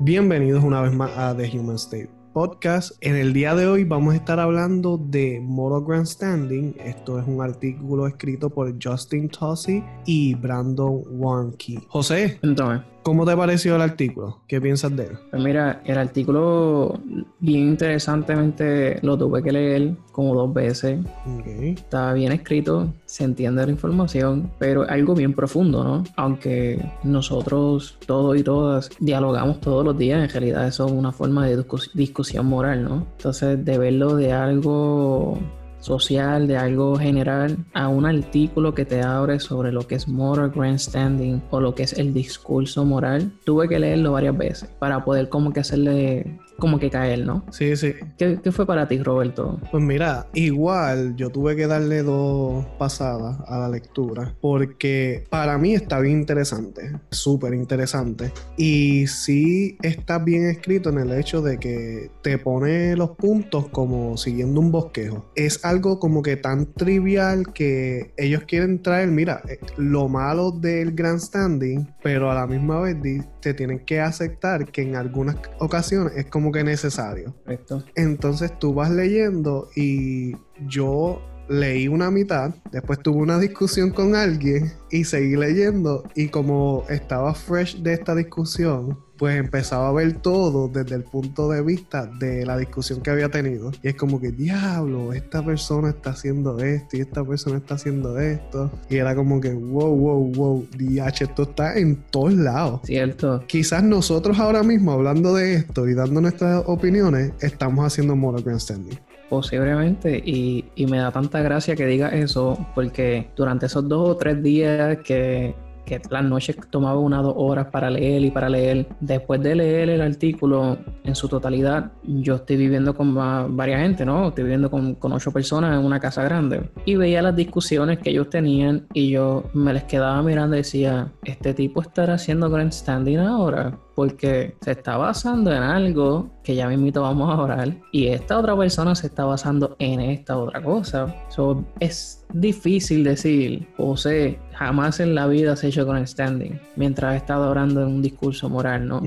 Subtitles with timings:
[0.00, 2.92] Bienvenidos una vez más a The Human State Podcast.
[3.00, 6.74] En el día de hoy vamos a estar hablando de Moral Grandstanding.
[6.80, 11.78] Esto es un artículo escrito por Justin Tossi y Brandon Warnke.
[11.86, 14.40] José, Entonces, ¿cómo te pareció el artículo?
[14.48, 15.18] ¿Qué piensas de él?
[15.30, 16.98] pues mira, el artículo
[17.38, 20.98] bien interesantemente lo tuve que leer como dos veces.
[21.38, 21.46] Ok.
[21.46, 26.04] Está bien escrito, se entiende la información, pero algo bien profundo, ¿no?
[26.16, 31.46] Aunque nosotros todos y todas dialogamos todos los días, en realidad eso es una forma
[31.46, 33.06] de discus- discusión moral, ¿no?
[33.18, 35.38] Entonces, de verlo de algo
[35.84, 40.50] social, de algo general, a un artículo que te abre sobre lo que es moral
[40.50, 45.28] grandstanding o lo que es el discurso moral, tuve que leerlo varias veces para poder
[45.28, 47.44] como que hacerle, como que caer, ¿no?
[47.50, 47.94] Sí, sí.
[48.18, 49.60] ¿Qué, qué fue para ti, Roberto?
[49.70, 55.74] Pues mira, igual yo tuve que darle dos pasadas a la lectura porque para mí
[55.74, 58.32] está bien interesante, súper interesante.
[58.56, 64.16] Y sí está bien escrito en el hecho de que te pone los puntos como
[64.16, 65.26] siguiendo un bosquejo.
[65.34, 70.92] Es algo como que tan trivial que ellos quieren traer, mira, eh, lo malo del
[70.92, 73.00] grandstanding, pero a la misma vez
[73.44, 77.34] te tienen que aceptar que en algunas ocasiones es como que necesario.
[77.44, 77.84] Correcto.
[77.94, 84.72] Entonces tú vas leyendo y yo leí una mitad, después tuve una discusión con alguien
[84.90, 90.68] y seguí leyendo y como estaba fresh de esta discusión, pues empezaba a ver todo
[90.68, 93.70] desde el punto de vista de la discusión que había tenido.
[93.82, 98.18] Y es como que, diablo, esta persona está haciendo esto y esta persona está haciendo
[98.18, 98.70] esto.
[98.88, 103.44] Y era como que, wow, wow, wow, DH, esto está en todos lados Cierto.
[103.46, 108.98] quizás nosotros ahora mismo hablando de esto y dando nuestras opiniones, estamos haciendo moral grandstanding.
[109.34, 114.16] Posiblemente, y, y me da tanta gracia que diga eso, porque durante esos dos o
[114.16, 118.48] tres días que, que las noches tomaba una o dos horas para leer y para
[118.48, 123.80] leer, después de leer el artículo en su totalidad, yo estoy viviendo con va- varias
[123.80, 124.28] gente, ¿no?
[124.28, 128.10] Estoy viviendo con, con ocho personas en una casa grande, y veía las discusiones que
[128.10, 133.18] ellos tenían, y yo me les quedaba mirando y decía, este tipo estará haciendo grandstanding
[133.18, 138.36] ahora porque se está basando en algo que ya mismito vamos a orar y esta
[138.38, 141.14] otra persona se está basando en esta otra cosa.
[141.28, 147.12] So, es difícil decir, José, jamás en la vida se ha hecho con standing mientras
[147.12, 149.02] ha estado orando en un discurso moral, ¿no?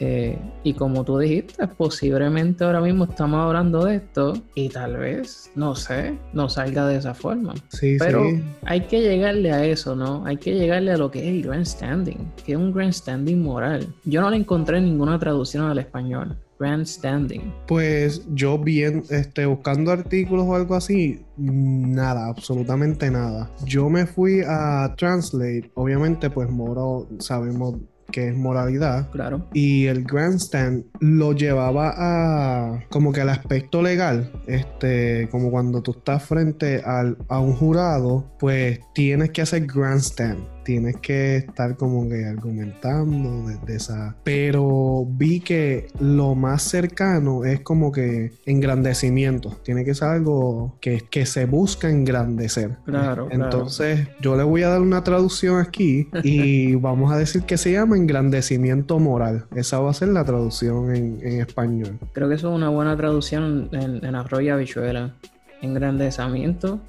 [0.00, 5.50] Eh, y como tú dijiste, posiblemente ahora mismo estamos hablando de esto y tal vez,
[5.54, 7.54] no sé, no salga de esa forma.
[7.68, 8.42] Sí, Pero sí.
[8.64, 10.26] hay que llegarle a eso, ¿no?
[10.26, 13.86] Hay que llegarle a lo que es el grandstanding, que es un grandstanding moral.
[14.04, 16.36] Yo no le encontré ninguna traducción al español.
[16.64, 17.52] Grandstanding.
[17.66, 23.50] Pues yo bien, este, buscando artículos o algo así, nada, absolutamente nada.
[23.66, 27.76] Yo me fui a Translate, obviamente pues moral, sabemos
[28.10, 29.10] que es moralidad.
[29.10, 29.46] Claro.
[29.54, 35.92] Y el grandstand lo llevaba a como que al aspecto legal, este, como cuando tú
[35.92, 42.08] estás frente al- a un jurado, pues tienes que hacer grandstand, tienes que estar como
[42.08, 44.16] que argumentando desde esa.
[44.24, 51.02] Pero vi que lo más cercano es como que engrandecimiento, tiene que ser algo que,
[51.10, 52.78] que se busca engrandecer.
[52.84, 53.28] Claro, claro.
[53.30, 57.72] Entonces, yo le voy a dar una traducción aquí y vamos a decir que se
[57.72, 59.46] llama engrandecimiento moral.
[59.54, 61.98] Esa va a ser la traducción en, en español.
[62.12, 64.00] Creo que eso es una buena traducción en,
[64.40, 65.14] y habichuela.
[65.60, 66.80] Engrandecimiento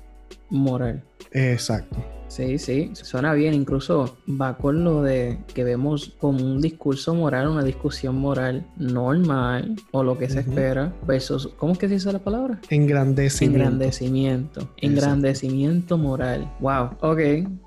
[0.50, 1.04] moral.
[1.32, 2.15] Exacto.
[2.28, 3.54] Sí, sí, suena bien.
[3.54, 9.76] Incluso va con lo de que vemos como un discurso moral, una discusión moral normal
[9.92, 12.60] o lo que se espera versus, ¿cómo es que se dice la palabra?
[12.70, 13.64] Engrandecimiento.
[13.64, 14.70] Engrandecimiento.
[14.78, 16.52] Engrandecimiento moral.
[16.60, 16.92] Wow.
[17.02, 17.20] Ok.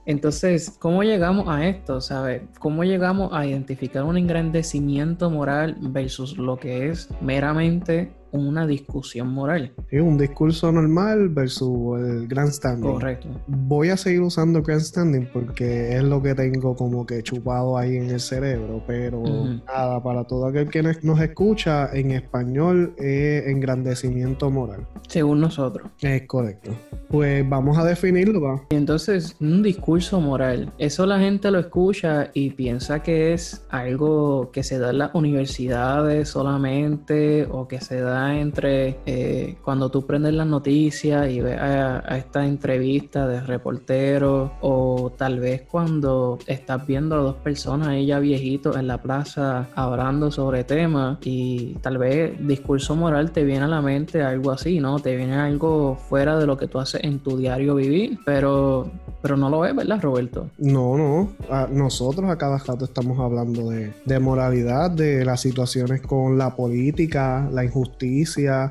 [0.07, 2.01] Entonces, ¿cómo llegamos a esto?
[2.01, 2.43] ¿Sabes?
[2.59, 9.72] ¿Cómo llegamos a identificar un engrandecimiento moral versus lo que es meramente una discusión moral?
[9.91, 12.93] Sí, un discurso normal versus el grandstanding.
[12.93, 13.28] Correcto.
[13.47, 18.11] Voy a seguir usando grandstanding porque es lo que tengo como que chupado ahí en
[18.11, 19.22] el cerebro, pero
[19.66, 24.86] nada, para todo aquel que nos- escucha, en español es engrandecimiento moral.
[25.09, 25.91] Según nosotros.
[26.01, 26.71] Es correcto.
[27.09, 28.63] Pues vamos a definirlo, va.
[28.71, 34.63] Entonces, un discurso moral, eso la gente lo escucha y piensa que es algo que
[34.63, 40.34] se da en las universidades solamente o que se da entre eh, cuando tú prendes
[40.34, 47.16] las noticias y ves a, esta entrevista de reporteros o tal vez cuando estás viendo
[47.16, 52.97] a dos personas ya viejitos en la plaza hablando sobre temas y tal vez discurso
[52.97, 54.98] moral te viene a la mente algo así, ¿no?
[54.98, 58.91] Te viene algo fuera de lo que tú haces en tu diario vivir, pero,
[59.22, 60.50] pero no lo ves, ¿verdad, Roberto?
[60.59, 61.32] No, no.
[61.70, 67.48] nosotros a cada rato estamos hablando de, de moralidad, de las situaciones con la política,
[67.53, 68.08] la injusticia,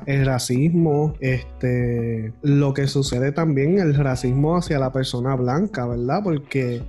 [0.06, 6.20] el racismo, este, lo que sucede también, el racismo hacia la persona blanca, ¿verdad?
[6.22, 6.82] Porque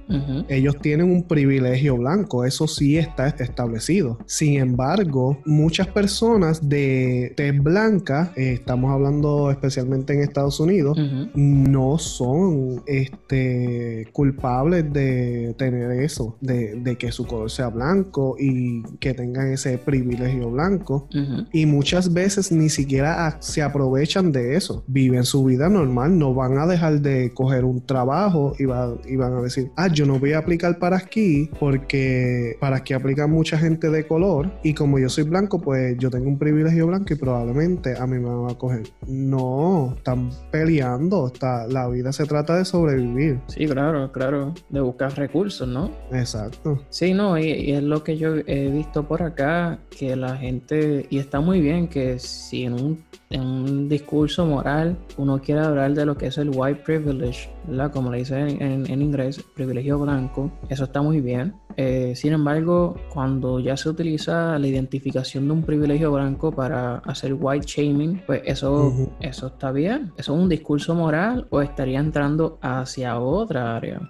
[0.48, 4.18] ellos tienen un privilegio blanco, eso sí está establecido.
[4.25, 10.98] Sin embargo, muchas personas de tez blanca, eh, estamos hablando especialmente en Estados Unidos,
[11.36, 18.84] no son este, culpables de tener eso, de, de que su color sea blanco y
[19.00, 21.07] que tengan ese privilegio blanco.
[21.52, 24.83] Y muchas veces ni siquiera se aprovechan de eso.
[24.88, 29.33] Viven su vida normal, no van a dejar de coger un trabajo y, y van
[29.33, 33.57] a decir, ah, yo no voy a aplicar para aquí porque para aquí aplica mucha
[33.57, 37.15] gente de color y como yo soy blanco, pues yo tengo un privilegio blanco y
[37.15, 38.83] probablemente a mí me van a coger.
[39.07, 43.39] No, están peleando, está, la vida se trata de sobrevivir.
[43.47, 45.92] Sí, claro, claro, de buscar recursos, ¿no?
[46.12, 46.81] Exacto.
[46.89, 51.19] Sí, no, y es lo que yo he visto por acá, que la gente, y
[51.19, 56.06] está muy bien que si en un en un discurso moral uno quiere hablar de
[56.06, 57.92] lo que es el white privilege, ¿verdad?
[57.92, 61.54] Como le dice en, en inglés, privilegio blanco, eso está muy bien.
[61.81, 67.38] Eh, sin embargo, cuando ya se utiliza la identificación de un privilegio blanco para hacer
[67.40, 70.12] white shaming, pues eso, eso está bien.
[70.18, 74.02] ¿Eso es un discurso moral o estaría entrando hacia otra área?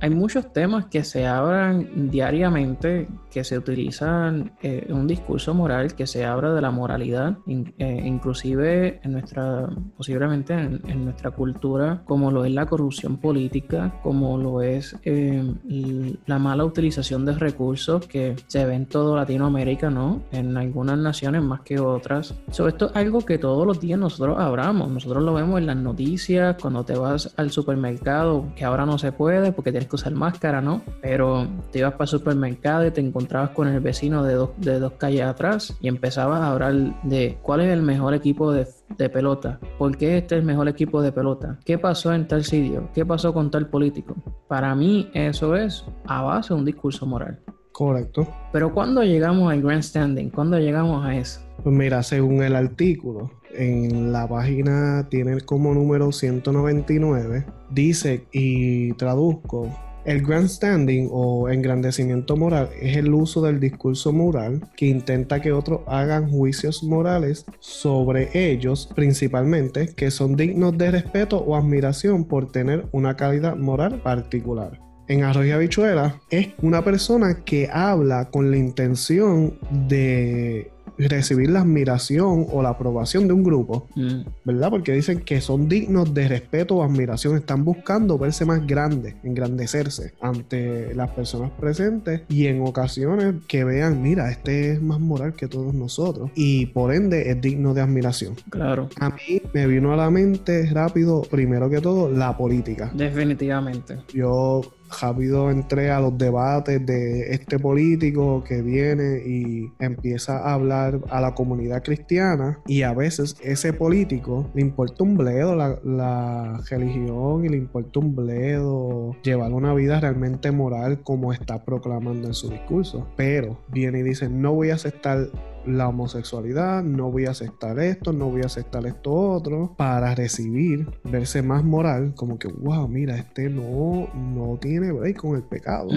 [0.00, 5.94] hay muchos temas que se hablan diariamente, que se utilizan en eh, un discurso moral,
[5.94, 12.32] que se habla de la moralidad, eh, inclusive en nuestra, posiblemente en, nuestra cultura, como
[12.32, 18.64] lo es la corrupción política, como lo es la mala utilización de recursos que se
[18.64, 20.22] ve en todo Latinoamérica, ¿no?
[20.32, 22.34] En algunas naciones más que otras.
[22.50, 24.90] Sobre esto es algo que todos los días nosotros hablamos.
[24.90, 29.12] Nosotros lo vemos en las noticias, cuando te vas al supermercado, que ahora no se
[29.12, 30.82] puede porque tienes que usar máscara, ¿no?
[31.00, 34.78] Pero te ibas para el supermercado y te encontrabas con el vecino de dos, de
[34.78, 38.66] dos calles atrás y empezabas a hablar de cuál es el mejor equipo de
[38.96, 39.58] de pelota.
[39.78, 41.58] ¿Por qué este es el mejor equipo de pelota?
[41.64, 42.88] ¿Qué pasó en tal sitio?
[42.94, 44.14] ¿Qué pasó con tal político?
[44.48, 47.38] Para mí eso es a base de un discurso moral.
[47.72, 48.28] Correcto.
[48.52, 51.40] Pero cuando llegamos al grandstanding, cuando llegamos a eso?
[51.62, 59.70] Pues mira, según el artículo, en la página tiene como número 199, dice y traduzco
[60.04, 65.80] el grandstanding o engrandecimiento moral es el uso del discurso moral que intenta que otros
[65.86, 72.86] hagan juicios morales sobre ellos, principalmente que son dignos de respeto o admiración por tener
[72.92, 74.80] una calidad moral particular.
[75.08, 79.58] En Arroyo Habichuela es una persona que habla con la intención
[79.88, 84.20] de recibir la admiración o la aprobación de un grupo, mm.
[84.44, 84.70] ¿verdad?
[84.70, 90.14] Porque dicen que son dignos de respeto o admiración, están buscando verse más grandes, engrandecerse
[90.20, 95.48] ante las personas presentes y en ocasiones que vean, mira, este es más moral que
[95.48, 98.34] todos nosotros y por ende es digno de admiración.
[98.50, 98.88] Claro.
[98.98, 102.90] A mí me vino a la mente rápido, primero que todo, la política.
[102.94, 103.98] Definitivamente.
[104.12, 104.62] Yo
[105.00, 111.20] rápido entré a los debates de este político que viene y empieza a hablar a
[111.20, 117.44] la comunidad cristiana y a veces ese político le importa un bledo la, la religión
[117.44, 122.50] y le importa un bledo llevar una vida realmente moral como está proclamando en su
[122.50, 123.08] discurso.
[123.16, 125.28] Pero viene y dice, no voy a aceptar
[125.66, 130.86] la homosexualidad, no voy a aceptar esto, no voy a aceptar esto otro, para recibir,
[131.04, 135.88] verse más moral, como que, wow, mira, este no, no tiene break con el pecado.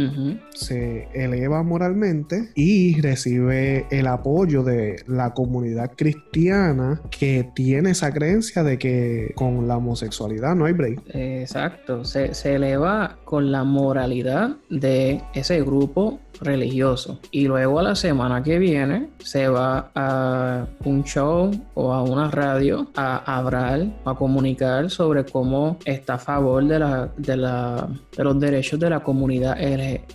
[0.53, 8.63] Se eleva moralmente y recibe el apoyo de la comunidad cristiana que tiene esa creencia
[8.63, 11.01] de que con la homosexualidad no hay break.
[11.13, 17.19] Exacto, se, se eleva con la moralidad de ese grupo religioso.
[17.31, 22.29] Y luego a la semana que viene se va a un show o a una
[22.29, 28.23] radio a hablar, a comunicar sobre cómo está a favor de, la, de, la, de
[28.23, 29.57] los derechos de la comunidad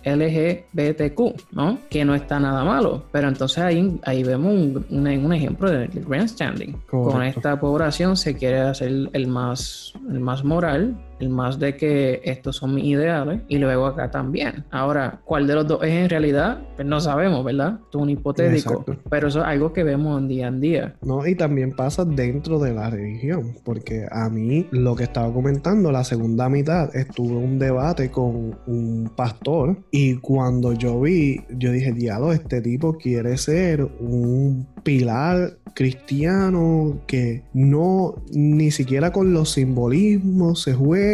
[0.03, 1.79] LGBTQ, ¿no?
[1.89, 3.03] Que no está nada malo.
[3.11, 6.73] Pero entonces ahí, ahí vemos un, un, ejemplo del grandstanding.
[6.89, 12.21] Con esta población se quiere hacer el más, el más moral el más de que
[12.23, 14.65] estos son mis ideales y luego acá también.
[14.71, 16.59] Ahora, ¿cuál de los dos es en realidad?
[16.75, 17.79] Pues no sabemos, ¿verdad?
[17.83, 20.95] Esto es un hipotético, pero eso es algo que vemos en día en día.
[21.01, 25.91] No, y también pasa dentro de la religión, porque a mí lo que estaba comentando,
[25.91, 31.91] la segunda mitad, estuve un debate con un pastor y cuando yo vi, yo dije,
[31.91, 40.61] diablo, este tipo quiere ser un pilar cristiano que no ni siquiera con los simbolismos
[40.61, 41.10] se juega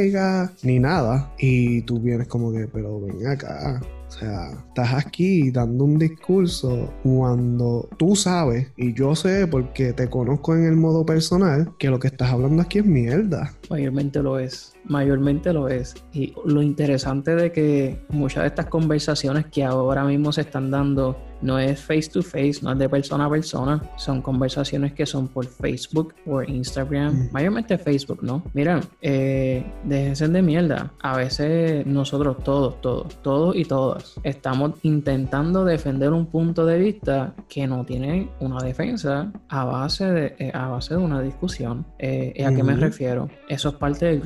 [0.63, 5.84] ni nada y tú vienes como que pero ven acá o sea, estás aquí dando
[5.84, 11.74] un discurso cuando tú sabes, y yo sé porque te conozco en el modo personal,
[11.77, 13.54] que lo que estás hablando aquí es mierda.
[13.70, 15.96] Mayormente lo es, mayormente lo es.
[16.13, 21.17] Y lo interesante de que muchas de estas conversaciones que ahora mismo se están dando
[21.41, 25.27] no es face to face, no es de persona a persona, son conversaciones que son
[25.27, 27.29] por Facebook, por Instagram, mm.
[27.32, 28.44] mayormente Facebook, ¿no?
[28.53, 30.91] Mira, eh, déjense de mierda.
[31.01, 37.36] A veces nosotros todos, todos, todos y todas estamos intentando defender un punto de vista
[37.50, 41.86] que no tiene una defensa a base de, eh, a base de una discusión.
[42.00, 43.29] Eh, ¿A qué me refiero?
[43.48, 44.22] Eso es parte del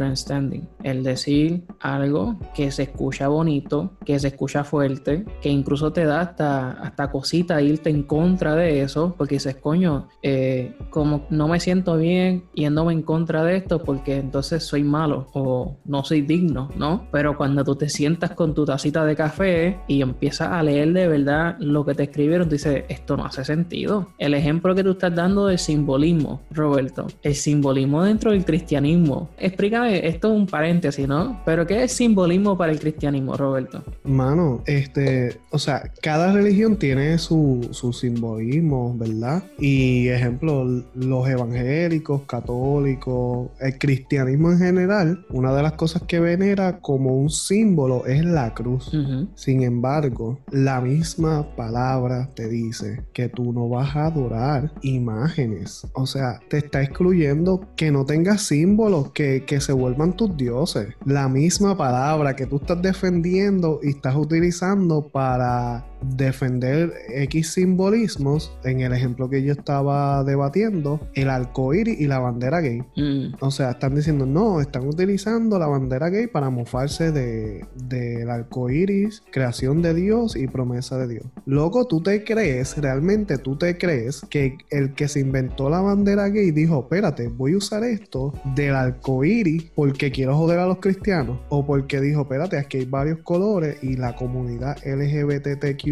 [0.83, 6.21] El decir algo que se escucha bonito, que se escucha fuerte, que incluso te da
[6.21, 11.59] hasta, hasta cosita irte en contra de eso, porque dices, coño, eh, como no me
[11.59, 16.69] siento bien yéndome en contra de esto, porque entonces soy malo o no soy digno,
[16.75, 17.07] ¿no?
[17.11, 21.07] Pero cuando tú te sientas con tu tacita de café y empiezas a leer de
[21.07, 24.07] verdad lo que te escribieron, tú dices, esto no hace sentido.
[24.17, 29.29] El ejemplo que tú estás dando del simbolismo, Roberto, el simbolismo dentro del cristianismo.
[29.37, 31.41] Explícame, esto es un paréntesis, ¿no?
[31.45, 33.83] Pero ¿qué es simbolismo para el cristianismo, Roberto?
[34.03, 39.41] Mano, este, o sea, cada religión tiene tiene su, su simbolismo, ¿verdad?
[39.57, 46.81] Y ejemplo, los evangélicos, católicos, el cristianismo en general, una de las cosas que venera
[46.81, 48.91] como un símbolo es la cruz.
[49.35, 55.87] Sin embargo, la misma palabra te dice que tú no vas a adorar imágenes.
[55.93, 60.93] O sea, te está excluyendo que no tengas símbolos que, que se vuelvan tus dioses.
[61.03, 68.81] La misma palabra que tú estás defendiendo y estás utilizando para defender X simbolismos, en
[68.81, 72.83] el ejemplo que yo estaba debatiendo, el arcoíris y la bandera gay.
[72.95, 73.35] Mm.
[73.39, 79.23] O sea, están diciendo, no, están utilizando la bandera gay para mofarse del de, arcoíris,
[79.31, 81.25] creación de Dios y promesa de Dios.
[81.45, 86.29] Loco, tú te crees, realmente tú te crees que el que se inventó la bandera
[86.29, 91.39] gay dijo, espérate, voy a usar esto del arcoíris porque quiero joder a los cristianos.
[91.49, 95.90] O porque dijo, espérate, aquí hay varios colores y la comunidad LGBTQ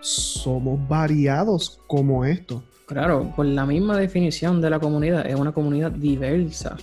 [0.00, 2.62] somos variados como esto.
[2.86, 6.76] Claro, por la misma definición de la comunidad, es una comunidad diversa.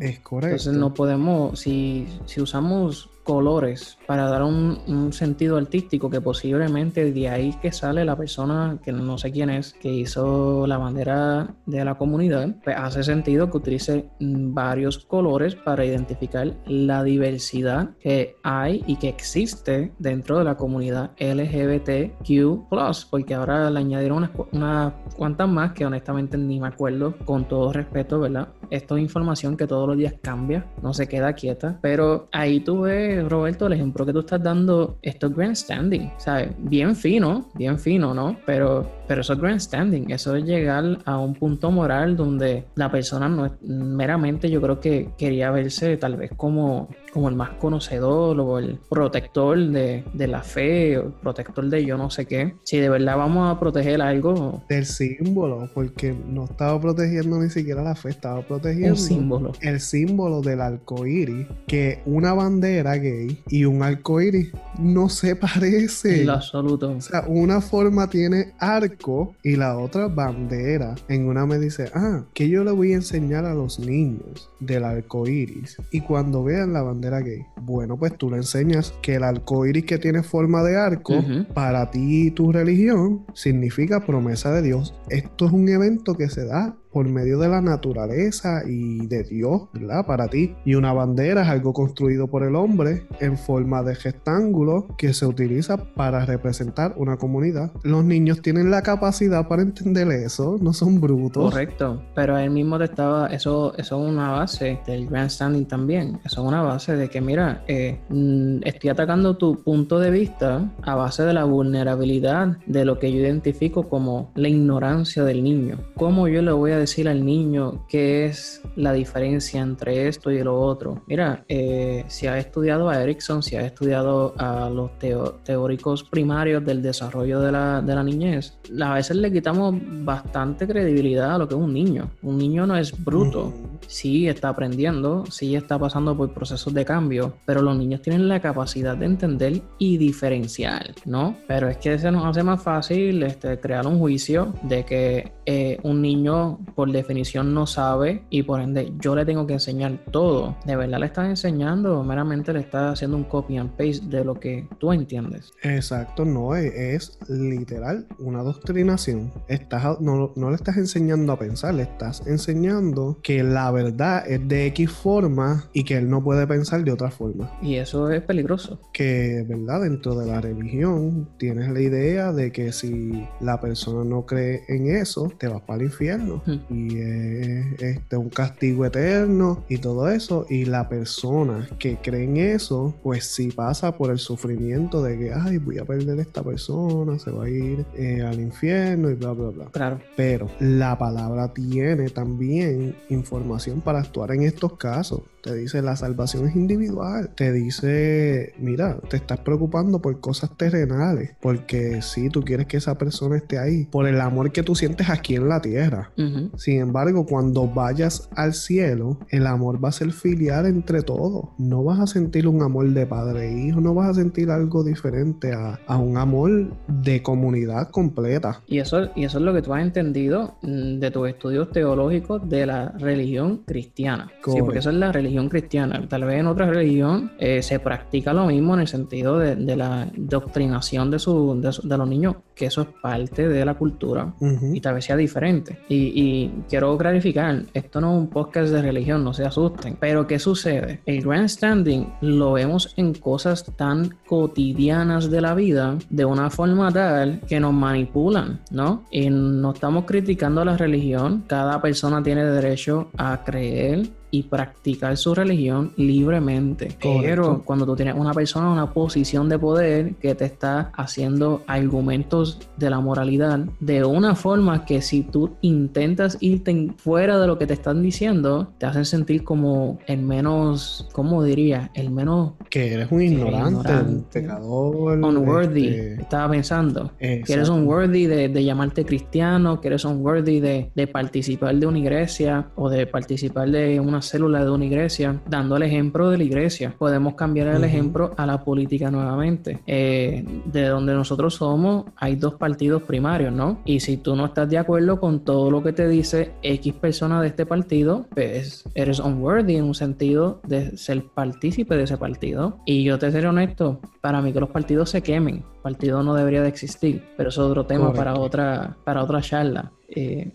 [0.00, 0.56] Es correcto.
[0.56, 7.28] Entonces no podemos, si, si usamos colores para dar un, sentido artístico que posiblemente de
[7.28, 11.84] ahí que sale la persona que no sé quién es que hizo la bandera de
[11.84, 18.82] la comunidad pues hace sentido que utilice varios colores para identificar la diversidad que hay
[18.88, 22.68] y que existe dentro de la comunidad LGBTQ
[23.10, 27.72] porque ahora le añadieron unas, unas cuantas más que honestamente ni me acuerdo con todo
[27.72, 32.28] respeto verdad esto es información que todos los días cambia no se queda quieta pero
[32.32, 36.50] ahí tuve Roberto, el ejemplo que tú estás dando, esto es grandstanding, ¿sabes?
[36.58, 38.36] Bien fino, bien fino, ¿no?
[38.46, 43.28] Pero, pero eso es grandstanding, eso es llegar a un punto moral donde la persona
[43.28, 48.38] no es meramente, yo creo que quería verse tal vez como, como el más conocedor
[48.40, 52.54] o el protector de, de la fe, o el protector de yo no sé qué.
[52.62, 54.62] Si de verdad vamos a proteger algo.
[54.68, 59.52] Del símbolo, porque no estaba protegiendo ni siquiera la fe, estaba protegiendo símbolo.
[59.60, 65.36] el símbolo del arco iris, que una bandera gay y un arco iris no se
[65.36, 66.20] parece.
[66.20, 66.90] En lo absoluto.
[66.90, 70.94] O sea, una forma tiene arco y la otra bandera.
[71.08, 74.84] En una me dice, ah, que yo le voy a enseñar a los niños del
[74.84, 75.76] arco iris.
[75.90, 79.84] Y cuando vean la bandera gay, bueno, pues tú le enseñas que el arco iris
[79.84, 81.14] que tiene forma de arco,
[81.54, 84.94] para ti y tu religión, significa promesa de Dios.
[85.08, 89.62] Esto es un evento que se da por medio de la naturaleza y de Dios,
[89.72, 90.06] ¿verdad?
[90.06, 90.54] Para ti.
[90.64, 95.26] Y una bandera es algo construido por el hombre en forma de rectángulo que se
[95.26, 97.72] utiliza para representar una comunidad.
[97.82, 101.50] Los niños tienen la capacidad para entender eso, no son brutos.
[101.50, 106.42] Correcto, pero él mismo te estaba, eso, eso es una base del grandstanding también, eso
[106.42, 110.94] es una base de que, mira, eh, mm, estoy atacando tu punto de vista a
[110.94, 115.78] base de la vulnerabilidad de lo que yo identifico como la ignorancia del niño.
[115.96, 120.42] ¿Cómo yo le voy a decir al niño qué es la diferencia entre esto y
[120.42, 121.02] lo otro?
[121.06, 126.82] Mira, eh, si has estudiado a Erickson, si has estudiado a los teóricos primarios del
[126.82, 131.54] desarrollo de la, de la niñez, a veces le quitamos bastante credibilidad a lo que
[131.54, 132.10] es un niño.
[132.22, 133.52] Un niño no es bruto.
[133.86, 138.40] Sí está aprendiendo, sí está pasando por procesos de cambio, pero los niños tienen la
[138.40, 141.36] capacidad de entender y diferenciar, ¿no?
[141.48, 145.78] Pero es que se nos hace más fácil este, crear un juicio de que eh,
[145.82, 150.56] un niño por definición no sabe y por ende yo le tengo que enseñar todo.
[150.64, 154.24] ¿De verdad le estás enseñando o meramente le estás haciendo un copy and paste de
[154.24, 155.52] lo que tú entiendes?
[155.62, 159.32] Exacto, no, es, literal una doctrinación.
[159.48, 164.46] Estás, no, no le estás enseñando a pensar, le estás enseñando que la verdad es
[164.46, 167.50] de X forma y que él no puede pensar de otra forma.
[167.62, 168.80] Y eso es peligroso.
[168.92, 169.82] Que, ¿verdad?
[169.82, 174.88] Dentro de la religión tienes la idea de que si la persona no cree en
[174.88, 176.42] eso, te vas para el infierno.
[176.68, 180.46] Y es este, un castigo eterno y todo eso.
[180.48, 185.32] Y la persona que cree en eso, pues sí pasa por el sufrimiento de que,
[185.32, 189.14] ay, voy a perder a esta persona, se va a ir eh, al infierno y
[189.14, 189.64] bla, bla, bla.
[189.66, 190.00] Claro.
[190.16, 195.22] Pero la palabra tiene también información para actuar en estos casos.
[195.42, 197.30] Te dice la salvación es individual.
[197.34, 201.32] Te dice, mira, te estás preocupando por cosas terrenales.
[201.40, 203.86] Porque si tú quieres que esa persona esté ahí.
[203.86, 206.10] Por el amor que tú sientes aquí en la tierra.
[206.56, 211.46] Sin embargo, cuando vayas al cielo, el amor va a ser filial entre todos.
[211.58, 213.80] No vas a sentir un amor de padre e hijo.
[213.80, 218.62] No vas a sentir algo diferente a, a un amor de comunidad completa.
[218.66, 222.48] Y eso, y eso es lo que tú has entendido mm, de tus estudios teológicos
[222.48, 224.30] de la religión cristiana.
[224.44, 226.06] Sí, porque eso es la religión cristiana.
[226.08, 230.08] Tal vez en otra religión eh, se practica lo mismo en el sentido de, la
[230.16, 234.94] doctrinación de, su, de, los niños, que eso es parte de la cultura y tal
[234.94, 235.78] vez sea diferente.
[235.88, 239.96] Y, quiero clarificar, esto no es un podcast de religión, no se asusten.
[239.98, 241.00] Pero ¿qué sucede?
[241.06, 247.40] El grandstanding lo vemos en cosas tan cotidianas de la vida de una forma tal
[247.48, 249.04] que nos manipulan, ¿no?
[249.10, 255.16] Y no estamos criticando a la religión, cada persona tiene derecho a creer y practicar
[255.16, 256.96] su religión libremente.
[257.00, 261.62] Pero cuando tú tienes una persona en una posición de poder que te está haciendo
[261.66, 267.58] argumentos de la moralidad de una forma que si tú intentas irte fuera de lo
[267.58, 271.90] que te están diciendo, te hacen sentir como el menos, ¿cómo diría?
[271.94, 272.52] El menos...
[272.68, 275.18] Que eres un ignorante, un pecador.
[275.18, 277.12] Unworthy, este, estaba pensando.
[277.18, 281.98] Que eres unworthy de, de, llamarte cristiano, que eres unworthy de, de participar de una
[281.98, 286.44] iglesia o de participar de una célula de una iglesia, dando el ejemplo de la
[286.44, 286.94] iglesia.
[286.96, 289.80] Podemos cambiar el ejemplo a la política nuevamente.
[289.86, 293.80] Eh, de donde nosotros somos, hay dos partidos primarios, ¿no?
[293.84, 297.40] Y si tú no estás de acuerdo con todo lo que te dice X persona
[297.40, 302.78] de este partido, pues eres unworthy en un sentido de ser partícipe de ese partido.
[302.86, 305.64] Y yo te seré honesto, para mí que los partidos se quemen.
[305.82, 309.92] partido no debería de existir, pero eso es otro tema para otra, para otra charla.
[310.08, 310.50] Eh,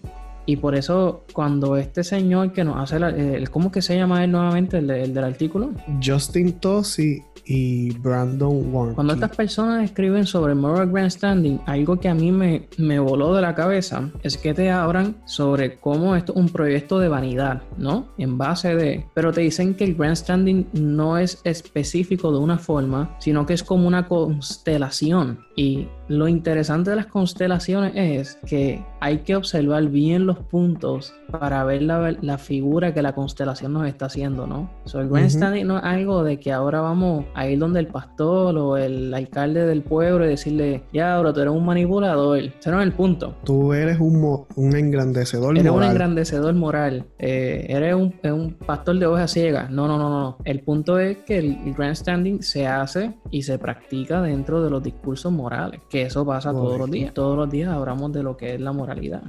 [0.46, 4.32] y por eso, cuando este señor que nos hace, el, ¿cómo que se llama él
[4.32, 5.72] nuevamente, el, del artículo?
[6.04, 8.96] Justin Tosi y Brandon Warren.
[8.96, 13.42] Cuando estas personas escriben sobre moral grandstanding, algo que a mí me, me voló de
[13.42, 18.08] la cabeza es que te hablan sobre cómo esto es un proyecto de vanidad, ¿no?
[18.18, 19.06] En base de.
[19.14, 23.64] Pero te dicen que el grandstanding no es específico de una forma, sino que es
[23.64, 25.45] como una constelación.
[25.56, 31.64] Y lo interesante de las constelaciones es que hay que observar bien los puntos para
[31.64, 34.70] ver la, figura que la constelación nos está haciendo, ¿no?
[34.86, 38.58] So, el grandstanding no es algo de que ahora vamos a ir donde el pastor
[38.58, 42.40] o el alcalde del pueblo y decirle, ya, ahora tú eres un manipulador.
[42.40, 43.36] Ese no es el punto.
[43.44, 45.60] Tú eres un, un engrandecedor moral.
[45.60, 47.06] Eres un engrandecedor moral.
[47.20, 49.70] Eh, eres un, un, pastor de ovejas ciegas.
[49.70, 50.38] No, no, no, no.
[50.44, 55.32] El punto es que el, grandstanding se hace y se practica dentro de los discursos
[55.32, 55.45] morales,
[55.90, 57.14] que eso pasa todos los días.
[57.14, 59.24] Todos los días hablamos de lo que es la moralidad.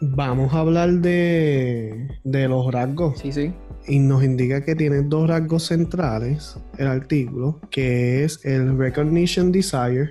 [0.00, 3.18] Vamos a hablar de, de los rasgos.
[3.18, 3.52] Sí, sí.
[3.86, 10.10] Y nos indica que tiene dos rasgos centrales el artículo, que es el recognition desire,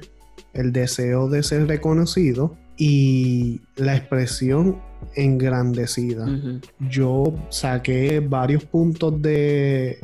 [0.54, 4.78] el deseo de ser reconocido, y la expresión
[5.16, 6.28] engrandecida.
[6.80, 10.00] Yo saqué varios puntos de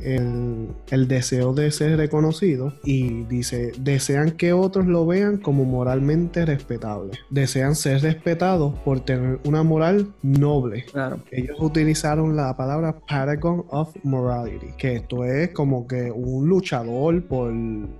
[0.90, 7.12] el, deseo de ser reconocido y dice, desean que otros lo vean como moralmente respetable.
[7.30, 10.86] Desean ser respetados por tener una moral noble.
[10.92, 11.20] Claro.
[11.32, 17.54] Ellos utilizaron la palabra paragon of morality, que esto es como que un luchador por,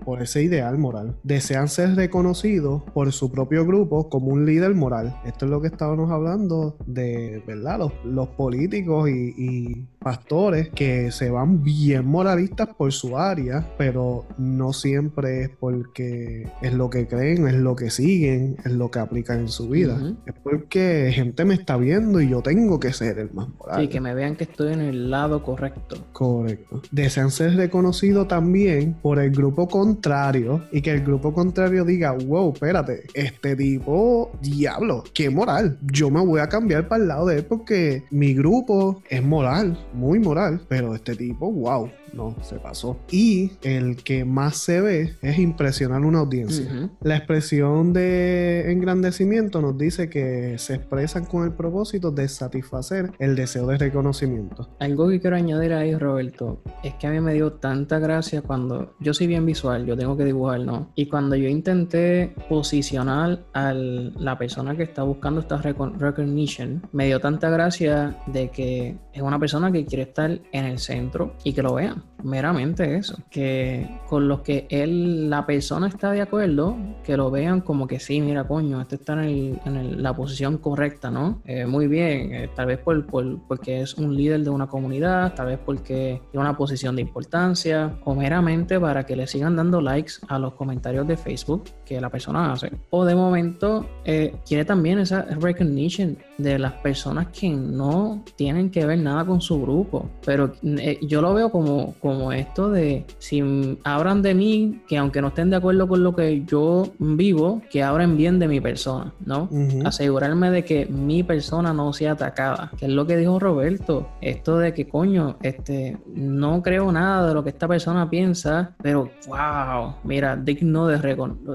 [0.04, 1.16] por ese ideal moral.
[1.24, 5.16] Desean ser reconocidos por su propio grupo como un líder moral.
[5.26, 7.80] Esto es lo lo que estábamos hablando de, ¿verdad?
[7.80, 14.72] Los, los políticos y, pastores que se van bien moralistas por su área, pero no
[14.72, 19.40] siempre es porque es lo que creen, es lo que siguen, es lo que aplican
[19.40, 20.00] en su vida.
[20.26, 23.82] Es porque gente me está viendo y yo tengo que ser el más moral.
[23.82, 25.98] Sí, que me vean que estoy en el lado correcto.
[26.14, 26.82] Correcto.
[26.92, 32.54] Desean ser reconocidos también por el grupo contrario y que el grupo contrario diga, wow,
[32.54, 35.47] espérate, este tipo, diablo, qué moral.
[35.82, 39.78] Yo me voy a cambiar para el lado de él porque mi grupo es moral,
[39.94, 42.98] muy moral, pero este tipo, wow, no, se pasó.
[43.12, 46.90] Y el que más se ve es impresionar una audiencia.
[47.02, 53.36] La expresión de engrandecimiento nos dice que se expresan con el propósito de satisfacer el
[53.36, 54.70] deseo de reconocimiento.
[54.80, 58.96] Algo que quiero añadir ahí, Roberto, es que a mí me dio tanta gracia cuando
[59.00, 60.92] yo soy bien visual, yo tengo que dibujar, ¿no?
[60.96, 67.20] Y cuando yo intenté posicionar a la persona que está buscando esta recognition, me dio
[67.20, 71.62] tanta gracia de que es una persona que quiere estar en el centro y que
[71.62, 77.18] lo vean meramente eso, que con los que él, la persona está de acuerdo, que
[77.18, 81.42] lo vean como que sí, mira, coño, este está en, la posición correcta, ¿no?
[81.46, 83.06] Eh, muy bien, eh, tal vez por,
[83.48, 87.98] porque es un líder de una comunidad, tal vez porque tiene una posición de importancia,
[88.04, 92.10] o meramente para que le sigan dando likes a los comentarios de Facebook que la
[92.10, 92.72] persona hace.
[92.90, 98.86] O de momento eh, quiere también esa recognition de las personas que no tienen que
[98.86, 100.54] ver nada con su grupo, pero
[101.02, 105.50] yo lo veo como como esto de si hablan de mí, que aunque no estén
[105.50, 109.50] de acuerdo con lo que yo vivo, que hablen bien de mi persona, ¿no?
[109.86, 114.58] Asegurarme de que mi persona no sea atacada, que es lo que dijo Roberto, esto
[114.58, 119.96] de que coño, este, no creo nada de lo que esta persona piensa, pero wow,
[120.04, 120.98] mira, digno de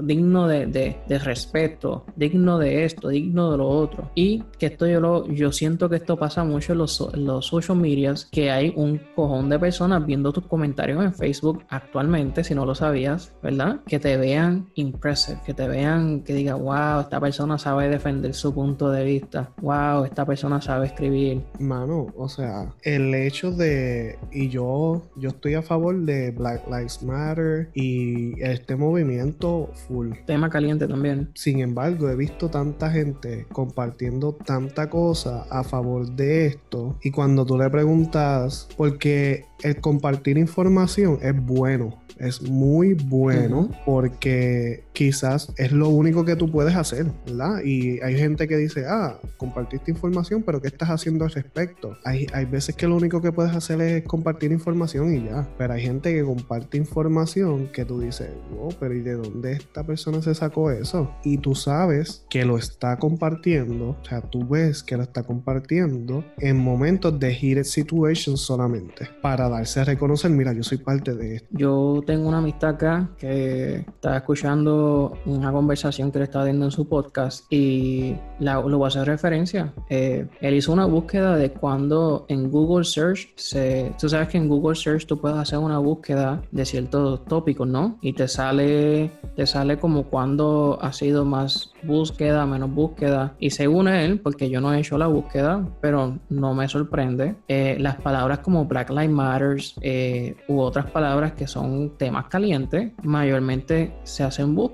[0.03, 0.65] digno de,
[1.07, 4.09] de, respeto, digno de esto, digno de lo otro.
[4.15, 7.45] Y que esto yo lo, yo siento que esto pasa mucho en los, en los
[7.45, 12.55] social medias, que hay un cojón de personas viendo tu comentarios en Facebook actualmente, si
[12.55, 13.81] no lo sabías, ¿verdad?
[13.87, 18.53] Que te vean impressive, que te vean, que diga, wow, esta persona sabe defender su
[18.53, 21.43] punto de vista, wow, esta persona sabe escribir.
[21.59, 27.03] Mano, o sea, el hecho de, y yo, yo estoy a favor de Black Lives
[27.03, 30.11] Matter y este movimiento full.
[30.25, 31.31] Tema caliente también.
[31.35, 37.45] Sin embargo, he visto tanta gente compartiendo tanta cosa a favor de esto y cuando
[37.45, 45.71] tú le preguntas, porque el compartir información es bueno es muy bueno porque quizás es
[45.71, 47.61] lo único que tú puedes hacer, ¿verdad?
[47.63, 51.97] Y hay gente que dice, ah, compartiste información, pero ¿qué estás haciendo al respecto?
[52.05, 55.73] Hay, hay veces que lo único que puedes hacer es compartir información y ya, pero
[55.73, 58.29] hay gente que comparte información que tú dices,
[58.59, 61.11] oh, pero ¿y de dónde esta persona se sacó eso?
[61.23, 66.23] Y tú sabes que lo está compartiendo, o sea, tú ves que lo está compartiendo
[66.37, 71.37] en momentos de heated situations solamente, para darse a reconocer, mira, yo soy parte de
[71.37, 71.47] esto.
[71.51, 74.82] Yo tengo una amistad acá que está escuchando
[75.25, 79.05] una conversación que le está dando en su podcast y la, lo voy a hacer
[79.05, 79.73] referencia.
[79.89, 84.47] Eh, él hizo una búsqueda de cuando en Google Search, se, tú sabes que en
[84.47, 87.97] Google Search tú puedes hacer una búsqueda de ciertos tópicos, ¿no?
[88.01, 93.35] Y te sale, te sale como cuando ha sido más búsqueda, menos búsqueda.
[93.39, 97.77] Y según él, porque yo no he hecho la búsqueda, pero no me sorprende, eh,
[97.79, 103.93] las palabras como Black Lives Matters eh, u otras palabras que son temas calientes, mayormente
[104.03, 104.72] se hacen búsqueda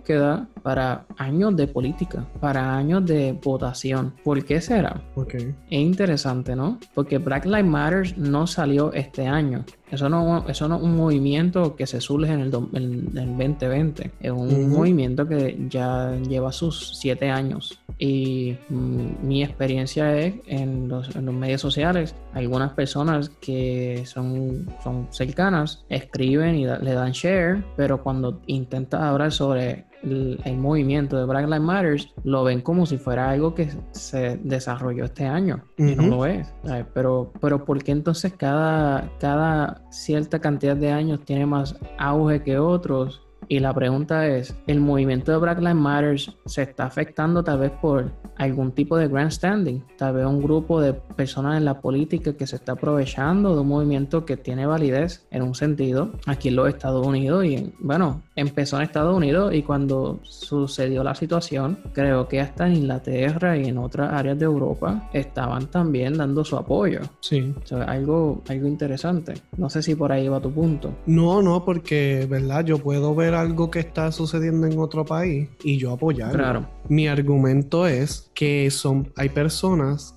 [0.62, 4.14] para años de política, para años de votación.
[4.24, 5.02] ¿Por qué será?
[5.16, 5.56] Okay.
[5.70, 6.80] Es interesante, ¿no?
[6.94, 9.66] Porque Black Lives Matter no salió este año.
[9.92, 14.12] Eso no, eso no es un movimiento que se surge en el, 2020.
[14.20, 17.82] Es un movimiento que ya lleva sus siete años.
[17.98, 22.16] Y mm, mi experiencia es en los, medios sociales.
[22.34, 29.32] Algunas personas que son, son cercanas escriben y le dan share, pero cuando intentas hablar
[29.32, 34.38] sobre el, movimiento de Black Lives Matter lo ven como si fuera algo que se
[34.44, 36.54] desarrolló este año y no lo es.
[36.94, 42.58] Pero, pero ¿por qué entonces cada, cada cierta cantidad de años tiene más auge que
[42.58, 43.22] otros?
[43.52, 47.72] Y la pregunta es, ¿el movimiento de Black Lives Matter se está afectando tal vez
[47.72, 49.84] por algún tipo de grandstanding?
[49.98, 53.68] Tal vez un grupo de personas en la política que se está aprovechando de un
[53.68, 58.78] movimiento que tiene validez en un sentido aquí en los Estados Unidos y bueno, empezó
[58.78, 63.78] en Estados Unidos y cuando sucedió la situación, creo que hasta en Inglaterra y en
[63.78, 67.02] otras áreas de Europa estaban también dando su apoyo.
[67.20, 67.54] Sí.
[67.62, 69.34] O sea, algo, algo interesante.
[69.58, 70.94] No sé si por ahí va tu punto.
[71.06, 72.66] No, no, porque, ¿verdad?
[72.66, 76.38] Yo puedo ver algo que está sucediendo en otro país y yo apoyarlo.
[76.38, 76.66] Claro.
[76.88, 80.16] Mi argumento es que son, hay personas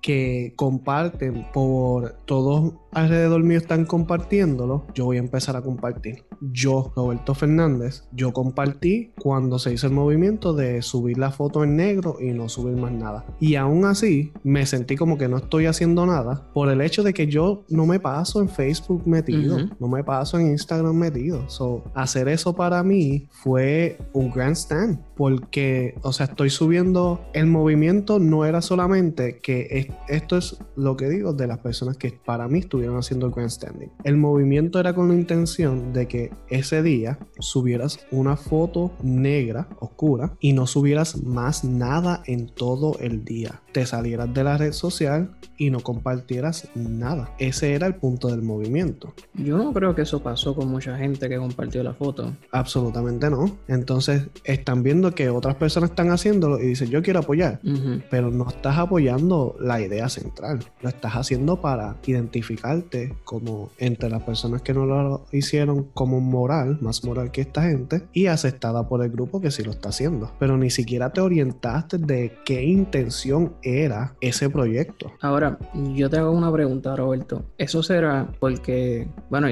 [0.00, 6.24] que comparten por todos alrededor mío están compartiéndolo, yo voy a empezar a compartir.
[6.40, 11.76] Yo, Roberto Fernández, yo compartí cuando se hizo el movimiento de subir la foto en
[11.76, 13.26] negro y no subir más nada.
[13.40, 17.14] Y aún así, me sentí como que no estoy haciendo nada por el hecho de
[17.14, 21.48] que yo no me paso en Facebook metido, no me paso en Instagram metido.
[21.48, 27.46] So, hacer eso para mí fue un grand stand porque, o sea, estoy subiendo el
[27.46, 32.46] movimiento, no era solamente que esto es lo que digo de las personas que para
[32.46, 33.90] mí estuvieron haciendo el grandstanding.
[34.04, 40.36] El movimiento era con la intención de que ese día subieras una foto negra, oscura,
[40.40, 43.62] y no subieras más nada en todo el día.
[43.72, 47.34] Te salieras de la red social y no compartieras nada.
[47.38, 49.12] Ese era el punto del movimiento.
[49.34, 52.32] Yo no creo que eso pasó con mucha gente que compartió la foto.
[52.52, 53.58] Absolutamente no.
[53.66, 57.60] Entonces están viendo que otras personas están haciéndolo y dicen yo quiero apoyar,
[58.10, 60.60] pero no estás apoyando la idea central.
[60.80, 61.96] Lo estás haciendo para
[63.24, 68.02] como entre las personas que no lo hicieron como moral, más moral que esta gente,
[68.12, 70.30] y aceptada por el grupo que sí lo está haciendo.
[70.38, 75.12] Pero ni siquiera te orientaste de qué intención era ese proyecto.
[75.20, 75.58] Ahora,
[75.94, 77.44] yo te hago una pregunta, Roberto.
[77.56, 79.48] Eso será porque, bueno,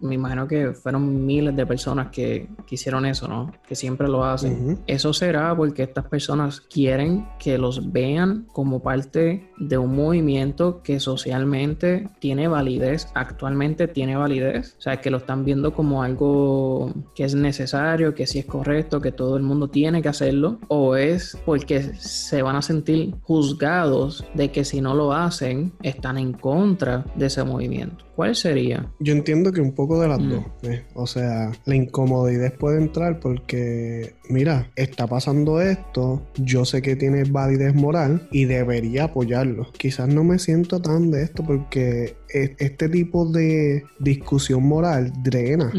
[0.00, 3.50] me imagino que fueron miles de personas que, hicieron eso, ¿no?
[3.66, 4.78] Que siempre lo hacen.
[4.86, 11.00] Eso será porque estas personas quieren que los vean como parte de un movimiento que
[11.00, 14.76] socialmente tiene validez, actualmente tiene validez.
[14.78, 19.00] O sea, que lo están viendo como algo que es necesario, que sí es correcto,
[19.00, 20.58] que todo el mundo tiene que hacerlo.
[20.68, 26.18] O es porque se van a sentir juzgados de que si no lo hacen, están
[26.18, 28.04] en contra de ese movimiento.
[28.20, 28.86] ¿Cuál sería?
[28.98, 30.28] Yo entiendo que un poco de las mm.
[30.28, 30.44] dos.
[30.64, 30.84] ¿eh?
[30.92, 37.24] O sea, la incomodidad puede entrar porque, mira, está pasando esto, yo sé que tiene
[37.24, 39.72] validez moral y debería apoyarlo.
[39.72, 45.72] Quizás no me siento tan de esto porque e, este tipo de discusión moral drena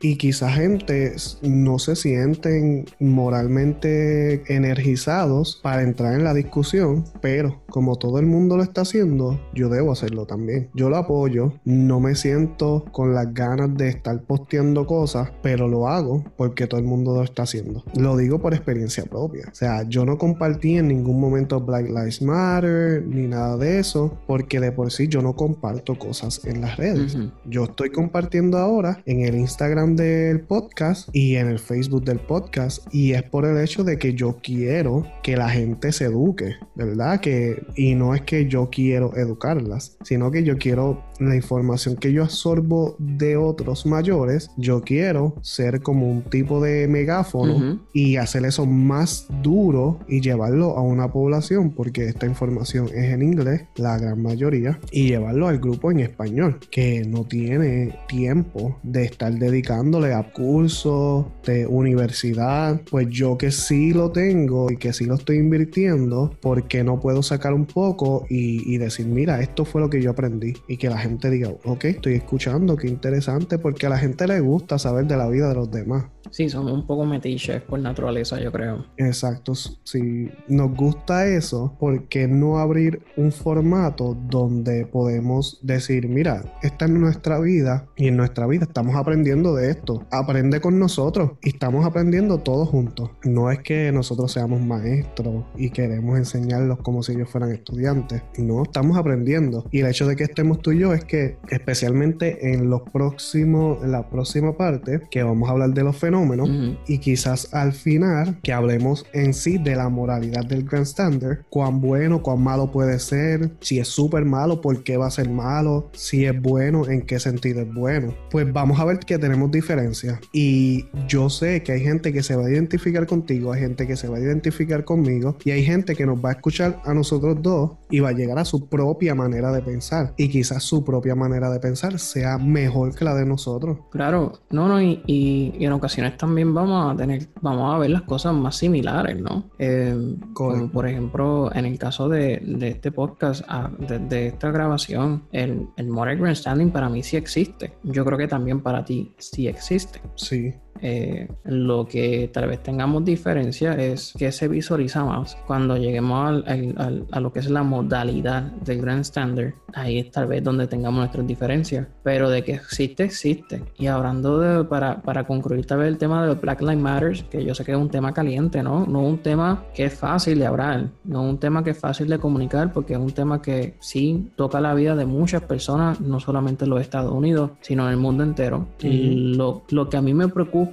[0.00, 7.96] y quizás gente no se sienten moralmente energizados para entrar en la discusión, pero como
[7.96, 10.70] todo el mundo lo está haciendo, yo debo hacerlo también.
[10.72, 15.86] Yo lo apoyo, no me siento con las ganas de estar posteando cosas, pero lo
[15.86, 17.84] hago porque todo el mundo lo está haciendo.
[17.94, 19.48] Lo digo por experiencia propia.
[19.52, 24.16] O sea, yo no compartí en ningún momento Black Lives Matter ni nada de eso,
[24.26, 27.18] porque de por sí yo no comparto cosas en las redes.
[27.44, 32.86] Yo estoy compartiendo ahora en el Instagram del podcast y en el Facebook del podcast
[32.90, 37.20] y es por el hecho de que yo quiero que la gente se eduque, ¿verdad?
[37.20, 42.12] Que y no es que yo quiero educarlas, sino que yo quiero la información que
[42.12, 48.44] yo absorbo de otros mayores, yo quiero ser como un tipo de megáfono y hacer
[48.44, 53.98] eso más duro y llevarlo a una población, porque esta información es en inglés, la
[53.98, 60.14] gran mayoría, y llevarlo al grupo en español, que no tiene tiempo de estar dedicándole
[60.14, 65.38] a cursos de universidad, pues yo que sí lo tengo y que sí lo estoy
[65.38, 70.02] invirtiendo, porque no puedo sacar un poco y, y decir, mira, esto fue lo que
[70.02, 73.98] yo aprendí y que la gente diga, ok, estoy escuchando, qué interesante, porque a la
[73.98, 76.06] gente le gusta saber de la vida de los demás.
[76.30, 78.84] Sí, somos un poco metiches por naturaleza, yo creo.
[78.96, 79.54] Exacto.
[79.54, 86.86] Si nos gusta eso, ¿por qué no abrir un formato donde podemos decir, mira, esta
[86.86, 90.04] es nuestra vida y en nuestra vida estamos aprendiendo de esto.
[90.10, 93.10] Aprende con nosotros y estamos aprendiendo todos juntos.
[93.24, 98.22] No es que nosotros seamos maestros y queremos enseñarlos como si ellos fueran estudiantes.
[98.38, 99.64] No, estamos aprendiendo.
[99.70, 103.82] Y el hecho de que estemos tú y yo es que, especialmente en los próximos,
[103.82, 106.48] en la próxima parte, que vamos a hablar de los fenómenos,
[106.86, 111.80] y quizás al final que hablemos en sí de la moralidad del Grand Standard, cuán
[111.80, 115.90] bueno, cuán malo puede ser, si es súper malo, por qué va a ser malo,
[115.92, 118.14] si es bueno, en qué sentido es bueno.
[118.30, 120.18] Pues vamos a ver que tenemos diferencias.
[120.32, 123.96] Y yo sé que hay gente que se va a identificar contigo, hay gente que
[123.96, 127.36] se va a identificar conmigo y hay gente que nos va a escuchar a nosotros
[127.42, 130.14] dos y va a llegar a su propia manera de pensar.
[130.16, 133.78] Y quizás su propia manera de pensar sea mejor que la de nosotros.
[133.90, 138.02] Claro, no, no, y, y en ocasiones también vamos a tener, vamos a ver las
[138.02, 139.50] cosas más similares, ¿no?
[139.58, 145.68] Eh, como por ejemplo, en el caso de, este podcast, ah, de, esta grabación, el,
[145.76, 147.74] el Moral Grandstanding para mí sí existe.
[147.82, 150.00] Yo creo que también para ti sí existe.
[150.14, 156.44] Sí, Eh, lo que tal vez tengamos diferencia es que se visualiza más cuando lleguemos
[156.46, 159.54] a lo que es la modalidad del Grand Standard.
[159.74, 161.86] Ahí es tal vez donde tengamos nuestras diferencias.
[162.02, 163.62] Pero de que existe, existe.
[163.78, 167.44] Y hablando de, para, para concluir tal vez el tema de Black Lives Matter, que
[167.44, 168.86] yo sé que es un tema caliente, ¿no?
[168.86, 172.18] No un tema que es fácil de hablar, no un tema que es fácil de
[172.18, 176.64] comunicar, porque es un tema que sí toca la vida de muchas personas, no solamente
[176.64, 178.68] en los Estados Unidos, sino en el mundo entero.
[178.80, 180.65] Y lo, lo que a mí me preocupa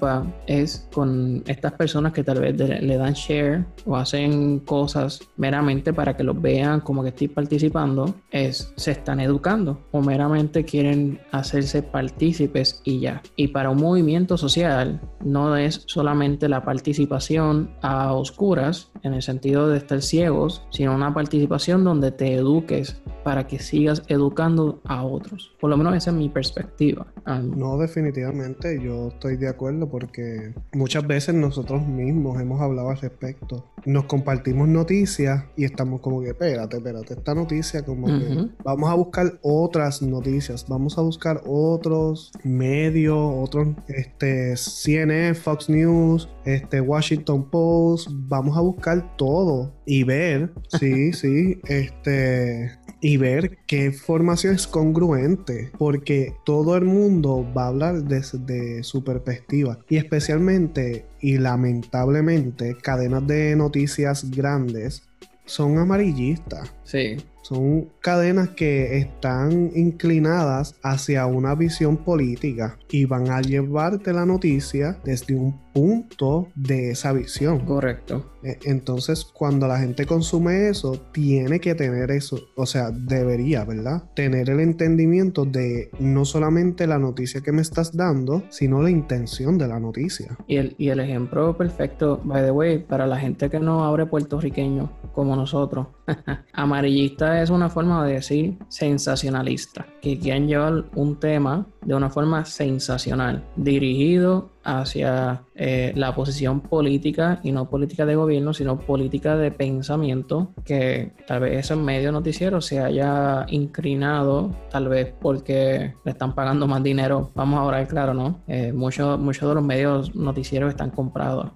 [0.48, 6.16] es con estas personas que tal vez le, dan share o hacen cosas meramente para
[6.16, 11.82] que los vean como que estoy participando, es se están educando o meramente quieren hacerse
[11.84, 13.22] partícipes y ya.
[13.36, 19.68] Y para un movimiento social no es solamente la participación a oscuras, en el sentido
[19.68, 25.56] de estar ciegos, sino una participación donde te eduques para que sigas educando a otros.
[25.60, 27.06] Por lo menos esa es mi perspectiva.
[27.26, 33.72] No, definitivamente yo estoy de acuerdo porque muchas veces nosotros mismos hemos hablado al respecto.
[33.86, 38.94] Nos compartimos noticias y estamos como que, espérate, espérate, esta noticia como que vamos a
[38.94, 47.50] buscar otras noticias, vamos a buscar otros medios, otros, este, CNN, Fox News, este, Washington
[47.50, 52.72] Post, vamos a buscar todo y ver, sí, sí, este,
[53.04, 59.04] y ver qué formación es congruente, porque todo el mundo va a hablar desde su
[59.04, 65.04] perspectiva y especialmente y lamentablemente cadenas de noticias grandes
[65.46, 66.74] son amarillistas.
[66.86, 67.18] Sí.
[67.42, 74.98] Son cadenas que están inclinadas hacia una visión política y van a llevarte la noticia
[75.04, 77.60] desde un punto de esa visión.
[77.66, 78.34] Correcto.
[78.44, 84.04] E, entonces, cuando la gente consume eso, tiene que tener eso, o sea, debería, ¿verdad?
[84.16, 89.58] Tener el entendimiento de no solamente la noticia que me estás dando, sino la intención
[89.58, 90.38] de la noticia.
[90.48, 94.06] Y el, y el ejemplo perfecto, by the way, para la gente que no abre
[94.06, 95.88] puertorriqueño como nosotros,
[96.54, 102.46] amarillista es una forma de decir sensacionalista, que quieren llevar un tema de una forma
[102.46, 109.52] sensacional, dirigido hacia eh, la posición política y no política de gobierno, sino política de
[109.52, 116.34] pensamiento, que tal vez ese medio noticiero se haya inclinado, tal vez porque le están
[116.34, 118.42] pagando más dinero, vamos a hablar claro, ¿no?
[118.48, 121.52] Eh, muchos, muchos de los medios noticieros están comprados.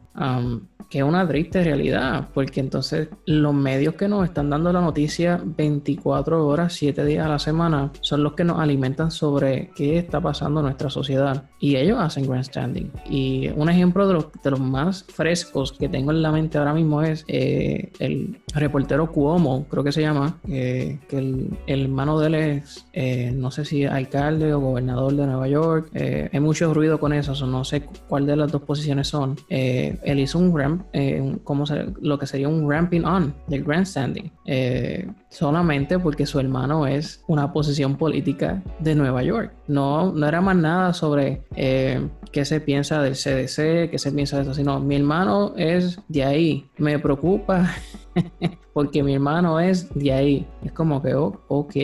[0.90, 5.42] Que es una triste realidad, porque entonces los medios que nos están dando la noticia
[5.44, 10.22] 24 horas, 7 días a la semana, son los que nos alimentan sobre qué está
[10.22, 11.44] pasando en nuestra sociedad.
[11.60, 12.92] Y ellos hacen grandstanding.
[13.10, 16.74] Y un ejemplo de los, de los más frescos que tengo en la mente ahora
[16.74, 22.28] mismo es eh, el reportero Cuomo, creo que se llama, eh, que el, hermano de
[22.28, 25.90] él es, eh, no sé si alcalde o gobernador de Nueva York.
[25.94, 29.36] hay mucho ruido con eso, no sé cuál de las dos posiciones son.
[30.12, 30.84] Él hizo un ramp,
[31.44, 31.66] como
[32.02, 34.32] lo que sería un ramping on del grandstanding,
[35.30, 39.54] solamente porque su hermano es una posición política de Nueva York.
[39.68, 44.44] No, no era más nada sobre qué se piensa del CDC, qué se piensa de
[44.44, 47.70] eso, sino mi hermano es de ahí, me preocupa
[48.78, 50.48] porque mi hermano es de ahí.
[50.64, 51.76] Es como que, oh, ok,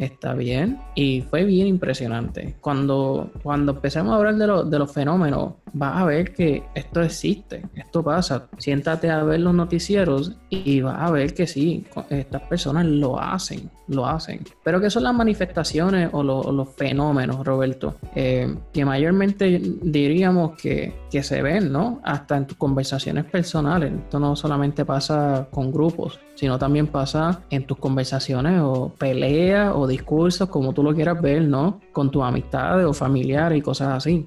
[0.00, 0.80] está bien.
[0.96, 2.56] Y fue bien impresionante.
[2.60, 7.62] Cuando, cuando empecemos a hablar de, de los fenómenos, vas a ver que esto existe,
[7.74, 8.48] esto pasa.
[8.58, 13.70] Siéntate a ver los noticieros y vas a ver que sí, estas personas lo hacen,
[13.88, 14.40] lo hacen.
[14.64, 17.96] Pero ¿qué son las manifestaciones o, los fenómenos, Roberto?
[18.14, 22.00] Eh, que mayormente diríamos que, que se ven, ¿no?
[22.04, 23.92] Hasta en tus conversaciones personales.
[23.92, 29.86] Esto no solamente pasa con grupos, sino también pasa en tus conversaciones o peleas o
[29.86, 31.82] discursos, como tú lo quieras ver, ¿no?
[31.92, 34.26] Con tus amistades o familiares y cosas así.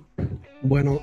[0.61, 0.99] Bueno,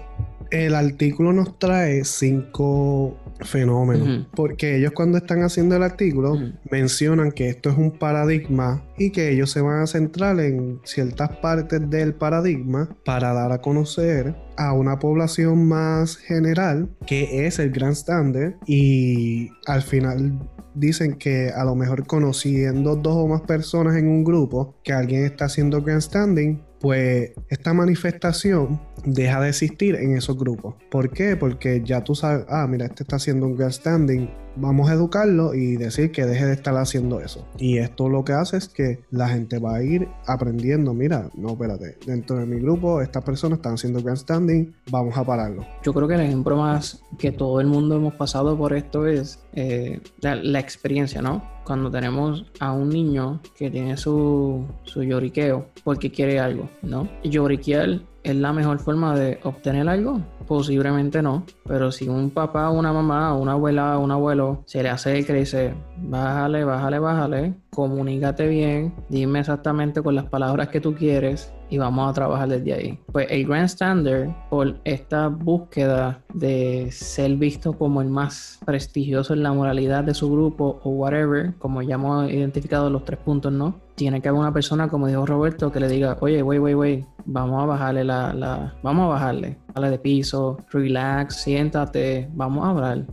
[0.53, 6.39] el artículo nos trae cinco fenómenos, porque ellos cuando están haciendo el artículo
[6.71, 11.39] mencionan que esto es un paradigma y que ellos se van a centrar en ciertas
[11.39, 17.71] partes del paradigma para dar a conocer a una población más general que es el
[17.71, 20.39] Grand Standard y al final
[20.75, 25.25] dicen que a lo mejor conociendo dos o más personas en un grupo que alguien
[25.25, 30.75] está haciendo grandstanding, pues esta manifestación deja de existir en esos grupos.
[30.91, 31.37] ¿Por qué?
[31.37, 35.77] Porque ya tú sabes, ah, mira, este está haciendo un grandstanding, vamos a educarlo y
[35.77, 37.47] decir que deje de estar haciendo eso.
[37.59, 41.51] Y esto lo que hace es que la gente va a ir aprendiendo, mira, no,
[41.51, 45.65] espérate, dentro de mi grupo estas personas están haciendo grandstanding, vamos a pararlo.
[45.83, 49.41] Yo creo que el ejemplo más que todo el mundo hemos pasado por esto es
[49.53, 51.43] eh, la, experiencia, ¿no?
[51.65, 57.09] Cuando tenemos a un niño que tiene su, su lloriqueo porque quiere algo, ¿no?
[57.25, 60.21] Lloriquear es la mejor forma de obtener algo
[60.51, 65.33] posiblemente no, pero si un papá, una mamá, una abuela, un abuelo se le acerca
[65.33, 71.53] y dice, bájale, bájale, bájale, comunícate bien, dime exactamente con las palabras que tú quieres
[71.71, 72.99] y vamos a trabajar desde ahí.
[73.13, 79.45] Pues el Grand Standard, por esta búsqueda de ser visto como el más prestigioso en
[79.45, 83.77] la moralidad de su grupo o whatever, como ya hemos identificado los tres puntos, ¿no?
[84.01, 87.05] Tiene que haber una persona, como dijo Roberto, que le diga, oye, wait, wait, wait,
[87.27, 92.71] vamos a bajarle la, la vamos a bajarle, dale de piso, relax, siéntate, vamos a
[92.71, 93.05] hablar.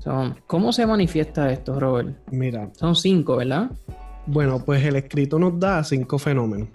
[0.47, 2.15] ¿Cómo se manifiesta esto, Robert?
[2.31, 2.69] Mira.
[2.71, 3.69] Son cinco, ¿verdad?
[4.27, 6.69] Bueno, pues el escrito nos da cinco fenómenos.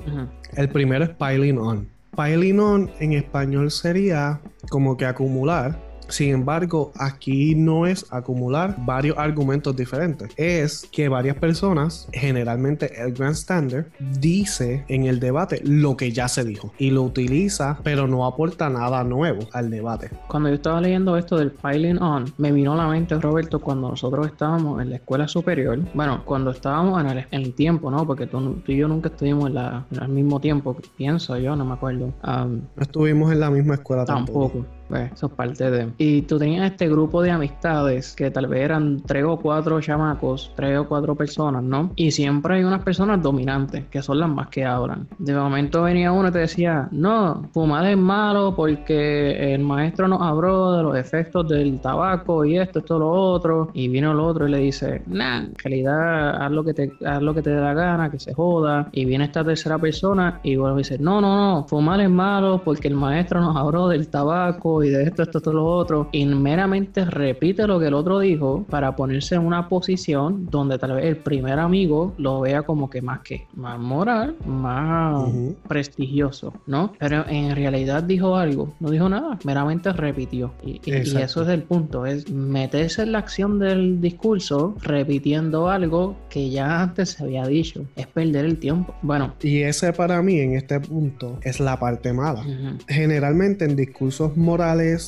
[0.57, 1.89] El primero es piling on.
[2.15, 5.81] Piling on en español sería como que acumular
[6.13, 10.31] sin embargo, aquí no es acumular varios argumentos diferentes.
[10.37, 13.87] Es que varias personas, generalmente el Grand Standard,
[14.21, 18.69] dice en el debate lo que ya se dijo y lo utiliza, pero no aporta
[18.69, 20.11] nada nuevo al debate.
[20.29, 23.89] Cuando yo estaba leyendo esto del piling on, me vino a la mente, Roberto, cuando
[23.89, 25.79] nosotros estábamos en la escuela superior.
[25.95, 28.07] Bueno, cuando estábamos en el, tiempo, ¿no?
[28.07, 31.73] Porque tú, y yo nunca estuvimos en, la, el mismo tiempo, pienso yo, no me
[31.73, 32.13] acuerdo.
[32.23, 34.59] no estuvimos en la misma escuela tampoco.
[34.59, 34.82] tampoco.
[34.89, 35.93] Pues eso es parte de.
[35.99, 40.53] Y tú tenías este grupo de amistades que tal vez eran tres o cuatro chamacos,
[40.55, 41.91] tres o cuatro personas, ¿no?
[41.97, 45.09] Y siempre hay unas personas dominantes, que son las más que hablan.
[45.19, 50.23] De momento venía uno y te decía, no, fumar es malo porque el maestro nos
[50.23, 53.71] habló de los efectos del tabaco y esto, esto, lo otro.
[53.75, 57.23] Y vino el otro y le dice, nah, en realidad haz lo que te, haz
[57.23, 58.89] lo que te dé la gana, que se joda.
[58.93, 62.89] Y viene esta tercera persona y y dice, no, no, no, fumar es malo porque
[62.89, 67.05] el maestro nos habló del tabaco y de esto, esto, esto, lo otro, y meramente
[67.05, 71.17] repite lo que el otro dijo para ponerse en una posición donde tal vez el
[71.17, 75.29] primer amigo lo vea como que más que más moral, más
[75.69, 76.93] prestigioso, ¿no?
[76.99, 80.53] Pero en realidad dijo algo, no dijo nada, meramente repitió.
[80.65, 86.51] Y, eso es el punto, es meterse en la acción del discurso repitiendo algo que
[86.51, 88.95] ya antes se había dicho, es perder el tiempo.
[89.03, 89.35] Bueno.
[89.43, 92.45] Y ese para mí en este punto es la parte mala.
[92.89, 94.62] Generalmente en discursos morales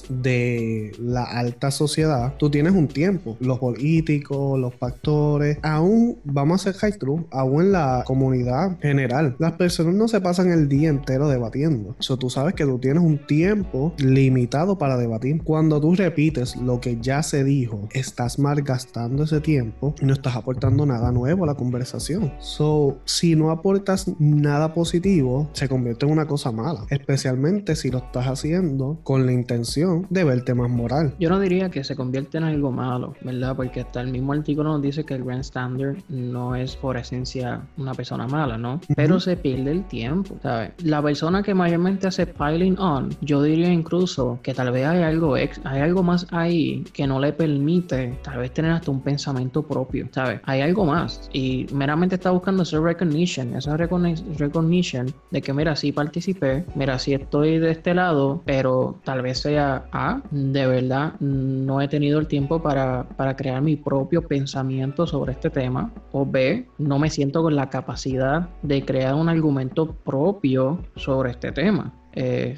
[0.08, 3.36] de la alta sociedad, tú tienes un tiempo.
[3.40, 9.36] Los políticos, los pastores, aún, vamos a ser high true, aún en la comunidad general,
[9.38, 11.94] las personas no se pasan el día entero debatiendo.
[11.98, 15.42] Eso tú sabes que tú tienes un tiempo limitado para debatir.
[15.42, 20.36] Cuando tú repites lo que ya se dijo, estás malgastando ese tiempo y no estás
[20.36, 22.32] aportando nada nuevo a la conversación.
[22.38, 27.98] So, si no aportas nada positivo, se convierte en una cosa mala, especialmente si lo
[27.98, 31.14] estás haciendo con la intención de verte más moral.
[31.20, 33.54] Yo no diría que se convierte en algo malo, ¿verdad?
[33.54, 37.60] Porque hasta el mismo artículo nos dice que el Grand Standard no es por esencia
[37.76, 38.80] una persona mala, ¿no?
[38.96, 40.72] Pero se pierde el tiempo, ¿sabes?
[40.82, 45.36] La persona que mayormente hace piling on, yo diría incluso que tal vez hay algo,
[45.36, 49.62] ex, hay algo más ahí que no le permite tal vez tener hasta un pensamiento
[49.62, 50.40] propio, ¿sabes?
[50.44, 55.92] Hay algo más y meramente está buscando ese recognition, esa recognition de que mira, sí
[55.92, 61.80] participé, mira, sí estoy de este lado, pero tal vez sea A, de verdad no
[61.80, 66.68] he tenido el tiempo para, para crear mi propio pensamiento sobre este tema, o B,
[66.78, 71.92] no me siento con la capacidad de crear un argumento propio sobre este tema.
[72.12, 72.54] Eh,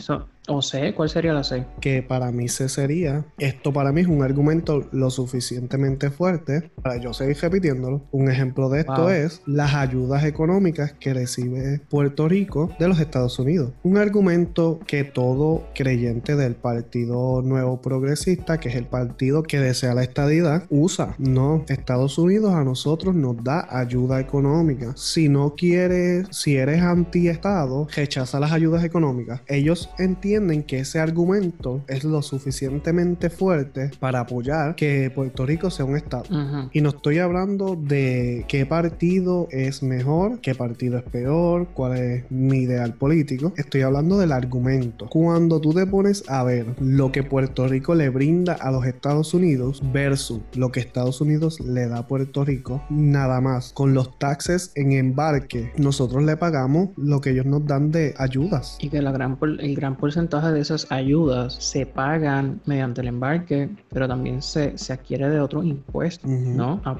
[0.48, 0.94] ¿O C?
[0.94, 1.64] ¿Cuál sería la C?
[1.80, 6.98] Que para mí C sería, esto para mí es un argumento lo suficientemente fuerte para
[6.98, 8.02] yo seguir repitiéndolo.
[8.12, 13.38] Un ejemplo de esto es las ayudas económicas que recibe Puerto Rico de los Estados
[13.38, 13.72] Unidos.
[13.82, 19.94] Un argumento que todo creyente del Partido Nuevo Progresista, que es el partido que desea
[19.94, 21.14] la estadidad, usa.
[21.18, 24.92] No, Estados Unidos a nosotros nos da ayuda económica.
[24.96, 29.40] Si no quieres, si eres anti-estado, rechaza las ayudas económicas.
[29.46, 30.35] Ellos entienden
[30.66, 36.24] que ese argumento es lo suficientemente fuerte para apoyar que Puerto Rico sea un estado.
[36.72, 42.30] Y no estoy hablando de qué partido es mejor, qué partido es peor, cuál es
[42.30, 43.54] mi ideal político.
[43.56, 45.08] Estoy hablando del argumento.
[45.08, 49.32] Cuando tú te pones a ver lo que Puerto Rico le brinda a los Estados
[49.32, 53.72] Unidos versus lo que Estados Unidos le da a Puerto Rico, nada más.
[53.72, 58.76] Con los taxes en embarque, nosotros le pagamos lo que ellos nos dan de ayudas.
[58.80, 63.70] Y que la gran, el gran porcentaje de esas ayudas se pagan mediante el embarque,
[63.90, 66.80] pero también se, se adquiere de otros impuestos, ¿no?
[66.84, 66.92] A,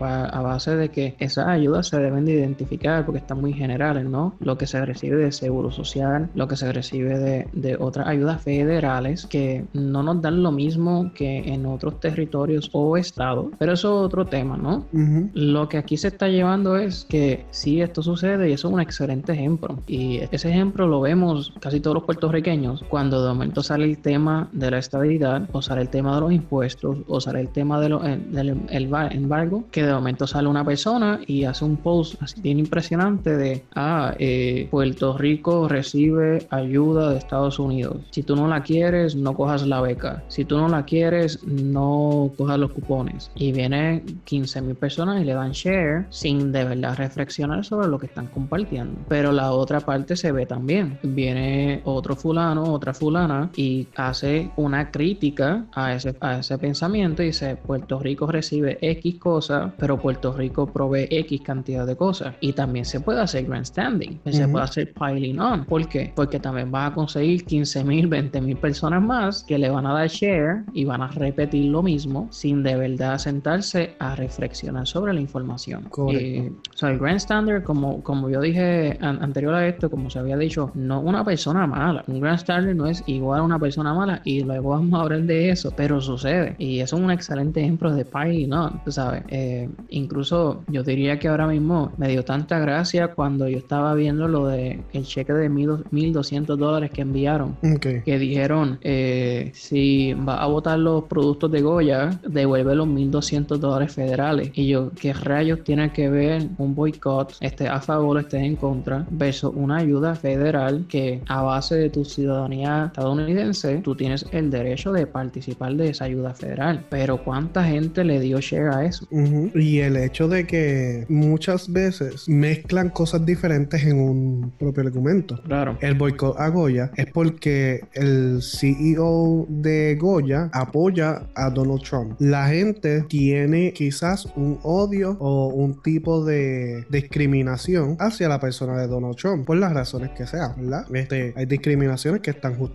[0.42, 4.34] base de que esas ayudas se deben de identificar porque están muy generales, ¿no?
[4.40, 8.42] Lo que se recibe de seguro social, lo que se recibe de, de otras ayudas
[8.42, 14.00] federales que no nos dan lo mismo que en otros territorios o estados, pero eso
[14.00, 14.86] es otro tema, ¿no?
[15.34, 18.80] Lo que aquí se está llevando es que sí, esto sucede y eso es un
[18.80, 19.78] excelente ejemplo.
[19.86, 23.98] Y ese ejemplo lo vemos casi todos los puertorriqueños cuando cuando de momento sale el
[23.98, 27.80] tema de la estabilidad, o sale el tema de los impuestos, o sale el tema
[27.80, 32.40] de eh, del embargo, que de momento sale una persona y hace un post así
[32.42, 37.96] bien impresionante de, ah, eh, Puerto Rico recibe ayuda de Estados Unidos.
[38.10, 40.22] Si tú no la quieres, no cojas la beca.
[40.28, 43.30] Si tú no la quieres, no cojas los cupones.
[43.34, 47.98] Y vienen 15 mil personas y le dan share sin de verdad reflexionar sobre lo
[47.98, 49.00] que están compartiendo.
[49.08, 50.98] Pero la otra parte se ve también.
[51.02, 53.05] Viene otro fulano, otra fulana
[53.54, 59.18] y hace una crítica a ese, a ese pensamiento y dice, Puerto Rico recibe X
[59.18, 62.34] cosas, pero Puerto Rico provee X cantidad de cosas.
[62.40, 65.64] Y también se puede hacer grandstanding, se puede hacer piling on.
[65.64, 66.12] ¿Por qué?
[66.14, 69.92] Porque también vas a conseguir 15 mil, 20 mil personas más que le van a
[69.92, 75.12] dar share y van a repetir lo mismo sin de verdad sentarse a reflexionar sobre
[75.12, 75.88] la información.
[76.12, 80.36] Eh, o sea, el grandstander, como, como yo dije anterior a esto, como se había
[80.36, 82.04] dicho, no una persona mala.
[82.06, 85.50] Un grandstander no es igual a una persona mala y luego vamos a hablar de
[85.50, 86.54] eso, pero sucede.
[86.58, 89.22] Y eso es un excelente ejemplo de piling on, tú sabes.
[89.28, 94.28] Eh, incluso yo diría que ahora mismo me dio tanta gracia cuando yo estaba viendo
[94.28, 97.56] lo de el cheque de 1200 dólares que enviaron.
[98.04, 103.94] Que dijeron, eh, si va a votar los productos de Goya, devuelve los 1200 dólares
[103.94, 104.50] federales.
[104.54, 109.06] Y yo, ¿qué rayos tiene que ver un boicot, esté a favor, esté en contra,
[109.10, 114.92] versus una ayuda federal que a base de tu ciudadanía estadounidense, tú tienes el derecho
[114.92, 116.84] de participar de esa ayuda federal?
[116.90, 119.08] Pero ¿cuánta gente le dio share a eso?
[119.10, 125.40] Y el hecho de que muchas veces mezclan cosas diferentes en un propio argumento.
[125.42, 125.78] Claro.
[125.80, 132.16] El boicot a Goya es porque el CEO de Goya apoya a Donald Trump.
[132.18, 138.86] La gente tiene quizás un odio o un tipo de discriminación hacia la persona de
[138.86, 140.86] Donald Trump por las razones que sean, ¿verdad?
[140.94, 142.65] Este, hay discriminaciones que están justificadas,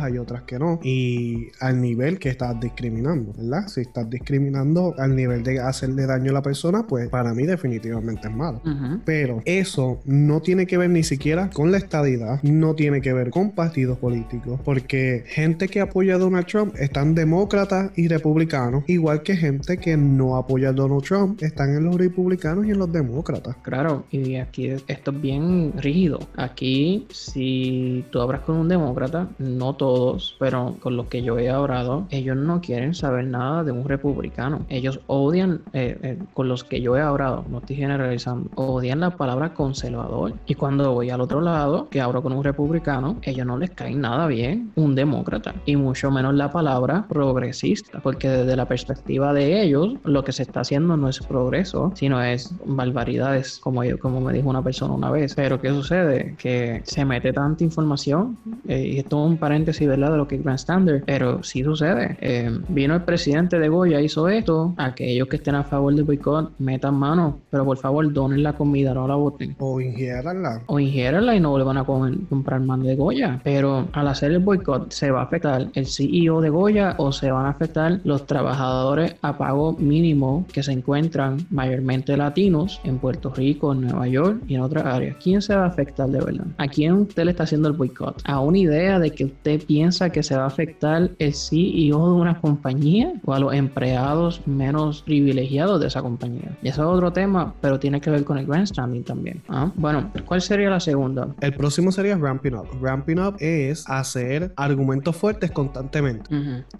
[0.00, 0.80] hay otras que no.
[0.82, 3.68] Y al nivel que estás discriminando, ¿verdad?
[3.68, 8.28] Si estás discriminando al nivel de hacerle daño a la persona, pues para mí definitivamente
[8.28, 8.62] es malo.
[9.04, 13.30] Pero eso no tiene que ver ni siquiera con la estadidad, no tiene que ver
[13.30, 19.22] con partidos políticos, porque gente que apoya a Donald Trump están demócratas y republicanos, igual
[19.22, 22.92] que gente que no apoya a Donald Trump están en los republicanos y en los
[22.92, 23.56] demócratas.
[23.62, 26.18] Claro, y aquí esto es bien rígido.
[26.36, 31.50] Aquí, si tú hablas con un demócrata, no todos, pero con los que yo he
[31.50, 34.60] hablado, ellos no quieren saber nada de un republicano.
[34.68, 39.16] Ellos odian, eh, eh, con los que yo he hablado, no estoy generalizando, odian la
[39.16, 40.34] palabra conservador.
[40.46, 43.94] Y cuando voy al otro lado, que hablo con un republicano, ellos no les cae
[43.94, 45.54] nada bien un demócrata.
[45.66, 50.42] Y mucho menos la palabra progresista, porque desde la perspectiva de ellos, lo que se
[50.42, 54.94] está haciendo no es progreso, sino es barbaridades, como, yo, como me dijo una persona
[54.94, 55.34] una vez.
[55.34, 56.34] Pero ¿qué sucede?
[56.38, 58.36] Que se mete tanta información,
[58.68, 60.12] eh, y esto un paréntesis, ¿verdad?
[60.12, 62.16] De lo que es Grand Standard, pero sí sucede.
[62.20, 66.52] Eh, vino el presidente de Goya, hizo esto, aquellos que estén a favor del boicot,
[66.58, 69.56] metan mano, pero por favor donen la comida, no la boten.
[69.58, 70.62] O ingiéranla.
[70.66, 73.40] O ingiéranla y no vuelvan a comprar más de Goya.
[73.44, 77.30] Pero al hacer el boicot, ¿se va a afectar el CEO de Goya o se
[77.30, 83.32] van a afectar los trabajadores a pago mínimo que se encuentran mayormente latinos en Puerto
[83.34, 85.16] Rico, en Nueva York y en otras áreas?
[85.22, 86.46] ¿Quién se va a afectar de verdad?
[86.58, 88.20] ¿A quién usted le está haciendo el boicot?
[88.24, 92.20] ¿A una idea de que usted piensa que se va a afectar el CEO de
[92.20, 96.56] una compañía o a los empleados menos privilegiados de esa compañía?
[96.62, 99.42] Y eso es otro tema, pero tiene que ver con el grandstanding también.
[99.48, 99.70] ¿ah?
[99.76, 101.28] Bueno, ¿cuál sería la segunda?
[101.40, 102.66] El próximo sería ramping up.
[102.80, 106.30] Ramping up es hacer argumentos fuertes constantemente.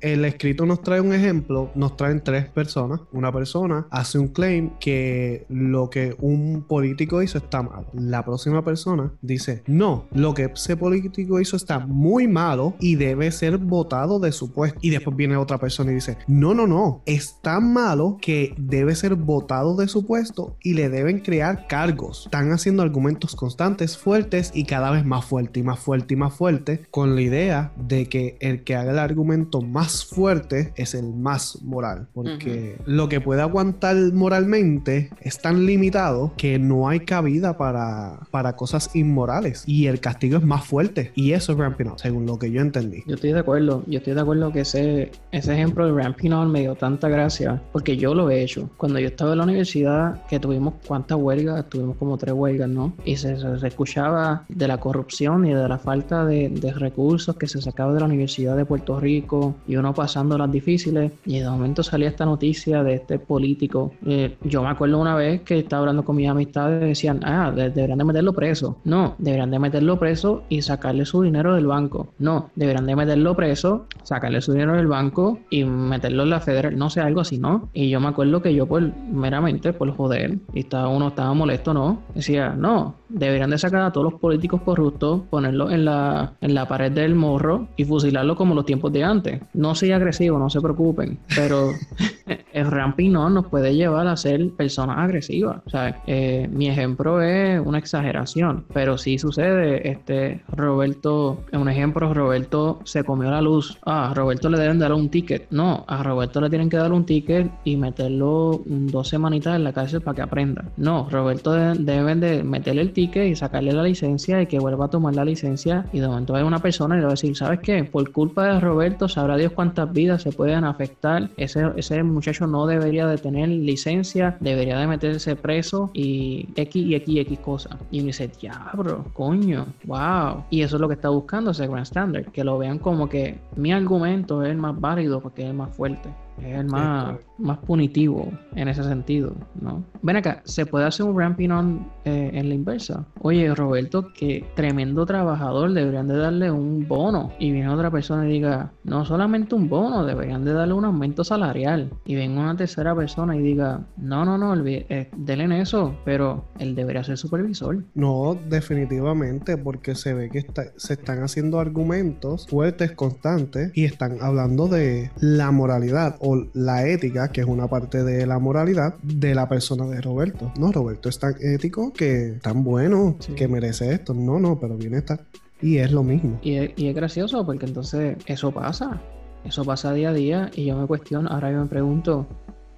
[0.01, 3.01] El escrito nos trae un ejemplo, nos traen tres personas.
[3.13, 7.87] Una persona hace un claim que lo que un político hizo está mal.
[7.95, 13.31] La próxima persona dice, no, lo que ese político hizo está muy malo y debe
[13.33, 14.79] ser votado de su puesto.
[14.83, 18.95] Y después viene otra persona y dice, no, no, no, es tan malo que debe
[18.95, 22.27] ser votado de su puesto y le deben crear cargos.
[22.27, 26.35] Están haciendo argumentos constantes, fuertes y cada vez más fuerte y más fuerte y más
[26.35, 31.13] fuerte con la idea de que el que haga el argumento más fuerte es el
[31.15, 32.09] más moral.
[32.13, 38.57] Porque lo que puede aguantar moralmente es tan limitado que no hay cabida para, para
[38.57, 39.65] cosas inmorales.
[39.67, 41.13] Y el castigo es más fuerte.
[41.15, 43.05] Y eso es ramping up, según lo que yo entendí.
[43.07, 43.85] Yo estoy de acuerdo.
[43.87, 47.63] Yo estoy de acuerdo que ese, ese ejemplo de ramping up me dio tanta gracia.
[47.71, 48.69] Porque yo lo he hecho.
[48.77, 52.93] Cuando yo estaba en la universidad, que tuvimos cuántas huelgas, tuvimos como tres huelgas, ¿no?
[53.05, 57.63] Y se, escuchaba de la corrupción y de la falta de, de recursos que se
[57.63, 61.13] sacaba de la Universidad de Puerto Rico y uno pasando las difíciles.
[61.25, 63.93] Y de momento salía esta noticia de este político.
[64.05, 67.53] Eh, yo me acuerdo una vez que estaba hablando con mis amistades y decían, ah,
[67.55, 68.79] deberían de meterlo preso.
[68.83, 72.00] No, deberían de meterlo preso y sacarle su dinero del banco.
[72.19, 76.77] No, deberán de meterlo preso, sacarle su dinero del banco y meterlo en la federal,
[76.77, 77.69] no sé, algo así, ¿no?
[77.73, 81.75] Y yo me acuerdo que yo, pues, meramente, por joder, y estaba, uno estaba molesto,
[81.75, 82.03] ¿no?
[82.15, 86.69] Decía, no, deberían de sacar a todos los políticos corruptos, ponerlos en la, en la
[86.69, 89.41] pared del morro y fusilarlo como los tiempos de antes.
[89.55, 91.71] No soy agresivo, no se preocupen, pero
[92.53, 95.63] el ramping no nos puede llevar a ser personas agresivas.
[95.67, 99.89] O sea, eh, mi ejemplo es una exageración, pero sí sucede.
[99.91, 103.79] Este Roberto, un ejemplo, Roberto se comió la luz.
[103.85, 105.47] Ah, a Roberto le deben dar un ticket.
[105.51, 109.73] No, a Roberto le tienen que dar un ticket y meterlo dos semanitas en la
[109.73, 110.65] cárcel para que aprenda.
[110.77, 114.89] No, Roberto deben de meterle el ticket y sacarle la licencia y que vuelva a
[114.89, 115.87] tomar la licencia.
[115.93, 117.85] Y de momento hay una persona y le va a decir, ¿sabes qué?
[117.85, 121.31] Por culpa de Roberto, sabrá Dios cuántas vidas se pueden afectar.
[121.37, 126.95] Ese, ese muchacho no debería de tener licencia, debería de meterse preso y X y
[126.95, 127.77] X y X cosas.
[127.91, 130.45] Y me dice, diablo, coño, wow.
[130.51, 133.41] Y eso es lo que está buscando ese Grand Standard, que lo vean como que
[133.57, 136.11] mi argumento es el más válido porque es más fuerte
[136.45, 139.85] es el más, más punitivo en ese sentido, ¿no?
[140.03, 143.05] Ven acá, ¿se puede hacer un ramping on eh, en la inversa?
[143.21, 147.33] Oye, Roberto, que tremendo trabajador, deberían de darle un bono.
[147.39, 151.25] Y viene otra persona y diga, no solamente un bono, deberían de darle un aumento
[151.25, 151.91] salarial.
[152.05, 156.45] Y venga una tercera persona y diga, no, no, no, eh, denle en eso, pero
[156.59, 157.83] él debería ser supervisor.
[157.95, 164.69] No, definitivamente, porque se ve que se están haciendo argumentos fuertes, constantes, y están hablando
[164.69, 166.17] de la moralidad
[166.55, 170.53] la ética, que es una parte de la moralidad de la persona de Roberto.
[170.59, 174.15] No, Roberto es tan ético que tan bueno que merece esto.
[174.15, 175.21] No, no, pero viene esta.
[175.63, 176.39] Y es lo mismo.
[176.43, 179.01] Y es, y es gracioso porque entonces eso pasa.
[179.45, 182.27] Eso pasa día a día y yo me cuestiono, ahora yo me pregunto,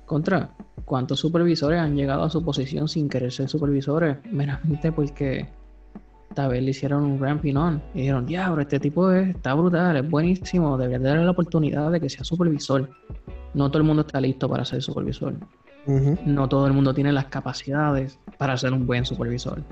[0.07, 0.51] contra,
[0.85, 4.19] ¿cuántos supervisores han llegado a su posición sin querer ser supervisores?
[4.31, 5.49] Meramente porque
[6.33, 10.11] tal vez le hicieron un ramping on y dijeron, diablo, este tipo está brutal, es
[10.11, 12.89] buenísimo, debería darle la oportunidad de que sea supervisor
[13.55, 15.35] no todo el mundo está listo para ser supervisor.
[16.25, 19.63] No todo el mundo tiene las capacidades para ser un buen supervisor.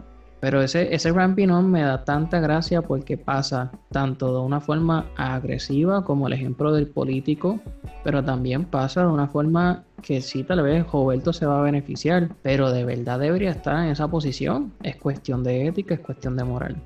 [0.41, 5.07] Pero ese, ese ramping on me da tanta gracia porque pasa tanto de una forma
[5.17, 7.61] agresiva como el ejemplo del político,
[8.05, 12.31] pero también pasa de una forma que sí, tal vez Roberto se va a beneficiar,
[12.43, 14.73] pero de verdad debería estar en esa posición.
[14.83, 16.83] Es cuestión de ética, es cuestión de moral.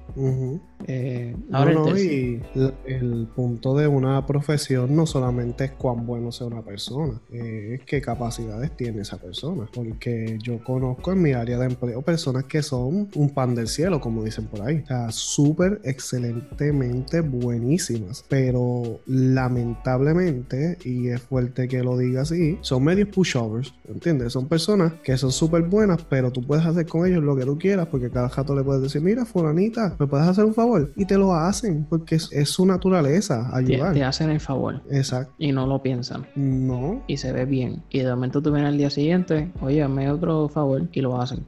[0.87, 2.43] Eh, ahora y
[2.85, 8.03] el punto de una profesión no solamente es cuán bueno sea una persona, es qué
[8.03, 9.69] capacidades tiene esa persona.
[9.73, 14.01] Porque yo conozco en mi área de empleo personas que son un pan del cielo,
[14.01, 14.83] como dicen por ahí.
[14.85, 18.25] O sea, súper excelentemente buenísimas.
[18.29, 24.33] Pero lamentablemente, y es fuerte que lo diga así, son medio pushovers, ¿entiendes?
[24.33, 27.59] Son personas que son súper buenas, pero tú puedes hacer con ellos lo que tú
[27.59, 30.93] quieras, porque cada jato le puedes decir, mira, fulanita, ¿me puedes hacer un favor?
[30.97, 33.93] Y te lo hacen, porque es, su naturaleza ayudar.
[33.93, 34.83] Te, te, hacen el favor.
[34.91, 35.35] Exacto.
[35.39, 36.27] Y no lo piensan.
[36.35, 37.03] No.
[37.07, 37.83] Y se ve bien.
[37.91, 41.45] Y de momento tú vienes al día siguiente, oye, hazme otro favor, y lo hacen.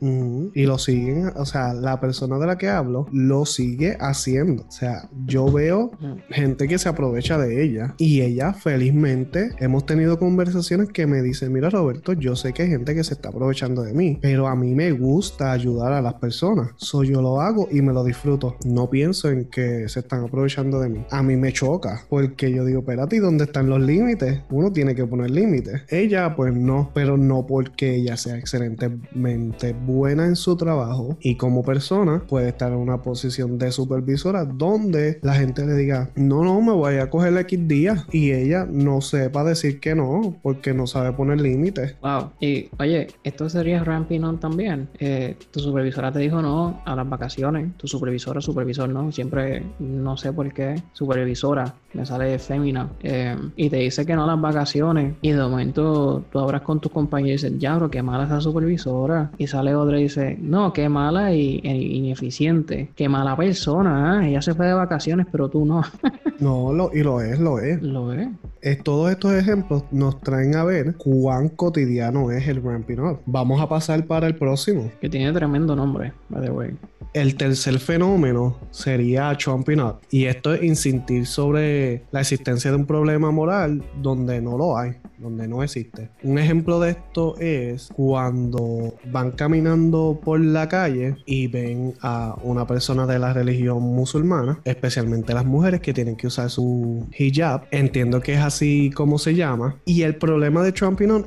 [0.54, 4.64] Y lo siguen, o sea, la persona de la que hablo lo sigue haciendo.
[4.68, 5.90] O sea, yo veo
[6.30, 11.45] gente que se aprovecha de ella y ella felizmente hemos tenido conversaciones que me dicen,
[11.50, 14.56] mira Roberto, yo sé que hay gente que se está aprovechando de mí, pero a
[14.56, 16.70] mí me gusta ayudar a las personas.
[16.76, 18.56] soy yo lo hago y me lo disfruto.
[18.64, 21.04] No pienso en que se están aprovechando de mí.
[21.10, 24.40] A mí me choca porque yo digo, espérate, ¿y dónde están los límites?
[24.50, 25.82] Uno tiene que poner límites.
[25.88, 31.62] Ella, pues no, pero no porque ella sea excelentemente buena en su trabajo y como
[31.62, 36.60] persona puede estar en una posición de supervisora donde la gente le diga, no, no,
[36.60, 40.86] me voy a coger X días y ella no sepa decir que no porque no
[40.86, 41.96] sabe poner límites.
[42.00, 42.30] Wow.
[42.40, 44.88] Y oye, esto sería ramping on también.
[44.98, 47.76] Eh, tu supervisora te dijo no a las vacaciones.
[47.76, 49.10] Tu supervisora, supervisor, no.
[49.12, 52.88] Siempre, no sé por qué, supervisora, me sale fémina.
[53.02, 55.14] Eh, y te dice que no a las vacaciones.
[55.22, 58.40] Y de momento tú hablas con tus compañeros y dices, ya, bro, qué mala esa
[58.40, 59.30] supervisora.
[59.38, 62.90] Y sale otra y dice, no, qué mala y, ineficiente.
[62.94, 64.22] Qué mala persona.
[64.24, 64.30] ¿eh?
[64.30, 65.82] Ella se fue de vacaciones, pero tú no.
[66.40, 67.82] no, lo, y lo es, lo es.
[67.82, 68.28] Lo es.
[68.60, 68.82] es.
[68.82, 70.94] Todos estos ejemplos nos traen a ver
[71.26, 73.18] cuán cotidiano es el ramping up.
[73.26, 74.92] Vamos a pasar para el próximo.
[75.00, 76.70] Que tiene tremendo nombre, by the way.
[77.14, 79.96] El tercer fenómeno sería chomping up.
[80.08, 84.94] Y esto es insistir sobre la existencia de un problema moral donde no lo hay.
[85.18, 86.10] donde no existe.
[86.22, 92.66] Un ejemplo de esto es cuando van caminando por la calle y ven a una
[92.66, 97.62] persona de la religión musulmana, especialmente las mujeres que tienen que usar su hijab.
[97.70, 99.76] Entiendo que es así como se llama.
[99.84, 100.72] Y el problema de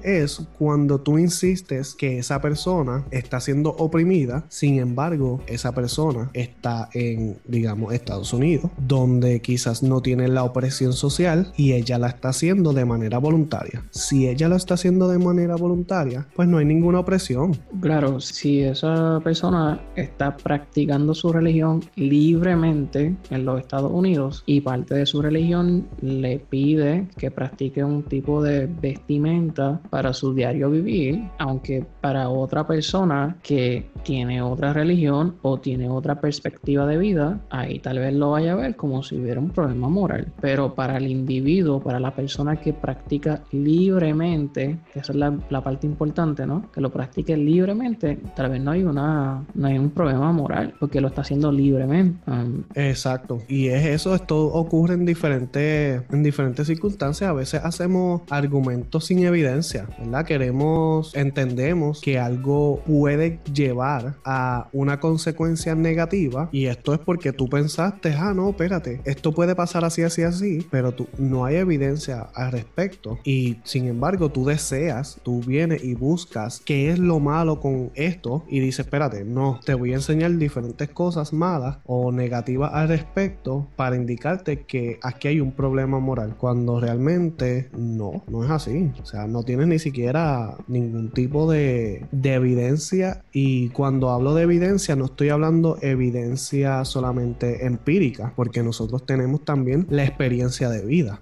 [0.03, 6.89] Es cuando tú insistes que esa persona está siendo oprimida, sin embargo, esa persona está
[6.93, 12.29] en, digamos, Estados Unidos, donde quizás no tiene la opresión social y ella la está
[12.29, 13.83] haciendo de manera voluntaria.
[13.91, 17.57] Si ella lo está haciendo de manera voluntaria, pues no hay ninguna opresión.
[17.81, 24.95] Claro, si esa persona está practicando su religión libremente en los Estados Unidos y parte
[24.95, 31.23] de su religión le pide que practique un tipo de vestimenta para su diario vivir,
[31.37, 37.79] aunque para otra persona que tiene otra religión o tiene otra perspectiva de vida, ahí
[37.79, 40.31] tal vez lo vaya a ver como si hubiera un problema moral.
[40.41, 45.85] Pero para el individuo, para la persona que practica libremente, que esa es la, parte
[45.85, 46.71] importante, ¿no?
[46.71, 51.01] Que lo practique libremente, tal vez no hay una no hay un problema moral porque
[51.01, 52.19] lo está haciendo libremente.
[52.29, 53.39] Um, Exacto.
[53.47, 57.29] Y es eso, esto ocurre en diferentes en diferentes circunstancias.
[57.29, 59.58] A veces hacemos argumentos sin evidencia,
[59.99, 60.25] ¿verdad?
[60.25, 67.47] Queremos entendemos que algo puede llevar a una consecuencia negativa y esto es porque tú
[67.49, 72.29] pensaste, ah, no, espérate, esto puede pasar así, así, así, pero tú, no hay evidencia
[72.33, 77.59] al respecto y sin embargo tú deseas, tú vienes y buscas qué es lo malo
[77.59, 82.71] con esto y dices, espérate, no, te voy a enseñar diferentes cosas malas o negativas
[82.73, 88.51] al respecto para indicarte que aquí hay un problema moral, cuando realmente no, no es
[88.51, 94.35] así, o sea, no tienes ni siquiera ningún tipo de, de evidencia y cuando hablo
[94.35, 100.85] de evidencia no estoy hablando evidencia solamente empírica, porque nosotros tenemos también la experiencia de
[100.85, 101.19] vida.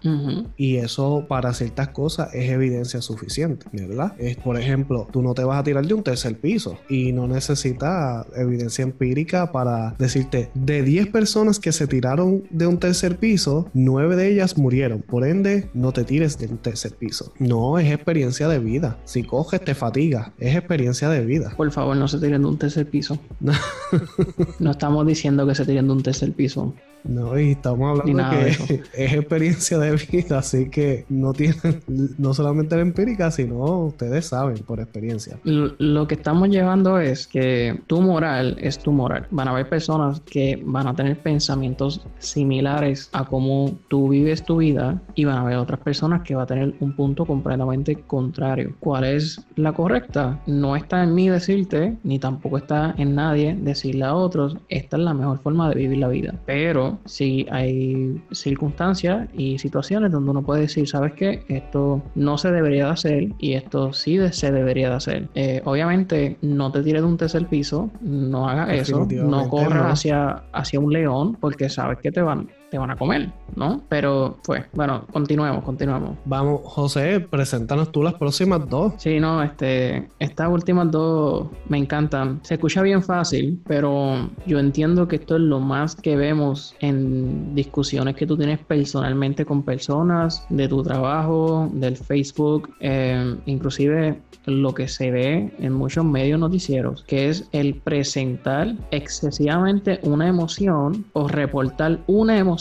[0.57, 4.13] Y eso para ciertas cosas es evidencia suficiente, ¿verdad?
[4.17, 7.29] Es, por ejemplo, tú no te vas a tirar de un tercer piso y no
[7.29, 13.69] necesitas evidencia empírica para decirte, de 10 personas que se tiraron de un tercer piso,
[13.73, 15.01] 9 de ellas murieron.
[15.01, 17.31] Por ende, no te tires de un tercer piso.
[17.39, 18.97] No, es experiencia de vida.
[19.05, 20.33] Si coges, te fatiga.
[20.39, 21.53] Es experiencia de vida.
[21.55, 23.19] Por favor, no se tiren de un tercer piso.
[24.59, 26.73] no estamos diciendo que se tiren de un tercer piso.
[27.03, 28.73] No, y estamos hablando de que
[29.05, 31.81] es experiencia de vida, así que no tienen,
[32.17, 35.39] no solamente la empírica, sino ustedes saben por experiencia.
[35.43, 39.27] Lo que estamos llevando es que tu moral es tu moral.
[39.31, 44.57] Van a haber personas que van a tener pensamientos similares a cómo tú vives tu
[44.57, 48.75] vida y van a haber otras personas que van a tener un punto completamente contrario.
[48.79, 50.39] ¿Cuál es la correcta?
[50.47, 55.03] No está en mí decirte, ni tampoco está en nadie decirle a otros, esta es
[55.03, 56.33] la mejor forma de vivir la vida.
[56.45, 61.43] Pero si hay circunstancias y situaciones donde uno puede decir, ¿sabes qué?
[61.47, 65.29] Esto no se debería de hacer y esto sí se debería de hacer.
[65.35, 70.43] Eh, obviamente, no te tires de un tercer piso, no hagas eso, no corras hacia,
[70.53, 73.81] hacia un león porque sabes que te van, te van a comer, ¿no?
[73.89, 76.17] Pero pues, bueno, continuemos, continuemos.
[76.25, 78.93] Vamos, José, preséntanos tú las próximas dos.
[78.97, 82.39] Sí, no, este, estas últimas dos me encantan.
[82.43, 87.55] Se escucha bien fácil, pero yo entiendo que esto es lo más que vemos en
[87.55, 94.73] discusiones que tú tienes personalmente con personas de tu trabajo, del Facebook, eh, inclusive lo
[94.73, 101.27] que se ve en muchos medios noticieros, que es el presentar excesivamente una emoción o
[101.27, 102.56] reportar una emoción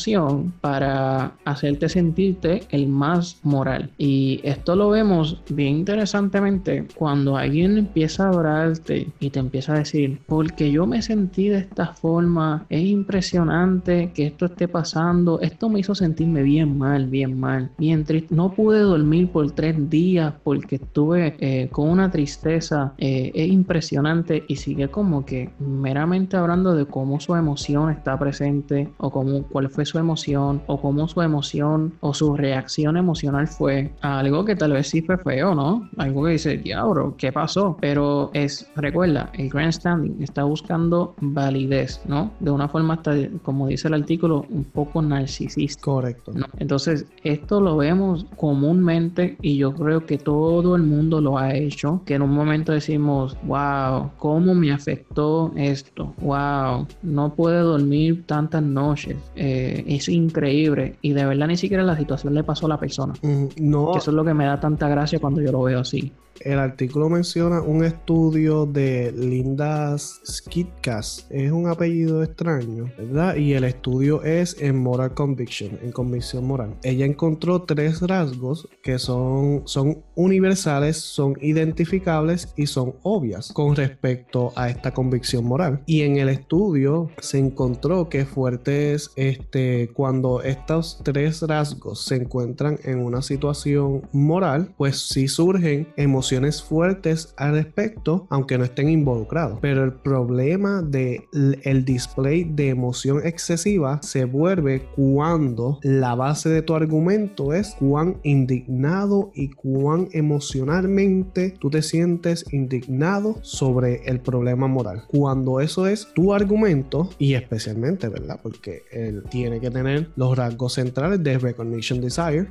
[0.60, 3.90] para hacerte sentirte el más moral.
[3.98, 9.78] Y esto lo vemos bien interesantemente cuando alguien empieza a adorarte y te empieza a
[9.78, 15.68] decir, porque yo me sentí de esta forma, es impresionante que esto esté pasando, esto
[15.68, 18.34] me hizo sentirme bien mal, bien mal, bien triste.
[18.34, 24.44] No pude dormir por tres días porque estuve eh, con una tristeza, eh, es impresionante
[24.48, 29.70] y sigue como que meramente hablando de cómo su emoción está presente o cómo, cuál
[29.70, 34.56] fue su emoción o cómo su emoción o su reacción emocional fue a algo que
[34.56, 35.88] tal vez sí fue feo, ¿no?
[35.96, 37.76] Algo que dice, diablo, ¿qué pasó?
[37.80, 42.30] Pero es, recuerda, el grandstanding está buscando validez, ¿no?
[42.40, 45.82] De una forma hasta, como dice el artículo, un poco narcisista.
[45.82, 46.32] Correcto.
[46.34, 46.46] ¿no?
[46.58, 52.02] Entonces, esto lo vemos comúnmente y yo creo que todo el mundo lo ha hecho
[52.04, 56.14] que en un momento decimos, wow, ¿cómo me afectó esto?
[56.20, 59.16] Wow, no puede dormir tantas noches.
[59.34, 60.96] Eh, es increíble.
[61.02, 63.14] Y de verdad ni siquiera la situación le pasó a la persona.
[63.22, 63.96] no.
[63.96, 66.12] eso es lo que me da tanta gracia cuando yo lo veo así.
[66.40, 71.30] El artículo menciona un estudio de Linda Skidcast.
[71.30, 73.36] Es un apellido extraño, ¿verdad?
[73.36, 76.74] Y el estudio es en Moral Conviction, en convicción moral.
[76.82, 84.52] Ella encontró tres rasgos que son, son universales, son identificables y son obvias con respecto
[84.56, 85.82] a esta convicción moral.
[85.86, 92.78] Y en el estudio se encontró que fuertes, este, cuando estos tres rasgos se encuentran
[92.84, 96.25] en una situación moral, pues sí surgen emociones
[96.62, 99.58] fuertes al respecto, aunque no estén involucrados.
[99.60, 101.24] Pero el problema de
[101.62, 108.18] el display de emoción excesiva se vuelve cuando la base de tu argumento es cuán
[108.22, 115.04] indignado y cuán emocionalmente tú te sientes indignado sobre el problema moral.
[115.08, 118.40] Cuando eso es tu argumento y especialmente, ¿verdad?
[118.42, 122.48] Porque él tiene que tener los rasgos centrales de recognition desire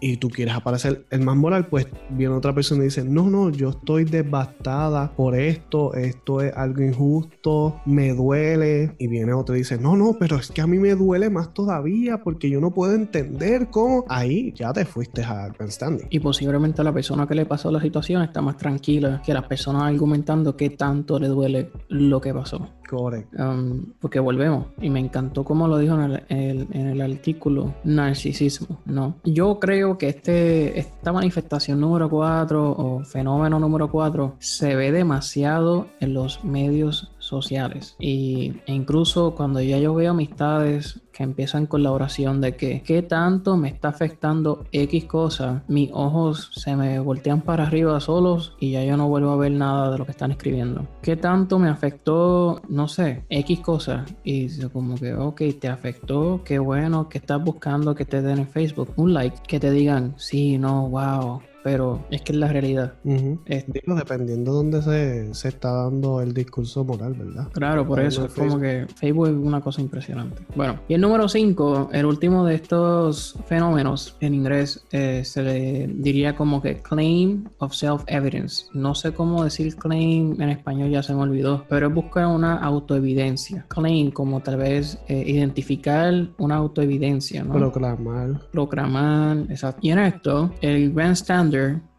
[0.00, 3.50] y tú quieres aparecer el más moral, pues viene otra persona y dice, no, no,
[3.50, 8.94] yo estoy devastada por esto, esto es algo injusto, me duele.
[8.98, 11.52] Y viene otro y dice, no, no, pero es que a mí me duele más
[11.54, 14.04] todavía porque yo no puedo entender cómo.
[14.08, 16.06] Ahí ya te fuiste a grandstanding.
[16.10, 19.84] Y posiblemente la persona que le pasó la situación está más tranquila que las personas
[19.84, 22.68] argumentando que tanto le duele lo que pasó.
[22.92, 28.80] Um, porque volvemos, y me encantó como lo dijo en el, en el artículo, narcisismo,
[28.84, 29.16] ¿no?
[29.24, 35.86] Yo creo que este, esta manifestación número 4 o fenómeno número 4 se ve demasiado
[36.00, 37.96] en los medios sociales.
[37.98, 42.82] Y, e incluso cuando ya yo veo amistades que empiezan con la oración de que
[42.82, 48.56] qué tanto me está afectando X cosa, mis ojos se me voltean para arriba solos
[48.58, 50.86] y ya yo no vuelvo a ver nada de lo que están escribiendo.
[51.02, 54.04] ¿Qué tanto me afectó, no sé, X cosa?
[54.24, 58.48] Y como que, ok, te afectó, qué bueno, que estás buscando que te den en
[58.48, 62.94] Facebook un like, que te digan, sí, no, wow, pero es que es la realidad.
[63.04, 67.48] dependiendo de dónde se, se, está dando el discurso moral, ¿verdad?
[67.52, 70.42] Claro, por eso es como que Facebook es una cosa impresionante.
[70.54, 75.86] Bueno, y el número 5, el último de estos fenómenos en inglés eh, se le
[75.88, 78.66] diría como que claim of self-evidence.
[78.72, 82.58] No sé cómo decir claim en español, ya se me olvidó, pero es buscar una
[82.58, 83.64] autoevidencia.
[83.68, 87.54] Claim como tal vez eh, identificar una autoevidencia, ¿no?
[87.54, 88.40] Proclamar.
[88.50, 89.80] Proclamar, exacto.
[89.82, 91.16] Y en esto, el Grand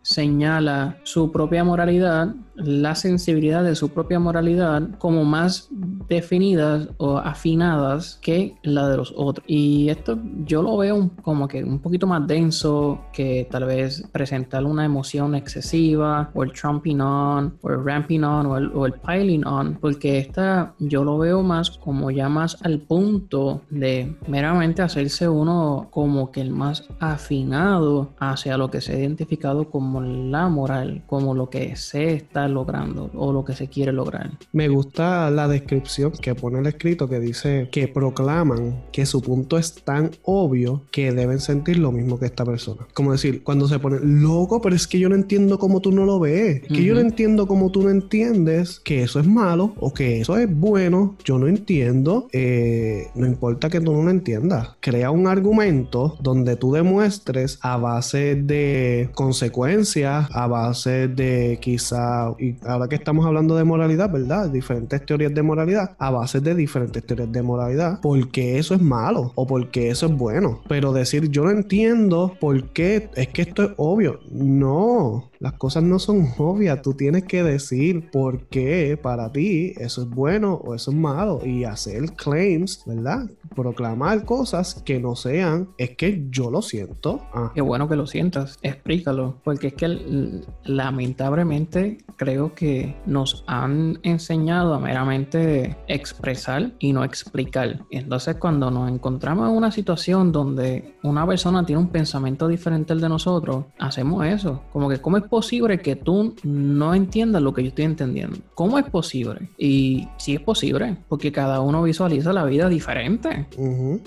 [0.02, 5.70] Señala su propia moralidad la sensibilidad de su propia moralidad como más
[6.08, 9.46] definidas o afinadas que la de los otros.
[9.48, 14.66] Y esto yo lo veo como que un poquito más denso que tal vez presentar
[14.66, 19.78] una emoción excesiva o el trumping on o el ramping on o el, piling on,
[19.82, 25.88] porque esta yo lo veo más como ya más al punto de meramente hacerse uno
[25.92, 31.34] como que el más afinado hacia lo que se ha identificado como la moral, como
[31.34, 34.32] lo que se está logrando o lo que se quiere lograr.
[34.52, 39.58] Me gusta la descripción que pone el escrito que dice que proclaman que su punto
[39.58, 42.88] es tan obvio que deben sentir lo mismo que esta persona.
[42.94, 46.06] Como decir, cuando se pone loco, pero es que yo no entiendo cómo tú no
[46.06, 49.94] lo ves, que yo no entiendo cómo tú no entiendes que eso es malo o
[49.94, 54.70] que eso es bueno, yo no entiendo, eh, no importa que tú no lo entiendas,
[54.80, 62.56] crea un argumento donde tú demuestres a base de consecuencias, a base de quizá y
[62.66, 64.50] ahora que estamos hablando de moralidad, ¿verdad?
[64.50, 69.32] Diferentes teorías de moralidad a base de diferentes teorías de moralidad, porque eso es malo
[69.36, 70.62] o porque eso es bueno.
[70.68, 74.20] Pero decir yo no entiendo por qué, es que esto es obvio.
[74.32, 76.82] No, las cosas no son obvias.
[76.82, 81.42] Tú tienes que decir por qué para ti eso es bueno o eso es malo
[81.46, 83.30] y hacer claims, ¿verdad?
[83.54, 87.22] Proclamar cosas que no sean, es que yo lo siento.
[87.34, 87.52] Ah.
[87.54, 94.74] Qué bueno que lo sientas, explícalo, porque es que lamentablemente creo que nos han enseñado
[94.74, 97.82] a meramente expresar y no explicar.
[97.92, 103.02] Entonces cuando nos encontramos en una situación donde una persona tiene un pensamiento diferente al
[103.02, 104.62] de nosotros, hacemos eso.
[104.72, 108.38] Como que, ¿cómo es posible que tú no entiendas lo que yo estoy entendiendo?
[108.56, 109.50] ¿Cómo es posible?
[109.58, 113.48] Y sí es posible, porque cada uno visualiza la vida diferente.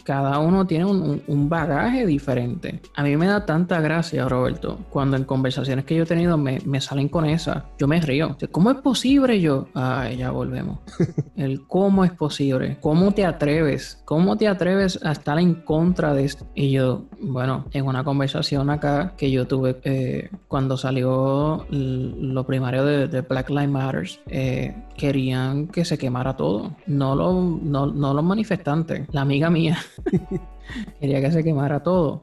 [0.05, 2.81] Cada uno tiene un, un, bagaje diferente.
[2.95, 6.61] A mí me da tanta gracia, Roberto, cuando en conversaciones que yo he tenido me,
[6.65, 7.67] me salen con esa.
[7.79, 8.37] Yo me río.
[8.51, 9.69] ¿Cómo es posible yo?
[9.75, 10.79] Ay, ya volvemos.
[11.37, 12.79] El cómo es posible.
[12.81, 14.01] ¿Cómo te atreves?
[14.05, 16.47] ¿Cómo te atreves a estar en contra de esto?
[16.55, 22.85] Y yo, bueno, en una conversación acá que yo tuve eh, cuando salió lo primario
[22.85, 26.77] de, Black Lives Matter, eh, querían que se quemara todo.
[26.87, 29.07] No, lo, no, no los manifestantes.
[29.13, 29.79] La amiga mía
[31.01, 32.23] quería que se quemara todo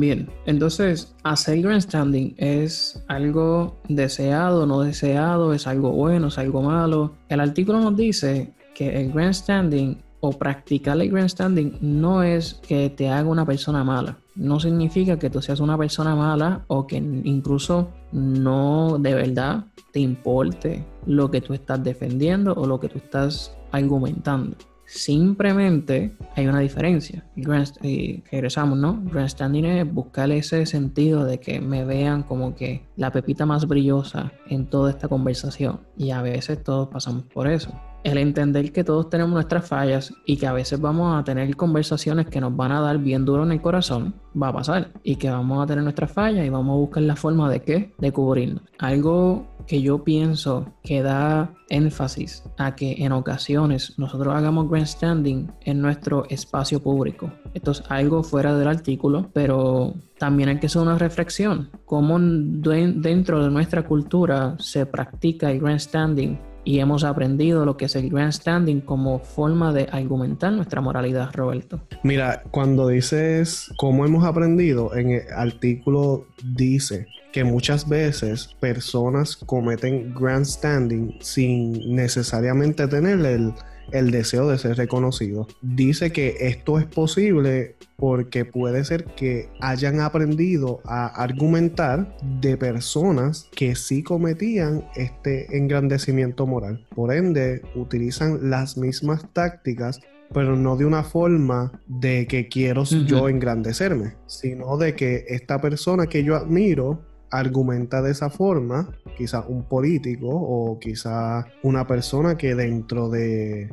[0.00, 7.12] Bien, entonces hacer grandstanding es algo deseado, no deseado, es algo bueno, es algo malo.
[7.28, 13.08] El artículo nos dice que el grandstanding o practicar el grandstanding no es que te
[13.08, 14.18] haga una persona mala.
[14.36, 20.00] No significa que tú seas una persona mala o que incluso no de verdad te
[20.00, 24.56] importe lo que tú estás defendiendo o lo que tú estás argumentando.
[24.94, 27.24] Simplemente hay una diferencia.
[27.34, 29.02] Y regresamos, ¿no?
[29.04, 34.32] Grandstanding es buscar ese sentido de que me vean como que la pepita más brillosa
[34.48, 35.80] en toda esta conversación.
[35.96, 37.72] Y a veces todos pasamos por eso
[38.04, 42.26] el entender que todos tenemos nuestras fallas y que a veces vamos a tener conversaciones
[42.26, 44.90] que nos van a dar bien duro en el corazón, va a pasar.
[45.02, 47.92] Y que vamos a tener nuestras fallas y vamos a buscar la forma de qué?
[47.98, 48.62] De cubrirnos.
[48.78, 55.80] Algo que yo pienso que da énfasis a que en ocasiones nosotros hagamos grandstanding en
[55.80, 57.30] nuestro espacio público.
[57.54, 61.70] Esto es algo fuera del artículo, pero también hay que hacer una reflexión.
[61.84, 67.96] Cómo dentro de nuestra cultura se practica el grandstanding y hemos aprendido lo que es
[67.96, 71.80] el grandstanding como forma de argumentar nuestra moralidad, Roberto.
[72.02, 80.14] Mira, cuando dices cómo hemos aprendido, en el artículo dice que muchas veces personas cometen
[80.14, 83.54] grandstanding sin necesariamente tener el
[83.92, 85.46] el deseo de ser reconocido.
[85.60, 93.48] Dice que esto es posible porque puede ser que hayan aprendido a argumentar de personas
[93.54, 96.84] que sí cometían este engrandecimiento moral.
[96.94, 100.00] Por ende, utilizan las mismas tácticas
[100.32, 106.06] pero no de una forma de que quiero yo engrandecerme, sino de que esta persona
[106.06, 112.54] que yo admiro argumenta de esa forma, quizás un político o quizás una persona que
[112.54, 113.70] dentro de,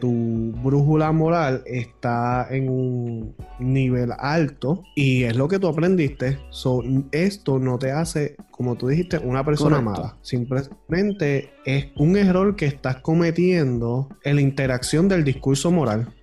[0.00, 6.38] tu brújula moral está en un nivel alto y es lo que tú aprendiste.
[7.10, 10.16] esto no te hace, como tú dijiste, una persona mala.
[10.22, 16.14] Simplemente es un error que estás cometiendo en la interacción del discurso moral.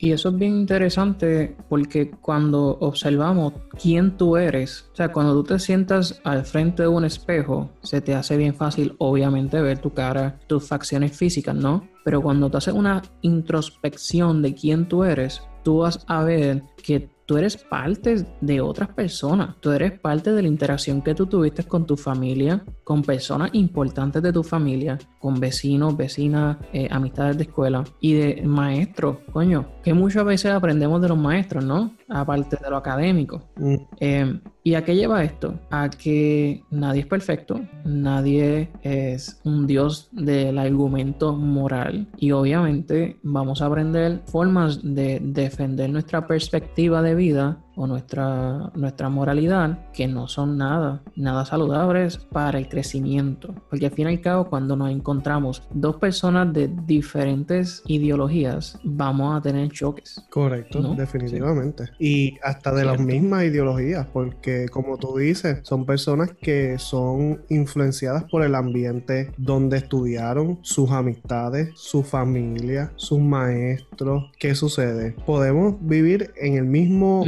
[0.00, 5.42] Y eso es bien interesante porque cuando observamos quién tú eres, o sea, cuando tú
[5.42, 9.92] te sientas al frente de un espejo, se te hace bien fácil, obviamente, ver tu
[9.92, 11.88] cara, tus facciones físicas, ¿no?
[12.04, 17.10] Pero cuando tú haces una introspección de quién tú eres, tú vas a ver que
[17.28, 21.62] tú eres parte de otras personas, tú eres parte de la interacción que tú tuviste
[21.62, 27.42] con tu familia, con personas importantes de tu familia, con vecinos, vecinas, eh, amistades de
[27.42, 31.97] escuela y de maestros, coño, que muchas veces aprendemos de los maestros, ¿no?
[32.08, 33.42] Aparte de lo académico.
[33.56, 33.74] Mm.
[34.00, 35.58] Eh, ¿Y a qué lleva esto?
[35.70, 43.62] A que nadie es perfecto, nadie es un dios del argumento moral y obviamente vamos
[43.62, 50.26] a aprender formas de defender nuestra perspectiva de vida o nuestra, nuestra moralidad que no
[50.26, 53.54] son nada, nada saludables para el crecimiento.
[53.70, 59.36] Porque al fin y al cabo, cuando nos encontramos dos personas de diferentes ideologías, vamos
[59.36, 60.20] a tener choques.
[60.28, 61.84] Correcto, definitivamente.
[62.00, 68.24] Y hasta de las mismas ideologías, porque como tú dices, son personas que son influenciadas
[68.24, 74.32] por el ambiente donde estudiaron, sus amistades, su familia, sus maestros.
[74.40, 75.14] ¿Qué sucede?
[75.24, 77.24] Podemos vivir en el mismo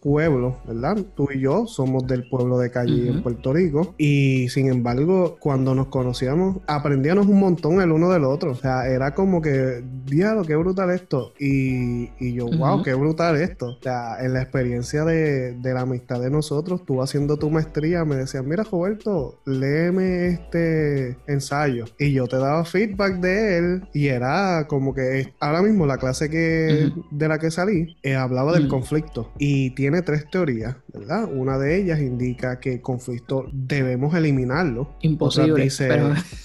[0.00, 0.98] pueblo, ¿verdad?
[1.14, 5.74] Tú y yo somos del pueblo de Calle en Puerto Rico y sin embargo cuando
[5.74, 8.52] nos conocíamos aprendíamos un montón el uno del otro.
[8.52, 11.32] O sea, era como que, diablo, qué brutal esto.
[11.38, 13.76] Y, y yo, wow, qué brutal esto.
[13.78, 18.04] O sea, en la experiencia de, de, la amistad de nosotros, tú haciendo tu maestría,
[18.04, 21.84] me decías, mira Roberto, léeme este ensayo.
[21.98, 26.30] Y yo te daba feedback de él y era como que ahora mismo la clase
[26.30, 31.28] que, de la que salí eh, hablaba del conflicto y tiene tiene tres teorías, ¿verdad?
[31.32, 34.94] Una de ellas indica que el conflicto debemos eliminarlo.
[35.00, 35.50] Imposible.
[35.50, 35.88] Otra dice,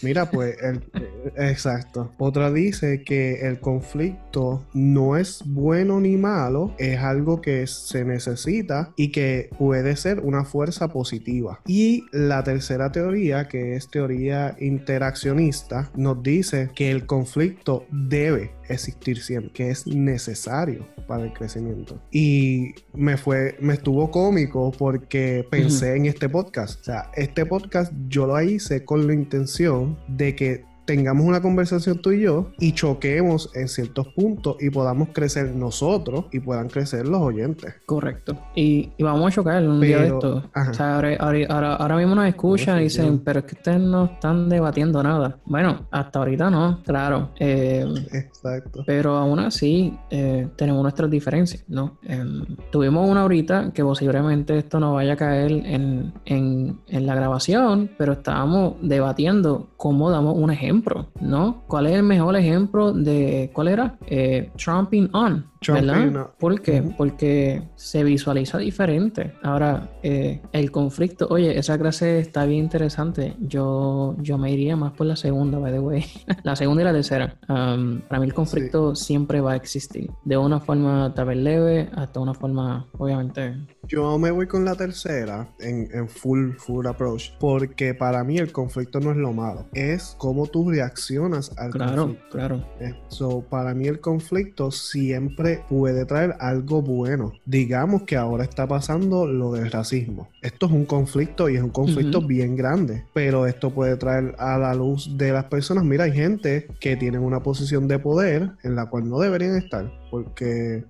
[0.01, 0.81] mira, pues, el,
[1.37, 2.11] exacto.
[2.17, 8.91] Otra dice que el conflicto no es bueno ni malo, es algo que se necesita
[8.95, 11.59] y que puede ser una fuerza positiva.
[11.67, 19.21] Y la tercera teoría, que es teoría interaccionista, nos dice que el conflicto debe existir
[19.21, 21.99] siempre, que es necesario para el crecimiento.
[22.11, 26.81] Y me fue, me estuvo cómico porque pensé en este podcast.
[26.81, 31.99] O sea, este podcast yo lo hice con la intención de que tengamos una conversación
[31.99, 37.07] tú y yo y choquemos en ciertos puntos y podamos crecer nosotros y puedan crecer
[37.07, 37.73] los oyentes.
[37.85, 38.37] Correcto.
[38.55, 40.43] Y, vamos a chocar un día de esto.
[40.69, 45.01] O sea, ahora, mismo nos escuchan y dicen, pero es que ustedes no están debatiendo
[45.03, 45.37] nada.
[45.45, 47.29] Bueno, hasta ahorita no, claro.
[47.39, 48.83] Eh, Exacto.
[48.85, 51.97] Pero aún así eh, tenemos nuestras diferencias, ¿no?
[52.03, 57.15] Em, tuvimos una ahorita que posiblemente esto no vaya a caer en, en, en la
[57.15, 60.74] grabación, pero estábamos debatiendo cómo damos un ejemplo,
[61.21, 61.63] ¿no?
[61.67, 63.97] ¿Cuál es el mejor ejemplo de cuál era?
[64.07, 65.45] Eh, trumping on.
[65.73, 66.29] ¿Verdad?
[66.39, 66.83] ¿Por qué?
[66.97, 69.33] Porque se visualiza diferente.
[69.43, 73.35] Ahora, eh, el conflicto, oye, esa clase está bien interesante.
[73.39, 76.05] Yo, yo me iría más por la segunda, by the way.
[76.43, 77.37] la segunda y la tercera.
[77.47, 80.09] Um, para mí el conflicto siempre va a existir.
[80.23, 83.55] De una forma tal vez leve hasta una forma, obviamente.
[83.87, 87.31] Yo me voy con la tercera en, en full, full approach.
[87.39, 89.67] Porque para mí el conflicto no es lo malo.
[89.73, 92.17] Es cómo tú reaccionas al conflicto.
[92.31, 92.65] Claro, claro.
[92.79, 97.33] Eh, so, para mí el conflicto siempre puede traer algo bueno.
[97.45, 100.29] Digamos que ahora está pasando lo del racismo.
[100.41, 104.57] Esto es un conflicto y es un conflicto bien grande, pero esto puede traer a
[104.57, 108.75] la luz de las personas, mira, hay gente que tiene una posición de poder en
[108.75, 110.85] la cual no deberían estar porque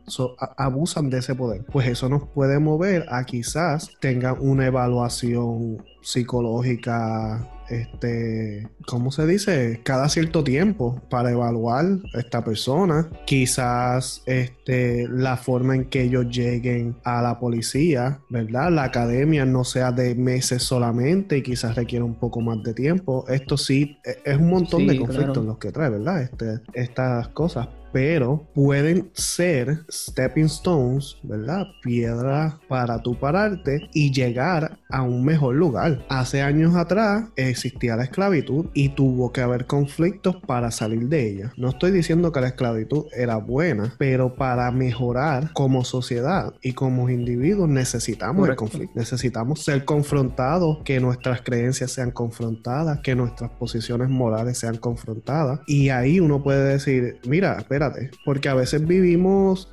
[0.57, 1.63] abusan de ese poder.
[1.71, 9.81] Pues eso nos puede mover a quizás tengan una evaluación psicológica este, ¿cómo se dice?
[9.83, 13.09] Cada cierto tiempo para evaluar a esta persona.
[13.25, 18.71] Quizás este, la forma en que ellos lleguen a la policía, ¿verdad?
[18.71, 23.25] La academia no sea de meses solamente y quizás requiere un poco más de tiempo.
[23.27, 26.21] Esto sí, e, es un montón de conflictos los que trae, ¿verdad?
[26.21, 31.67] Este, estas cosas pero pueden ser stepping stones, ¿verdad?
[31.81, 36.05] Piedras para tu pararte y llegar a un mejor lugar.
[36.09, 41.53] Hace años atrás existía la esclavitud y tuvo que haber conflictos para salir de ella.
[41.55, 47.09] No estoy diciendo que la esclavitud era buena, pero para mejorar como sociedad y como
[47.09, 48.99] individuos necesitamos el conflicto.
[48.99, 55.61] Necesitamos ser confrontados, que nuestras creencias sean confrontadas, que nuestras posiciones morales sean confrontadas.
[55.65, 57.84] Y ahí uno puede decir, mira, espera,
[58.23, 59.69] porque a veces vivimos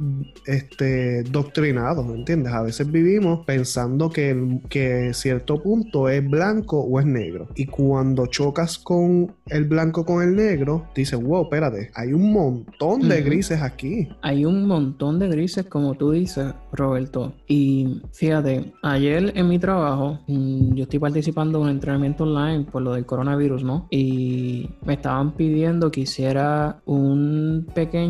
[0.47, 2.53] este, doctrinados, ¿entiendes?
[2.53, 7.49] A veces vivimos pensando que, que cierto punto es blanco o es negro.
[7.55, 13.09] Y cuando chocas con el blanco con el negro, dices, wow, espérate, hay un montón
[13.09, 14.09] de grises aquí.
[14.23, 17.35] Hay un montón de grises, como tú dices, Roberto.
[17.47, 22.83] Y fíjate, ayer en mi trabajo, mm, yo estoy participando en un entrenamiento online por
[22.83, 23.87] lo del coronavirus, ¿no?
[23.91, 28.02] Y me estaban pidiendo que hiciera un pequeño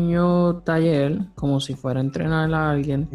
[0.63, 3.09] taller, como si fuera a entrenar a alguien,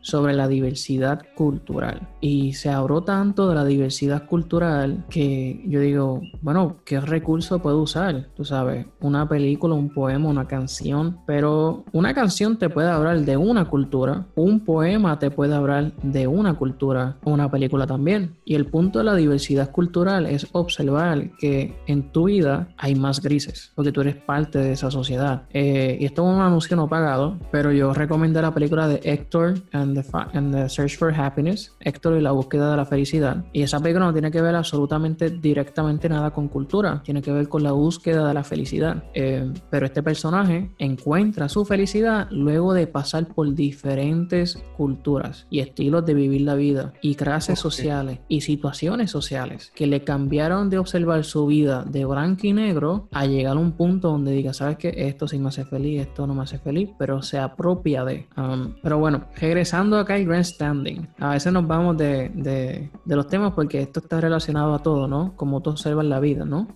[0.00, 2.08] sobre la diversidad cultural.
[2.20, 7.82] Y se habló tanto de la diversidad cultural que yo digo, bueno, ¿qué recurso puedo
[7.82, 8.28] usar?
[8.36, 13.36] Tú sabes, una película, un poema, una canción, pero una canción te puede hablar de
[13.36, 18.36] una cultura, un poema te puede hablar de una cultura, una película también.
[18.44, 23.20] Y el punto de la diversidad cultural es observar que en tu vida hay más
[23.20, 25.42] grises, porque tú eres parte de esa sociedad.
[25.52, 29.94] Eh, y esto un anuncio no pagado, pero yo recomendé la película de Héctor and
[29.94, 33.44] the, Search for Happiness, Héctor y la búsqueda de la felicidad.
[33.52, 37.48] Y esa película no tiene que ver absolutamente directamente nada con cultura, tiene que ver
[37.48, 39.04] con la búsqueda de la felicidad.
[39.14, 46.04] Eh, pero este personaje encuentra su felicidad luego de pasar por diferentes culturas y estilos
[46.06, 51.24] de vivir la vida y clases sociales y situaciones sociales que le cambiaron de observar
[51.24, 54.92] su vida de blanco y negro a llegar a un punto donde diga, ¿sabes qué?
[54.96, 58.26] Esto sí me hace feliz, esto no me hace feliz, pero se apropia de.
[58.36, 63.26] Um, pero bueno, regresando acá al grandstanding, a veces nos vamos de, de, de, los
[63.26, 65.34] temas porque esto está relacionado a todo, ¿no?
[65.36, 66.68] Como tú observas la vida, ¿no?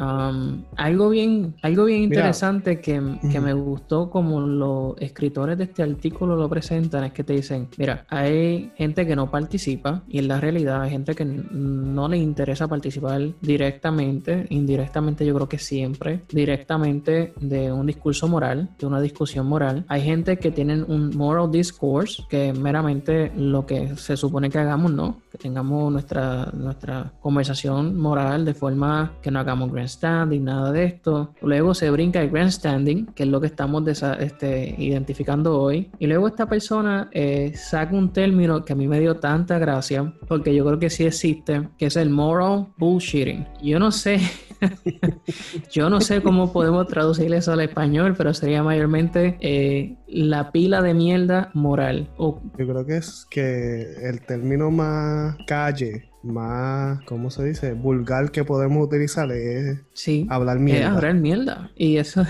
[0.00, 5.82] Um, algo bien, algo bien interesante que, que, me gustó como los escritores de este
[5.82, 10.28] artículo lo presentan es que te dicen, mira, hay gente que no participa y en
[10.28, 16.22] la realidad hay gente que no le interesa participar directamente, indirectamente yo creo que siempre,
[16.30, 19.84] directamente de un discurso moral, de una discusión moral.
[19.88, 24.92] Hay gente que tienen un moral discourse, que meramente lo que se supone que hagamos,
[24.92, 25.20] ¿no?
[25.30, 31.34] Que tengamos nuestra, nuestra conversación moral de forma que no hagamos grandstanding, nada de esto.
[31.42, 33.82] Luego se brinca el grandstanding, que es lo que estamos
[34.18, 35.90] este, identificando hoy.
[35.98, 40.12] Y luego esta persona eh, saca un término que a mí me dio tanta gracia,
[40.28, 43.46] porque yo creo que sí existe, que es el moral bullshitting.
[43.62, 44.20] Yo no sé
[45.72, 50.82] Yo no sé cómo podemos traducir eso al español, pero sería mayormente eh, la pila
[50.82, 52.08] de mierda moral.
[52.18, 57.72] Yo creo que es que el término más calle más, ¿cómo se dice?
[57.72, 60.80] Vulgar que podemos utilizar es sí, hablar mierda.
[60.80, 61.70] Es hablar mierda.
[61.76, 62.24] Y eso,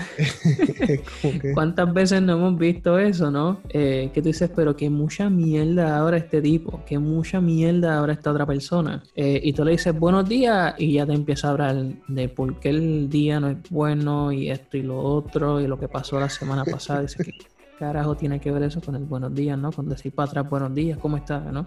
[1.53, 3.61] ¿cuántas veces no hemos visto eso, no?
[3.69, 8.13] Eh, que tú dices, pero que mucha mierda ahora este tipo, que mucha mierda ahora
[8.13, 9.03] esta otra persona.
[9.15, 11.75] Eh, y tú le dices buenos días y ya te empieza a hablar
[12.07, 15.77] de por qué el día no es bueno y esto y lo otro y lo
[15.77, 17.01] que pasó la semana pasada.
[17.01, 17.33] Dice que
[17.77, 19.71] carajo tiene que ver eso con el buenos días, ¿no?
[19.71, 21.65] Con decir para atrás buenos días, ¿cómo estás, no?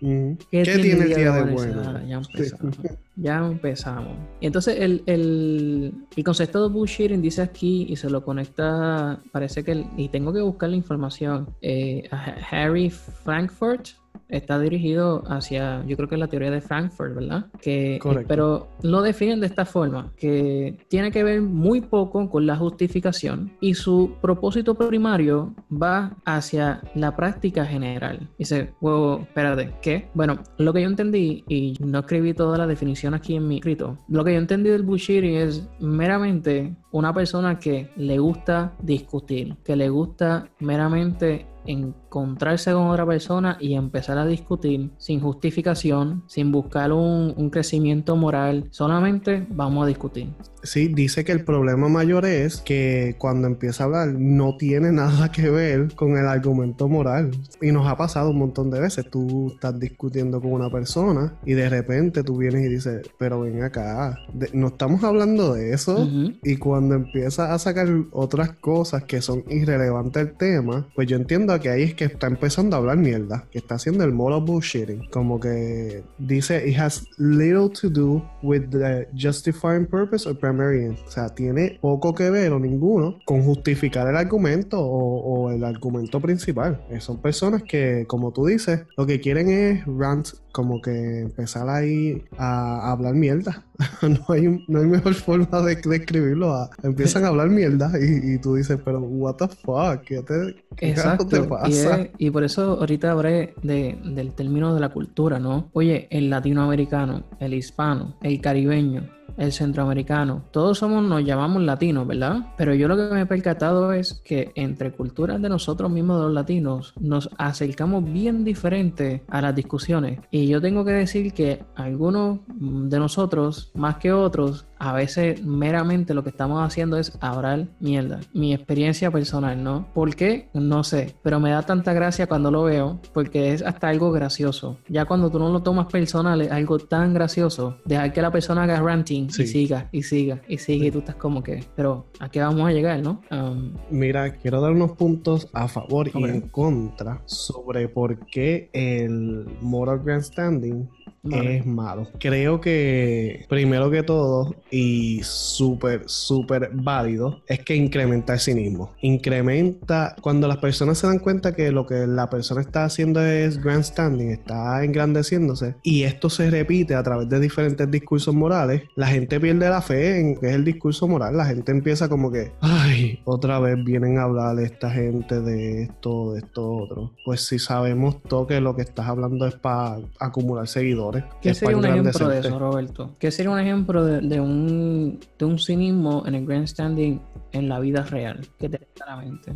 [0.00, 2.06] ¿Qué, tiene, el día, de, bueno?
[2.06, 2.78] ya empezamos.
[3.16, 4.16] ya empezamos.
[4.40, 9.62] Y entonces el, el, el, concepto de bullshitting dice aquí y se lo conecta, parece
[9.62, 13.88] que, y tengo que buscar la información, eh, a Harry Frankfurt,
[14.30, 17.46] está dirigido hacia, yo creo que es la teoría de Frankfurt, ¿verdad?
[17.60, 22.56] Que, pero lo definen de esta forma, que tiene que ver muy poco con la
[22.56, 28.28] justificación y su propósito primario va hacia la práctica general.
[28.38, 30.08] Dice, wow, espérate, ¿qué?
[30.14, 33.98] Bueno, lo que yo entendí, y no escribí toda la definición aquí en mi escrito,
[34.08, 39.76] lo que yo entendí del bullshitting es meramente una persona que le gusta discutir, que
[39.76, 46.92] le gusta meramente encontrarse con otra persona y empezar a discutir sin justificación, sin buscar
[46.92, 50.28] un, un, crecimiento moral, solamente vamos a discutir.
[50.62, 55.32] Sí, dice que el problema mayor es que cuando empieza a hablar no tiene nada
[55.32, 57.30] que ver con el argumento moral.
[57.60, 59.08] Y nos ha pasado un montón de veces.
[59.10, 63.62] Tú estás discutiendo con una persona y de repente tú vienes y dices, pero ven
[63.62, 64.18] acá,
[64.52, 66.08] no estamos hablando de eso.
[66.42, 71.52] Y cuando empieza a sacar otras cosas que son irrelevantes al tema, pues yo entiendo
[71.60, 75.08] que ahí es que está empezando a hablar mierda, que está haciendo el moral bullshitting.
[75.10, 80.98] Como que dice, it has little to do with the justifying purpose or primary end.
[81.06, 86.20] O sea, tiene poco que ver o ninguno con justificar el argumento o, el argumento
[86.20, 86.80] principal.
[86.90, 91.68] Eh, son personas que, como tú dices, lo que quieren es rant, como que empezar
[91.68, 93.64] ahí a, hablar mierda.
[94.02, 96.68] no, hay, no hay mejor forma de describirlo.
[96.82, 101.26] empiezan a hablar mierda y, tú dices, pero what the fuck, ¿qué te, Exacto.
[101.26, 102.08] te pasa?
[102.18, 105.68] Y, por eso ahorita hablé de, del término de la cultura, ¿no?
[105.72, 112.46] Oye, el latinoamericano, el hispano, el caribeño, el centroamericano, todos somos, nos llamamos latinos, ¿verdad?
[112.56, 116.24] Pero yo lo que me he percatado es que entre culturas de nosotros mismos, de
[116.24, 120.20] los latinos, nos acercamos bien diferente a las discusiones.
[120.30, 126.14] Y yo tengo que decir que algunos de nosotros, más que otros, a veces meramente
[126.14, 128.20] lo que estamos haciendo es hablar mierda.
[128.32, 129.86] Mi experiencia personal, ¿no?
[129.92, 130.48] ¿Por qué?
[130.54, 134.78] No sé, pero me da tanta gracia cuando lo veo porque es hasta algo gracioso.
[134.88, 138.62] Ya cuando tú no lo tomas personal es algo tan gracioso, dejar que la persona
[138.62, 142.30] haga ranting y siga y siga y siga y tú estás como que, pero ¿a
[142.30, 143.20] qué vamos a llegar, no?
[143.30, 149.46] Um, Mira, quiero dar unos puntos a favor y en contra sobre por qué el
[149.60, 150.88] moral grandstanding
[151.22, 152.08] es malo.
[152.18, 158.92] Creo que, primero que todo, y súper, súper válido, es que incrementa el cinismo.
[159.02, 163.62] Incrementa cuando las personas se dan cuenta que lo que la persona está haciendo es
[163.62, 169.40] grandstanding, está engrandeciéndose, y esto se repite a través de diferentes discursos morales, la gente
[169.40, 171.36] pierde la fe en que es el discurso moral.
[171.36, 176.32] La gente empieza como que, ay, otra vez vienen a hablar esta gente de esto,
[176.32, 177.12] de esto, otro.
[177.24, 181.09] Pues si sabemos todo que lo que estás hablando es para acumular seguidores
[181.40, 183.16] ¿Qué sería un ejemplo de eso, Roberto?
[183.18, 187.20] ¿Qué sería un ejemplo de, un, de un cinismo en el grandstanding
[187.52, 188.40] en la vida real?
[188.58, 189.52] ¿Qué te la mente?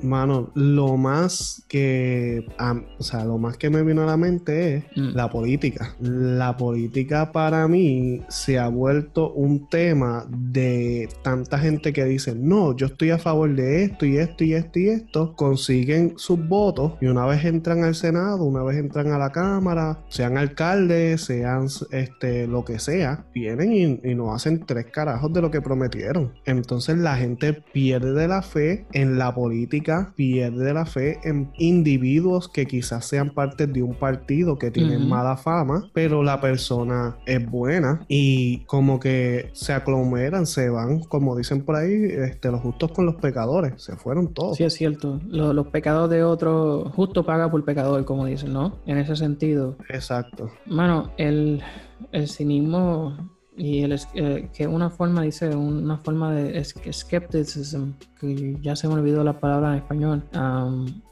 [0.00, 2.46] Mano, lo más que,
[2.98, 5.14] o sea, lo más que me vino a la mente es mm.
[5.14, 5.94] la política.
[6.00, 12.76] La política para mí se ha vuelto un tema de tanta gente que dice, no,
[12.76, 16.92] yo estoy a favor de esto y esto y esto y esto, consiguen sus votos
[17.00, 21.66] y una vez entran al Senado, una vez entran a la Cámara, sean alcaldes, sean
[21.90, 26.32] este, lo que sea, vienen y, y nos hacen tres carajos de lo que prometieron.
[26.44, 29.73] Entonces la gente pierde la fe en la política
[30.14, 35.36] pierde la fe en individuos que quizás sean parte de un partido que tienen mala
[35.36, 41.64] fama, pero la persona es buena y como que se aglomeran, se van, como dicen
[41.64, 44.56] por ahí, este, los justos con los pecadores, se fueron todos.
[44.56, 45.20] Sí, es cierto.
[45.26, 48.78] Los, pecados de otro, justo paga por pecador, como dicen, ¿no?
[48.86, 49.76] En ese sentido.
[49.88, 50.50] Exacto.
[50.66, 51.62] Mano, el,
[52.12, 57.90] el cinismo y el, eh, que una forma, dice, una forma de es, skepticism,
[58.20, 60.22] que ya se me olvidó la palabra en español,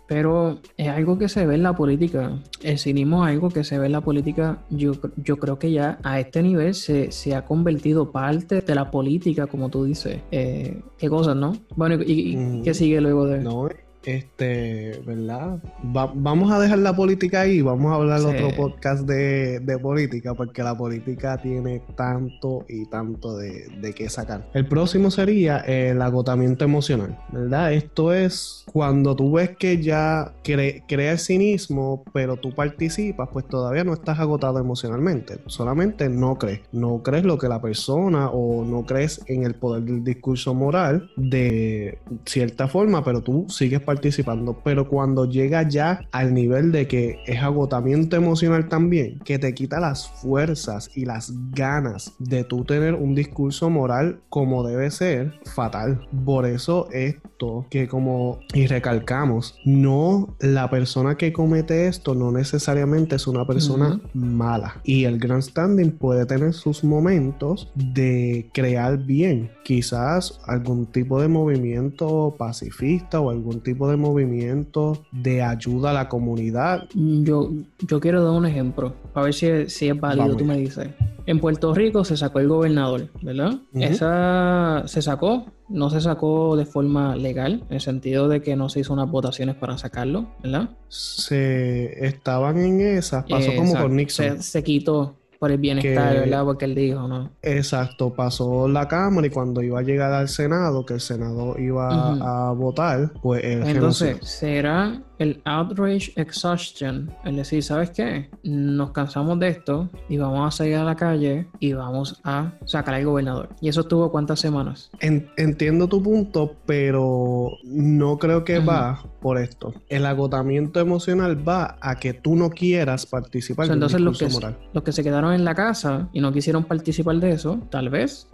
[0.08, 2.38] pero es algo que se ve en la política.
[2.62, 4.58] El cinismo es algo que se ve en la política.
[4.68, 8.90] Yo, yo creo que ya a este nivel se, se ha convertido parte de la
[8.90, 10.20] política, como tú dices.
[10.30, 11.54] Eh, ¿Qué cosas, no?
[11.76, 13.38] Bueno, ¿y, qué sigue luego de...?
[13.38, 13.70] No,
[14.04, 15.58] este, ¿verdad?
[15.82, 20.76] vamos a dejar la política ahí, vamos a hablar otro podcast de, política, porque la
[20.76, 24.48] política tiene tanto y tanto de, de qué sacar.
[24.54, 27.72] El próximo sería el agotamiento emocional, ¿verdad?
[27.72, 33.84] Esto es cuando tú ves que ya crea el cinismo, pero tú participas, pues todavía
[33.84, 38.84] no estás agotado emocionalmente, solamente no crees, no crees lo que la persona o no
[38.84, 44.58] crees en el poder del discurso moral de cierta forma, pero tú sigues participando.
[44.64, 49.80] Pero cuando llega ya al nivel de que es agotamiento emocional también, que te quita
[49.80, 56.06] las fuerzas y las ganas de tú tener un discurso moral como debe ser, fatal.
[56.24, 63.16] Por eso esto que como y recalcamos, no la persona que comete esto no necesariamente
[63.16, 64.80] es una persona mala.
[64.84, 69.50] Y el grandstanding puede tener sus momentos de crear bien.
[69.64, 76.08] Quizás algún tipo de movimiento pacifista o algún tipo de movimiento de ayuda a la
[76.08, 76.88] comunidad.
[76.94, 77.50] Yo,
[77.80, 80.88] yo quiero dar un ejemplo, a ver si, si es válido, tú me dices.
[81.26, 83.54] En Puerto Rico se sacó el gobernador, ¿verdad?
[83.74, 88.68] Esa se sacó, no se sacó de forma legal, en el sentido de que no
[88.68, 90.70] se hizo unas votaciones para sacarlo, ¿verdad?
[90.88, 94.42] Se estaban en esas, pasó como con Nixon.
[94.42, 96.44] se quitó, por el bienestar, ¿verdad?
[96.44, 97.32] Porque él dijo, ¿no?
[97.42, 102.12] Exacto, pasó la Cámara y cuando iba a llegar al Senado, que el Senado iba
[102.12, 107.10] a votar, pues Entonces, ¿será el outrage exhaustion?
[107.24, 108.30] Es decir, ¿sabes qué?
[108.44, 112.94] Nos cansamos de esto y vamos a salir a la calle y vamos a sacar
[112.94, 113.48] al gobernador.
[113.60, 114.92] ¿Y eso estuvo cuántas semanas?
[115.00, 119.72] entiendo tu punto, pero no creo que va por esto.
[119.88, 124.58] El agotamiento emocional va a que tú no quieras participar en entonces los que, moral.
[124.72, 128.28] Los que se quedaron en la casa y no quisieron participar de eso, tal vez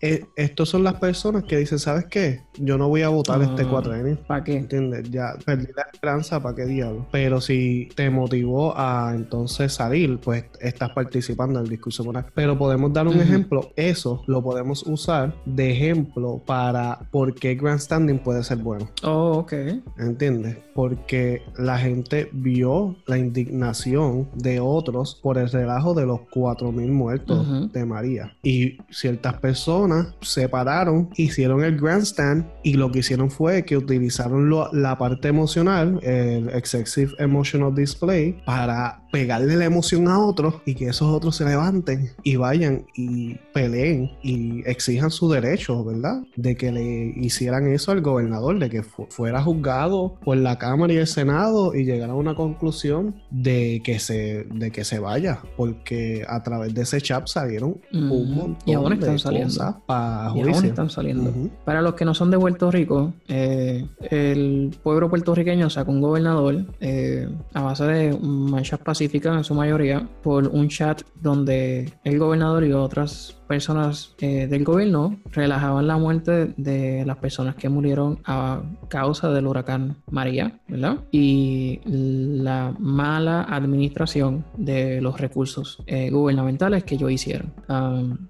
[0.00, 2.42] eh, estos son las personas que dicen, ¿sabes qué?
[2.58, 4.56] Yo no voy a votar este 4 ah, ¿Para qué?
[4.56, 5.10] ¿Entiendes?
[5.10, 7.06] Ya perdí la esperanza, ¿para qué diablo?
[7.10, 12.26] Pero si te motivó a entonces salir, pues estás participando en el discurso moral.
[12.34, 13.72] Pero podemos dar un ejemplo.
[13.76, 18.88] Eso lo podemos usar de ejemplo para por qué grandstanding puede ser bueno.
[19.02, 19.52] Oh, ok.
[19.98, 20.56] ¿Entiendes?
[20.74, 27.72] Porque la gente vio la indignación de otros por el relajo de los 4.000 muertos
[27.72, 28.36] de María.
[28.42, 33.76] Y ciertas personas personas se pararon, hicieron el grandstand y lo que hicieron fue que
[33.76, 40.74] utilizaron la parte emocional, el excessive emotional display, para pegarle la emoción a otros y
[40.74, 46.22] que esos otros se levanten y vayan y peleen y exijan su derecho, ¿verdad?
[46.36, 50.96] De que le hicieran eso al gobernador, de que fuera juzgado por la Cámara y
[50.96, 56.24] el Senado y llegara a una conclusión de que se, de que se vaya, porque
[56.26, 59.18] a través de ese chat salieron un montón y ahora están
[59.50, 59.82] saliendo.
[59.86, 60.32] para
[60.62, 61.32] están saliendo.
[61.64, 66.64] Para los que no son de Puerto Rico, eh, el pueblo puertorriqueño sacó un gobernador
[66.80, 72.64] eh, a base de manchas pacíficas en su mayoría por un chat donde el gobernador
[72.64, 78.62] y otras personas eh, del gobierno relajaban la muerte de las personas que murieron a
[78.88, 81.00] causa del huracán María, ¿verdad?
[81.10, 87.52] Y la mala administración de los recursos eh, gubernamentales que ellos hicieron.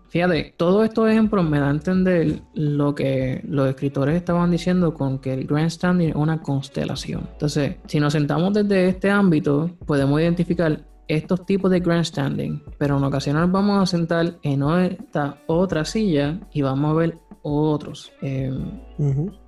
[0.09, 5.21] fíjate, todos estos ejemplos me dan a entender lo que los escritores estaban diciendo con
[5.21, 7.29] que el grandstanding es una constelación.
[7.35, 13.05] Entonces, si nos sentamos desde este ámbito, podemos identificar estos tipos de grandstanding, pero en
[13.05, 18.13] ocasiones nos vamos a sentar en esta otra silla y vamos a ver otros.
[18.23, 18.53] Eh,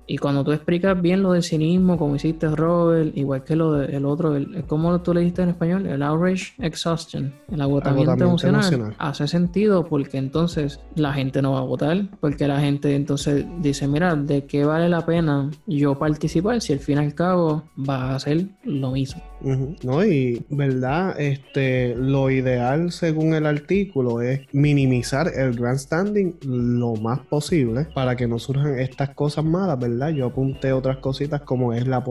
[0.07, 4.05] y cuando tú explicas bien lo del cinismo, como hiciste Robert, igual que lo del
[4.05, 5.87] otro, el, ¿cómo tú le dijiste en español?
[5.87, 11.63] El outrage exhaustion, el agotamiento, emocional, hace sentido porque entonces la gente no va a
[11.63, 16.73] votar, porque la gente entonces dice, mira, ¿de qué vale la pena yo participar si
[16.73, 19.23] al fin y al cabo va a hacer lo mismo?
[19.41, 27.19] No, y verdad, este, lo ideal según el artículo es minimizar el grandstanding lo más
[27.19, 30.09] posible para que no surjan estas cosas malas, ¿verdad?
[30.09, 32.03] Yo apunté otras cositas como es la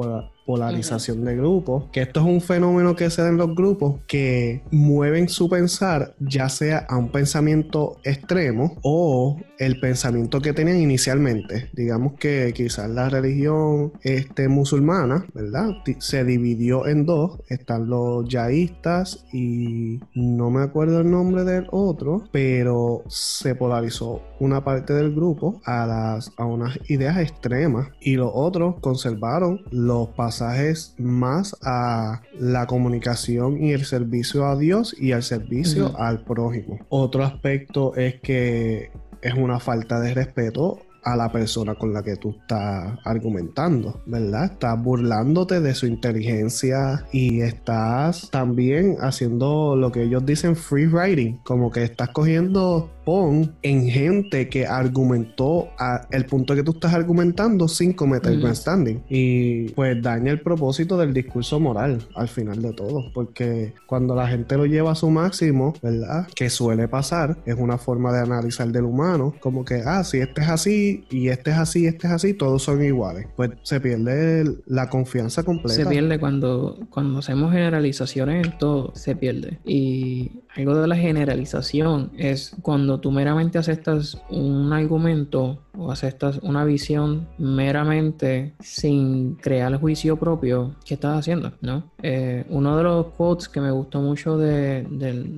[0.45, 4.63] polarización de grupos, que esto es un fenómeno que se da en los grupos que
[4.71, 11.71] mueven su pensar ya sea a un pensamiento extremo o el pensamiento que tenían inicialmente.
[11.73, 15.71] Digamos que quizás la religión este, musulmana, ¿verdad?
[15.99, 17.41] Se dividió en dos.
[17.49, 24.65] Están los yaístas y no me acuerdo el nombre del otro, pero se polarizó una
[24.65, 30.95] parte del grupo a, las, a unas ideas extremas y los otros conservaron los pasajes
[30.99, 36.81] más a la comunicación y el servicio a Dios y al servicio al prójimo.
[36.89, 38.91] Otro aspecto es que
[39.23, 44.53] es una falta de respeto a la persona con la que tú estás argumentando, ¿verdad?
[44.53, 51.39] Estás burlándote de su inteligencia y estás también haciendo lo que ellos dicen free writing,
[51.45, 56.95] como que estás cogiendo pon en gente que argumentó a el punto que tú estás
[56.95, 58.55] argumentando sin cometer mm.
[58.55, 63.11] standing y pues daña el propósito del discurso moral al final de todo.
[63.13, 67.79] Porque cuando la gente lo lleva a su máximo verdad que suele pasar es una
[67.79, 71.57] forma de analizar del humano como que ah si este es así y este es
[71.57, 73.27] así este es así todos son iguales.
[73.37, 75.75] Pues se pierde la confianza completa.
[75.75, 79.59] Se pierde cuando cuando hacemos generalizaciones en todo se pierde.
[79.65, 86.65] Y algo de la generalización es cuando tú meramente aceptas un argumento o aceptas una
[86.65, 91.53] visión meramente sin crear juicio propio, ¿qué estás haciendo?
[91.61, 91.91] ¿no?
[92.03, 94.87] Eh, uno de los quotes que me gustó mucho de,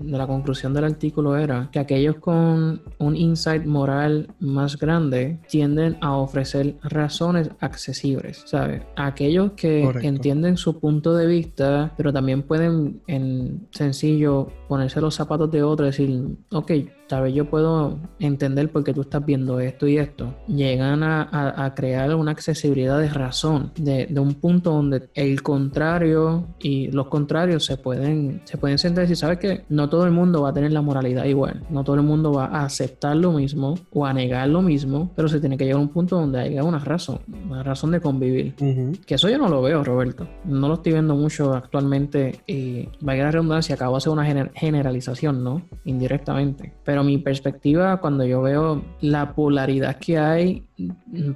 [0.07, 6.17] la conclusión del artículo era que aquellos con un insight moral más grande tienden a
[6.17, 8.83] ofrecer razones accesibles, ¿sabes?
[8.97, 15.51] Aquellos que entienden su punto de vista, pero también pueden en sencillo ponerse los zapatos
[15.51, 16.73] de otro y decir, ok,
[17.09, 21.73] tal vez yo puedo entender por qué tú estás viendo esto y esto, llegan a,
[21.77, 27.77] crear una accesibilidad de razón, de, un punto donde el contrario y los contrarios se
[27.77, 30.83] pueden, se pueden sentar y sabes que no todo el mundo va a tener la
[30.83, 34.63] moralidad igual, no todo el mundo va a aceptar lo mismo o a negar lo
[34.63, 37.91] mismo, pero se tiene que llegar a un punto donde haya una razón, una razón
[37.91, 38.55] de convivir.
[39.07, 40.27] Que eso yo no lo veo, Roberto.
[40.45, 45.43] No lo estoy viendo mucho actualmente y vaya la redundancia, acabo de hacer una generalización,
[45.43, 45.63] ¿no?
[45.85, 46.73] Indirectamente.
[46.85, 50.67] Pero pero mi perspectiva, cuando yo veo la polaridad que hay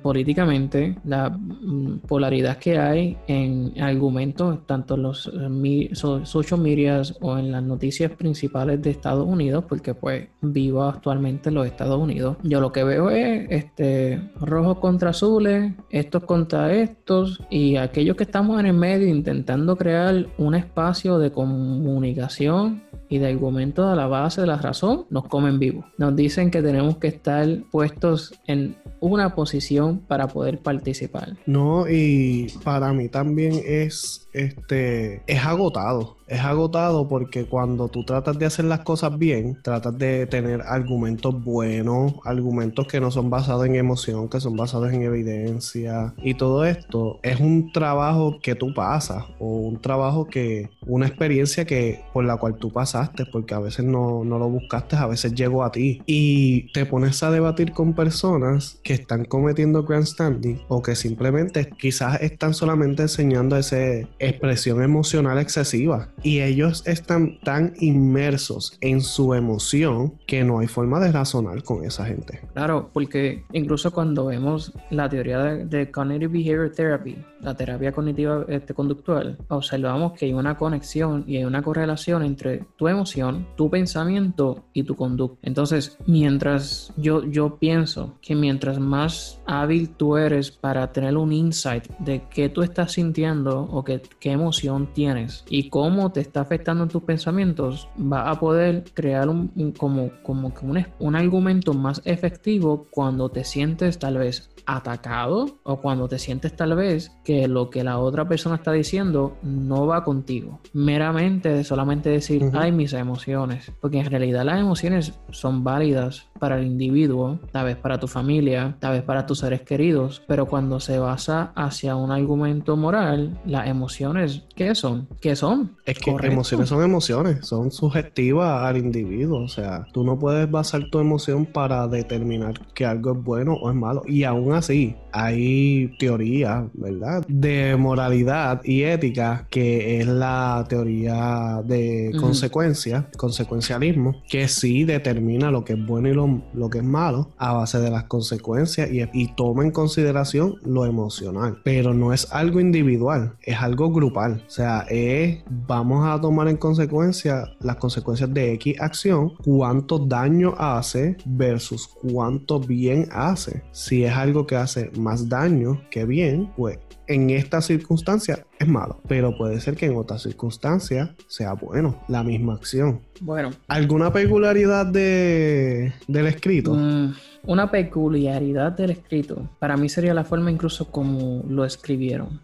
[0.03, 7.37] políticamente, la mm, polaridad que hay en argumentos, tanto en los eh, social medias o
[7.37, 12.39] en las noticias principales de Estados Unidos, porque pues vivo actualmente en los Estados Unidos,
[12.43, 18.24] yo lo que veo es este rojos contra azules, estos contra estos, y aquellos que
[18.24, 24.07] estamos en el medio intentando crear un espacio de comunicación y de argumento a la
[24.07, 25.85] base de la razón, nos comen vivo.
[25.98, 31.36] Nos dicen que tenemos que estar puestos en una posición para poder participar.
[31.47, 36.16] No, y para mí también es este es agotado.
[36.31, 41.43] Es agotado porque cuando tú tratas de hacer las cosas bien, tratas de tener argumentos
[41.43, 46.15] buenos, argumentos que no son basados en emoción, que son basados en evidencia.
[46.19, 51.65] Y todo esto es un trabajo que tú pasas o un trabajo que, una experiencia
[51.65, 55.35] que por la cual tú pasaste, porque a veces no, no lo buscaste, a veces
[55.35, 56.01] llegó a ti.
[56.07, 62.23] Y te pones a debatir con personas que están cometiendo grandstanding o que simplemente quizás
[62.23, 63.81] están solamente enseñando esa
[64.20, 71.01] expresión emocional excesiva y ellos están tan inmersos en su emoción que no hay forma
[71.01, 72.40] de razonar con esa gente.
[72.55, 78.75] Claro, porque incluso cuando vemos la teoría de, Cognitive Behavior Therapy, la terapia cognitiva este,
[78.75, 84.65] conductual, observamos que hay una conexión y hay una correlación entre tu emoción, tu pensamiento
[84.73, 85.39] y tu conducta.
[85.43, 91.89] Entonces, mientras yo, yo pienso que mientras más hábil tú eres para tener un insight
[91.99, 96.85] de qué tú estás sintiendo o qué, qué emoción tienes y cómo te está afectando
[96.85, 102.87] en tus pensamientos, va a poder crear un, como, como un, un argumento más efectivo
[102.91, 107.85] cuando te sientes tal vez atacado o cuando te sientes tal vez que lo que
[107.85, 110.61] la otra persona está diciendo no va contigo.
[110.73, 113.73] Meramente de solamente decir, ay, mis emociones.
[113.81, 118.75] Porque en realidad las emociones son válidas para el individuo, tal vez para tu familia,
[118.81, 123.69] tal vez para tus seres queridos, pero cuando se basa hacia un argumento moral, las
[123.69, 125.07] emociones, ¿qué son?
[125.21, 125.77] ¿Qué son?
[125.85, 130.89] Es que emociones son emociones, son subjetivas al individuo, o sea, tú no puedes basar
[130.91, 135.95] tu emoción para determinar que algo es bueno o es malo, y aún así hay
[135.99, 137.25] teoría, ¿verdad?
[137.29, 145.65] De moralidad y ética, que es la teoría de consecuencia, consecuencialismo, que sí determina lo
[145.65, 149.02] que es bueno y lo lo, que es malo a base de las consecuencias y,
[149.12, 151.59] y toma en consideración lo emocional.
[151.65, 154.44] Pero no es algo individual, es algo grupal.
[154.47, 160.55] O sea, es vamos a tomar en consecuencia las consecuencias de X acción, cuánto daño
[160.59, 163.62] hace versus cuánto bien hace.
[163.73, 166.78] Si es algo que hace más daño que bien, pues
[167.11, 172.23] en esta circunstancia es malo, pero puede ser que en otra circunstancia sea bueno, la
[172.23, 173.01] misma acción.
[173.20, 173.51] Bueno.
[173.66, 176.73] ¿Alguna peculiaridad de, del escrito?
[176.73, 177.12] Mm,
[177.47, 182.41] una peculiaridad del escrito, para mí sería la forma incluso como lo escribieron.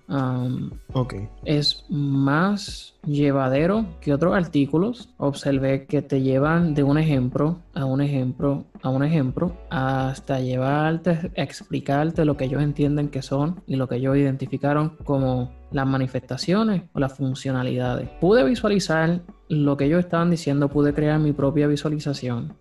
[0.93, 1.15] ok.
[1.45, 5.09] Es más llevadero que otros artículos.
[5.17, 11.11] Observé que te llevan de un ejemplo a un ejemplo a un ejemplo hasta llevarte
[11.11, 15.87] a explicarte lo que ellos entienden que son y lo que ellos identificaron como las
[15.87, 18.09] manifestaciones o las funcionalidades.
[18.21, 22.57] Pude visualizar lo que ellos estaban diciendo, pude crear mi propia visualización.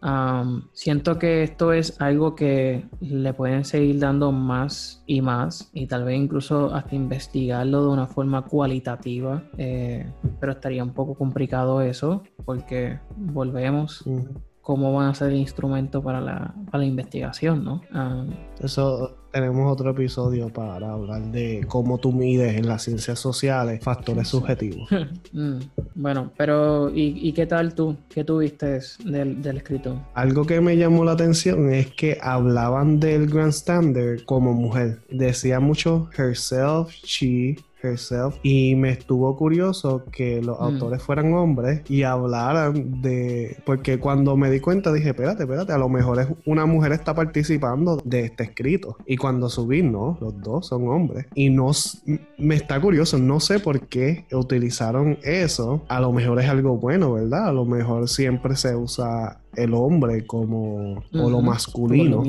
[0.74, 6.04] siento que esto es algo que le pueden seguir dando más y más y tal
[6.04, 12.24] vez incluso hasta investigarlo de una forma cualitativa, eh, pero estaría un poco complicado eso
[12.46, 14.04] porque volvemos
[14.62, 17.82] cómo van a ser el instrumento para la, para la investigación, ¿no?
[18.60, 24.30] Eso tenemos otro episodio para hablar de cómo tú mides en las ciencias sociales factores
[24.30, 24.90] subjetivos.
[25.32, 25.60] Mm,
[25.96, 27.98] bueno, pero ¿y, qué tal tú?
[28.08, 30.02] ¿Qué tuviste del, del escrito?
[30.14, 35.00] Algo que me llamó la atención es que hablaban del Grand Standard como mujer.
[35.10, 37.58] Decía mucho herself, she,
[38.44, 40.64] y me estuvo curioso que los mm.
[40.64, 43.58] autores fueran hombres y hablaran de.
[43.66, 47.14] Porque cuando me di cuenta dije, espérate, espérate, a lo mejor es una mujer está
[47.14, 48.98] participando de este escrito.
[49.06, 51.26] Y cuando subí, no, los dos son hombres.
[51.36, 51.72] Y no
[52.38, 55.84] me está curioso, no sé por qué utilizaron eso.
[55.88, 57.50] A lo mejor es algo bueno, ¿verdad?
[57.50, 62.24] A lo mejor siempre se usa el hombre como o lo masculino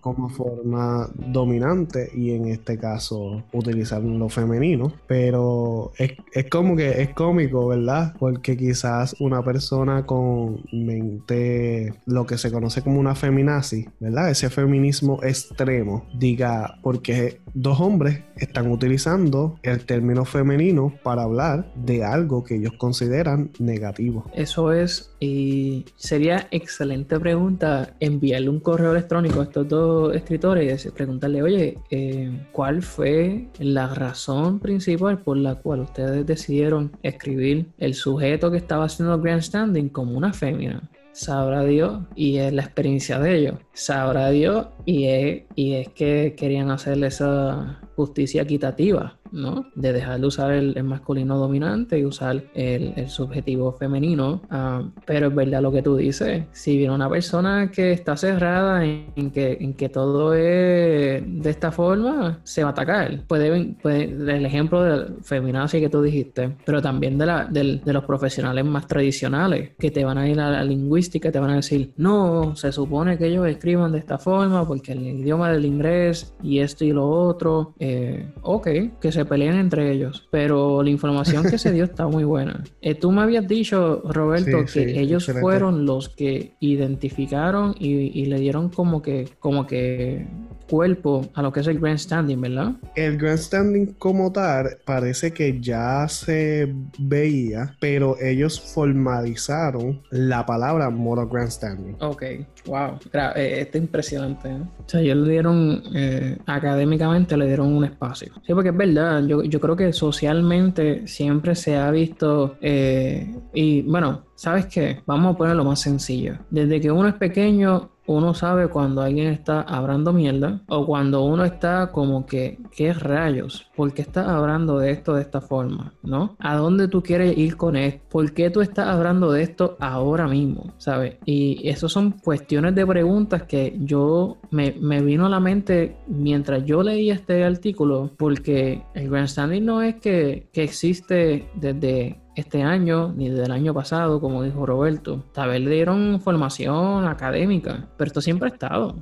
[0.00, 4.92] como, forma dominante y en este caso utilizar lo femenino.
[5.06, 12.26] Pero es, es, como que es cómico verdad porque quizás una persona con mente lo
[12.26, 18.70] que se conoce como una feminazi verdad ese feminismo extremo diga porque dos hombres están
[18.70, 24.24] utilizando el término femenino para hablar de algo que ellos consideran negativo.
[24.34, 30.90] Eso es y sería excelente pregunta enviarle un correo electrónico a estos dos escritores y
[30.90, 37.94] preguntarle, oye, eh, ¿cuál fue la razón principal por la cual ustedes decidieron escribir el
[37.94, 40.82] sujeto que estaba haciendo grandstanding como una fémina?
[41.12, 43.54] sabrá Dios y es la experiencia de ellos.
[43.72, 49.66] Sabrá Dios y es, y es que querían hacerle esa justicia equitativa ¿no?
[49.74, 54.42] De dejar de usar el, masculino dominante y usar el, subjetivo femenino.
[54.50, 56.44] Ah, pero es verdad lo que tú dices.
[56.52, 61.72] Si viene una persona que está cerrada en, que, en que todo es de esta
[61.72, 63.22] forma, se va a atacar.
[63.26, 68.04] Puede, puede el ejemplo del feminazi que tú dijiste, pero también de, la, de, los
[68.04, 71.92] profesionales más tradicionales que te van a ir a la lingüística, te van a decir,
[71.96, 76.60] no, se supone que ellos escriban de esta forma porque el idioma del inglés y
[76.60, 78.68] esto y lo otro, eh, ok,
[79.00, 82.64] que se pelean entre ellos, pero la información que se dio está muy buena.
[82.80, 88.70] Eh, tú me habías dicho, Roberto, que ellos fueron los que identificaron y, le dieron
[88.70, 90.26] como que, como que
[90.68, 92.72] cuerpo a lo que es el grandstanding, ¿verdad?
[92.94, 101.28] El grandstanding como tal parece que ya se veía, pero ellos formalizaron la palabra moral
[101.30, 101.96] grandstanding.
[102.00, 102.22] Ok,
[102.66, 102.98] wow,
[103.36, 104.48] eh, este es impresionante.
[104.48, 104.60] ¿eh?
[104.84, 108.32] O sea, ellos le dieron, eh, académicamente le dieron un espacio.
[108.46, 114.24] Sí, porque es verdad, yo, yo creo que socialmente siempre se ha visto, y bueno,
[114.34, 115.00] ¿sabes qué?
[115.06, 116.38] Vamos a ponerlo más sencillo.
[116.50, 121.44] Desde que uno es pequeño, uno sabe cuando alguien está hablando mierda o cuando uno
[121.44, 123.66] está como que, ¿qué rayos?
[123.74, 125.94] ¿Por qué estás hablando de esto de esta forma?
[126.02, 126.36] ¿No?
[126.38, 128.02] ¿A dónde tú quieres ir con esto?
[128.10, 130.74] ¿Por qué tú estás hablando de esto ahora mismo?
[130.78, 131.16] ¿Sabes?
[131.24, 134.72] Y eso son cuestiones de preguntas que yo me,
[135.02, 140.48] vino a la mente mientras yo leía este artículo porque el grandstanding no es que,
[140.52, 145.24] que existe desde este año ni del año pasado, como dijo Roberto.
[145.32, 148.96] Tal vez le dieron formación académica, pero esto siempre ha estado.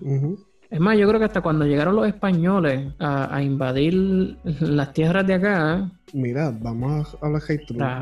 [0.70, 5.34] Es más, yo creo que hasta cuando llegaron los españoles a, invadir las tierras de
[5.34, 5.90] acá.
[6.14, 7.42] Mira, vamos a hablar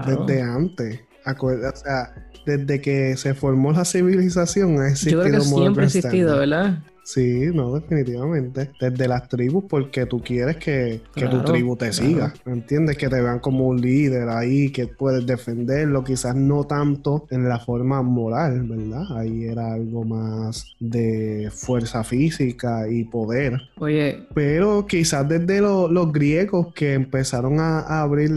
[0.07, 1.01] desde antes.
[1.27, 2.15] o sea,
[2.47, 5.23] desde que se formó la civilización ha existido.
[5.25, 6.79] Yo creo que siempre ha existido, ¿verdad?
[7.03, 8.71] Sí, no, definitivamente.
[8.81, 12.33] Desde las tribus, porque tú quieres que, tu tribu te siga.
[12.47, 12.97] ¿Entiendes?
[12.97, 16.05] Que te vean como un líder ahí, que puedes defenderlo.
[16.05, 19.17] Quizás no tanto en la forma moral, ¿verdad?
[19.17, 23.61] Ahí era algo más de fuerza física y poder.
[23.79, 24.27] Oye.
[24.35, 28.31] Pero quizás desde los griegos que empezaron a, abrir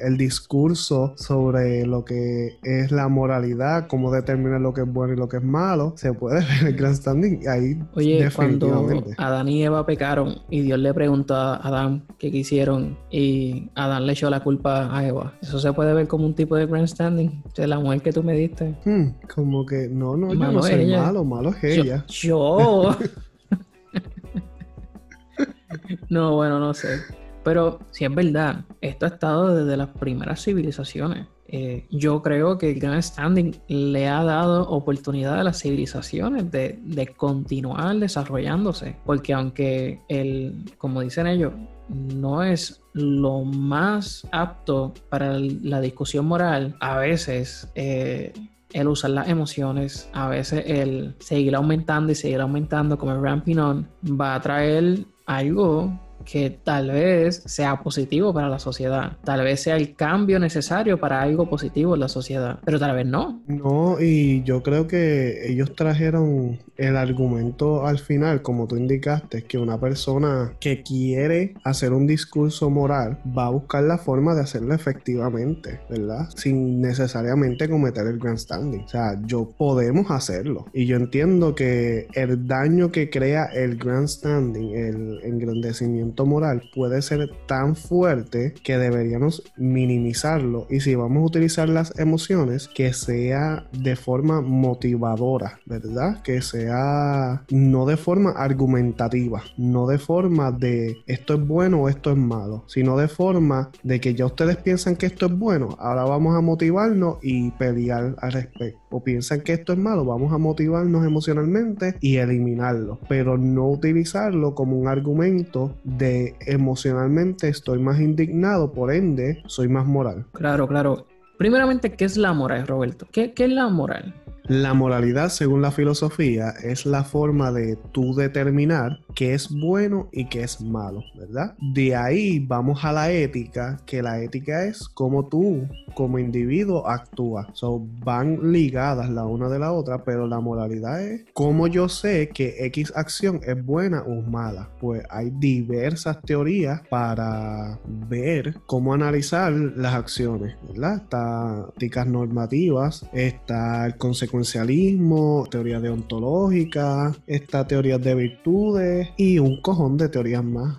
[0.00, 5.16] el discurso sobre lo que es la moralidad, cómo determinar lo que es bueno y
[5.16, 7.48] lo que es malo, se puede ver el gran standing.
[7.48, 7.78] Ahí.
[7.94, 13.70] Oye, cuando Adán y Eva pecaron y Dios le preguntó a Adán qué quisieron y
[13.74, 15.34] Adán le echó la culpa a Eva.
[15.42, 18.34] Eso se puede ver como un tipo de grandstanding de la mujer que tú me
[18.34, 18.76] diste.
[18.84, 22.04] Hmm, como que no, no, yo no soy malo, malo es ella.
[22.08, 22.96] Yo.
[26.08, 27.00] no, bueno, no sé.
[27.44, 31.26] Pero si es verdad, esto ha estado desde las primeras civilizaciones.
[31.50, 37.14] Eh, yo creo que el Grand Standing le ha dado oportunidad a las civilizaciones de,
[37.16, 41.54] continuar desarrollándose, porque aunque el, como dicen ellos,
[41.88, 48.34] no es lo más apto para la discusión moral, a veces eh,
[48.74, 53.56] el usar las emociones, a veces el seguir aumentando y seguir aumentando como el ramping
[53.56, 55.98] on, va a traer algo
[56.30, 61.22] que tal vez sea positivo para la sociedad, tal vez sea el cambio necesario para
[61.22, 63.40] algo positivo en la sociedad, pero tal vez no.
[63.46, 69.56] No, y yo creo que ellos trajeron el argumento al final, como tú indicaste, que
[69.56, 74.74] una persona que quiere hacer un discurso moral va a buscar la forma de hacerlo
[74.74, 76.28] efectivamente, ¿verdad?
[76.36, 78.82] Sin necesariamente cometer el grandstanding.
[78.82, 80.66] O sea, yo podemos hacerlo.
[80.74, 87.30] Y yo entiendo que el daño que crea el grandstanding, el engrandecimiento moral puede ser
[87.46, 93.96] tan fuerte que deberíamos minimizarlo y si vamos a utilizar las emociones que sea de
[93.96, 96.22] forma motivadora, ¿verdad?
[96.22, 102.10] Que sea no de forma argumentativa, no de forma de esto es bueno o esto
[102.10, 106.04] es malo, sino de forma de que ya ustedes piensan que esto es bueno, ahora
[106.04, 108.87] vamos a motivarnos y pelear al respecto.
[108.90, 114.54] O piensan que esto es malo, vamos a motivarnos emocionalmente y eliminarlo, pero no utilizarlo
[114.54, 120.24] como un argumento de emocionalmente estoy más indignado, por ende soy más moral.
[120.32, 121.06] Claro, claro.
[121.36, 123.06] Primeramente, ¿qué es la moral, Roberto?
[123.12, 124.14] ¿Qué, qué es la moral?
[124.48, 130.26] La moralidad, según la filosofía, es la forma de tú determinar qué es bueno y
[130.30, 131.54] qué es malo, ¿verdad?
[131.74, 137.48] De ahí vamos a la ética, que la ética es cómo tú como individuo actúas.
[137.52, 142.30] So, van ligadas la una de la otra, pero la moralidad es cómo yo sé
[142.30, 144.70] que X acción es buena o mala.
[144.80, 151.02] Pues hay diversas teorías para ver cómo analizar las acciones, ¿verdad?
[151.02, 153.98] Está éticas normativas, está el
[154.38, 160.78] consecuencialismo teoría deontológica, esta teoría de virtudes y un cojón de teorías más.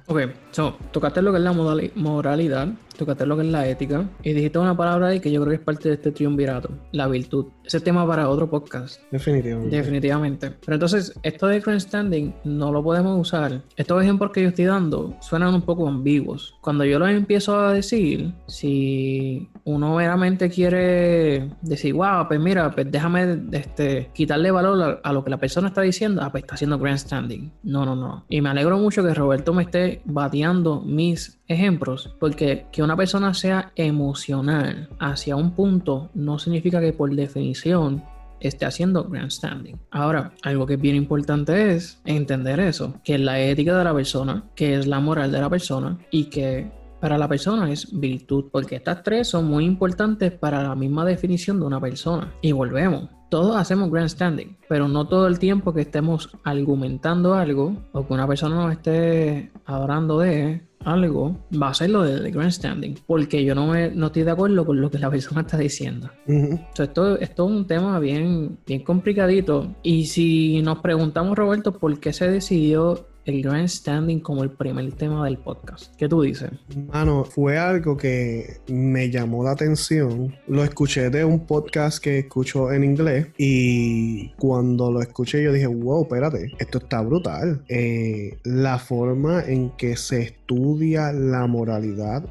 [0.52, 2.70] So, tocaste lo que es la moralidad,
[3.00, 5.56] tocaste lo que es la ética y dijiste una palabra ahí que yo creo que
[5.56, 7.46] es parte de este triunvirato, la virtud.
[7.64, 9.00] Ese tema para otro podcast.
[9.12, 9.76] Definitivamente.
[9.76, 10.52] Definitivamente.
[10.66, 13.62] Pero entonces, esto de standing no lo podemos usar.
[13.78, 16.56] Estos ejemplos que yo estoy dando suenan un poco ambiguos.
[16.62, 22.92] Cuando yo los empiezo a decir, si uno meramente quiere decir, wow, pues mira, pues
[22.92, 26.80] déjame este, quitarle valor a, lo que la persona está diciendo, ah, pues está haciendo
[26.80, 27.52] grandstanding.
[27.64, 28.26] No, no, no.
[28.30, 30.02] Y me alegro mucho que Roberto me esté
[30.86, 37.14] mis ejemplos, porque que una persona sea emocional hacia un punto no significa que por
[37.16, 38.04] definición
[38.40, 39.80] esté haciendo grandstanding.
[39.92, 43.94] Ahora, algo que es bien importante es entender eso, que es la ética de la
[43.94, 48.46] persona, que es la moral de la persona y que para la persona es virtud,
[48.52, 52.34] porque estas tres son muy importantes para la misma definición de una persona.
[52.42, 58.06] Y volvemos, todos hacemos grandstanding, pero no todo el tiempo que estemos argumentando algo o
[58.06, 63.44] que una persona nos esté hablando de algo, va a ser lo del grandstanding, porque
[63.44, 66.10] yo no, me, no estoy de acuerdo con lo que la persona está diciendo.
[66.26, 69.76] esto, esto, es un tema bien, bien complicadito.
[69.84, 74.92] Y si nos preguntamos, Roberto, por qué se decidió el Grand Standing como el primer
[74.94, 75.96] tema del podcast.
[75.98, 76.50] ¿Qué tú dices?
[76.92, 80.36] Mano, fue algo que me llamó la atención.
[80.48, 85.68] Lo escuché de un podcast que escucho en inglés y cuando lo escuché yo dije,
[85.68, 87.64] wow, espérate, esto está brutal.
[87.68, 92.24] Eh, la forma en que se estudia la moralidad,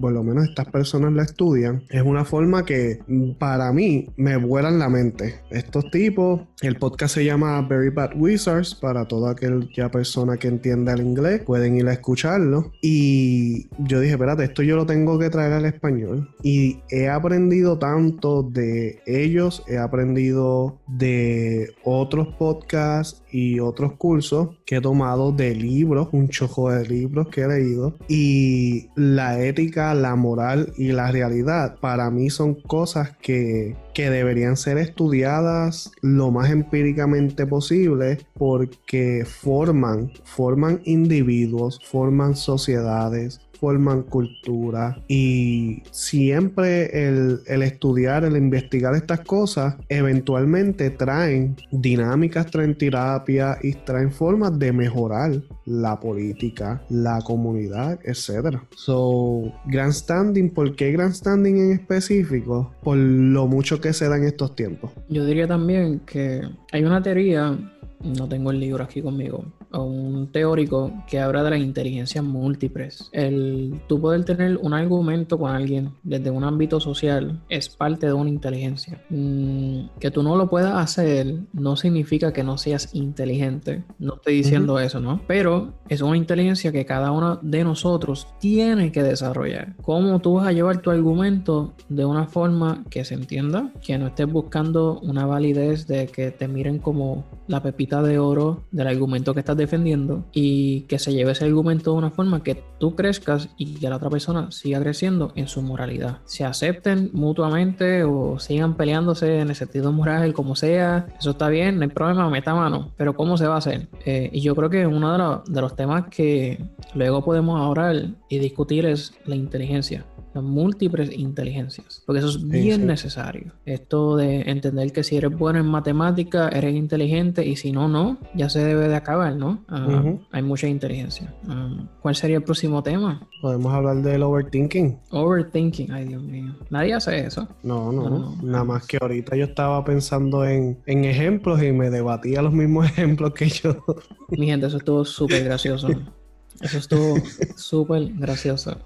[0.00, 3.00] por lo menos estas personas la estudian, es una forma que
[3.38, 5.40] para mí me vuelan la mente.
[5.50, 10.92] Estos tipos, el podcast se llama Very Bad Wizards para toda aquella persona que entienda
[10.92, 12.72] el inglés, pueden ir a escucharlo.
[12.80, 16.28] Y yo dije, espérate, esto yo lo tengo que traer al español.
[16.42, 24.76] Y he aprendido tanto de ellos, he aprendido de otros podcasts y otros cursos que
[24.76, 27.96] he tomado de libros, un chojo de libros que he leído.
[28.08, 34.56] Y la ética, la moral y la realidad para mí son cosas que, que deberían
[34.56, 45.82] ser estudiadas lo más empíricamente posible porque forman, forman individuos, forman sociedades, forman cultura y
[45.90, 54.58] siempre el, estudiar, el investigar estas cosas, eventualmente traen dinámicas, traen terapia y traen formas
[54.58, 58.58] de mejorar la política, la comunidad, etc.
[58.74, 62.72] So, grandstanding, ¿por qué grandstanding en específico?
[62.82, 64.92] Por lo mucho que se da en estos tiempos.
[65.08, 67.56] Yo diría también que hay una teoría
[68.00, 73.08] no tengo el libro aquí conmigo, o un teórico que habla de las inteligencias múltiples.
[73.12, 78.12] El tú poder tener un argumento con alguien desde un ámbito social es parte de
[78.12, 79.02] una inteligencia.
[79.10, 83.84] Mm, que tú no lo puedas hacer no significa que no seas inteligente.
[83.98, 85.20] No estoy diciendo eso, ¿no?
[85.26, 89.76] Pero es una inteligencia que cada uno de nosotros tiene que desarrollar.
[89.82, 93.70] ¿Cómo tú vas a llevar tu argumento de una forma que se entienda?
[93.84, 98.62] Que no estés buscando una validez de que te miren como la pepita de oro
[98.70, 102.62] del argumento que estás defendiendo y que se lleve ese argumento de una forma que
[102.78, 106.18] tú crezcas y que la otra persona siga creciendo en su moralidad.
[106.24, 111.76] Se acepten mutuamente o sigan peleándose en el sentido moral, como sea, eso está bien,
[111.76, 113.88] no hay problema, meta mano, pero ¿cómo se va a hacer?
[114.06, 116.64] Eh, y yo creo que uno de, los temas que
[116.94, 120.04] luego podemos hablar y discutir es la inteligencia
[120.44, 123.52] múltiples inteligencias, porque eso es bien necesario.
[123.64, 128.18] Esto de entender que si eres bueno en matemática, eres inteligente y si no, no,
[128.34, 129.64] ya se debe de acabar, ¿no?
[129.68, 131.34] Ah, hay mucha inteligencia.
[131.48, 133.26] Ah, ¿Cuál sería el próximo tema?
[133.40, 134.98] Podemos hablar del overthinking.
[135.10, 136.54] Overthinking, ay Dios mío.
[136.70, 137.48] Nadie hace eso.
[137.62, 142.42] No, no, nada más que ahorita yo estaba pensando en, en ejemplos y me debatía
[142.42, 143.84] los mismos ejemplos que yo.
[144.28, 145.88] Mi gente, eso estuvo súper gracioso.
[146.60, 147.16] Eso estuvo
[147.56, 148.78] súper gracioso.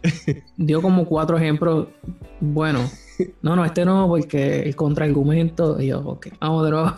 [0.56, 1.88] Dio como cuatro ejemplos.
[2.40, 2.80] Bueno,
[3.40, 5.80] no, no, este no, porque el contraargumento.
[5.80, 6.92] Y yo, ok, vamos de.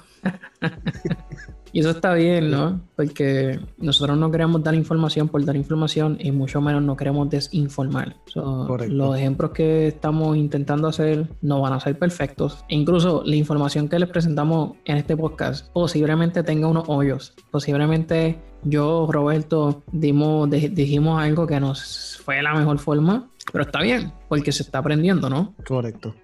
[1.75, 2.81] Y eso está bien, ¿no?
[2.95, 8.15] Porque nosotros no queremos dar información por dar información y mucho menos no queremos desinformar.
[8.89, 12.65] los ejemplos que estamos intentando hacer no van a ser perfectos.
[12.69, 17.35] E incluso la información que les presentamos en este podcast posiblemente tenga unos hoyos.
[17.51, 23.29] Posiblemente yo, Roberto, dimos, dijimos algo que nos fue la mejor forma.
[23.51, 25.57] Pero está bien, porque se está aprendiendo, ¿no?
[25.67, 26.15] Correcto.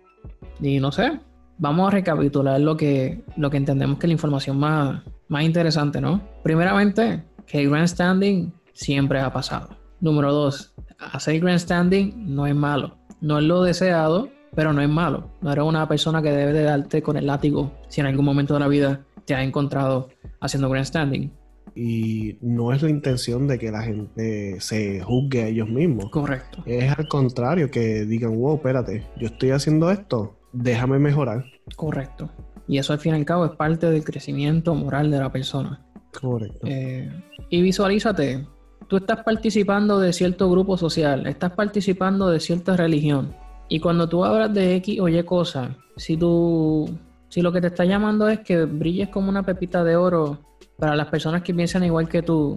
[0.61, 1.19] Y no sé,
[1.59, 6.01] vamos a recapitular lo que, lo que entendemos que es la información más, más interesante,
[6.01, 6.20] ¿no?
[6.43, 9.77] Primeramente, que el grandstanding siempre ha pasado.
[10.01, 12.98] Número dos, hacer grandstanding no es malo.
[13.20, 15.31] No es lo deseado, pero no es malo.
[15.40, 18.55] No eres una persona que debe de darte con el látigo si en algún momento
[18.55, 20.09] de la vida te has encontrado
[20.40, 21.31] haciendo grandstanding.
[21.77, 26.11] Y no es la intención de que la gente se juzgue a ellos mismos.
[26.11, 26.65] Correcto.
[26.66, 31.44] Es al contrario, que digan, wow, espérate, yo estoy haciendo esto, déjame mejorar.
[31.77, 32.28] Correcto.
[32.71, 35.85] Y eso al fin y al cabo es parte del crecimiento moral de la persona.
[36.21, 36.61] Correcto.
[36.63, 37.11] Eh,
[37.49, 38.47] y visualízate,
[38.87, 43.35] tú estás participando de cierto grupo social, estás participando de cierta religión.
[43.69, 46.89] Y cuando tú hablas de X o Y cosas, si tú,
[47.29, 50.39] si lo que te está llamando es que brilles como una pepita de oro
[50.79, 52.57] para las personas que piensan igual que tú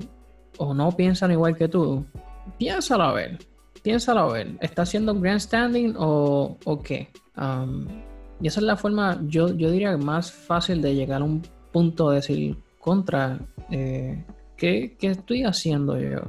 [0.59, 2.05] o no piensan igual que tú,
[2.59, 3.39] piénsalo a ver.
[3.81, 4.57] Piénsalo a ver.
[4.61, 7.09] ¿Estás haciendo grandstanding o, o qué?
[7.35, 7.87] Um,
[8.41, 11.41] y esa es la forma, yo, yo diría, más fácil de llegar a un
[11.71, 13.39] punto de decir contra,
[13.71, 14.23] eh,
[14.57, 16.21] ¿qué, estoy haciendo yo?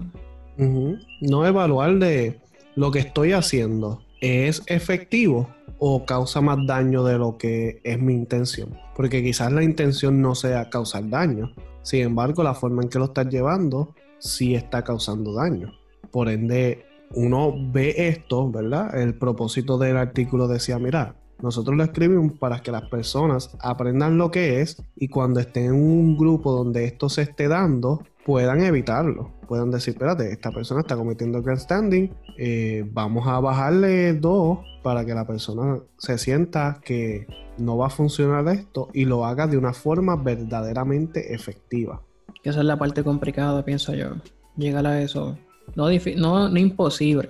[1.20, 2.40] No evaluar de
[2.76, 5.48] lo que estoy haciendo es efectivo
[5.78, 8.78] o causa más daño de lo que es mi intención.
[8.96, 11.52] Porque quizás la intención no sea causar daño.
[11.82, 15.74] Sin embargo, la forma en que lo estás llevando sí está causando daño.
[16.10, 18.96] Por ende, uno ve esto, ¿verdad?
[18.98, 24.30] El propósito del artículo decía, mira, nosotros lo escribimos para que las personas aprendan lo
[24.30, 29.30] que es y cuando estén en un grupo donde esto se esté dando, puedan evitarlo.
[29.46, 35.12] Puedan decir, espérate, esta persona está cometiendo grandstanding, eh, vamos a bajarle dos para que
[35.12, 37.26] la persona se sienta que
[37.58, 42.00] no va a funcionar esto y lo haga de una forma verdaderamente efectiva.
[42.42, 44.14] Esa es la parte complicada, pienso yo.
[44.56, 45.36] Llegar a eso.
[45.76, 47.28] No, no, no imposible,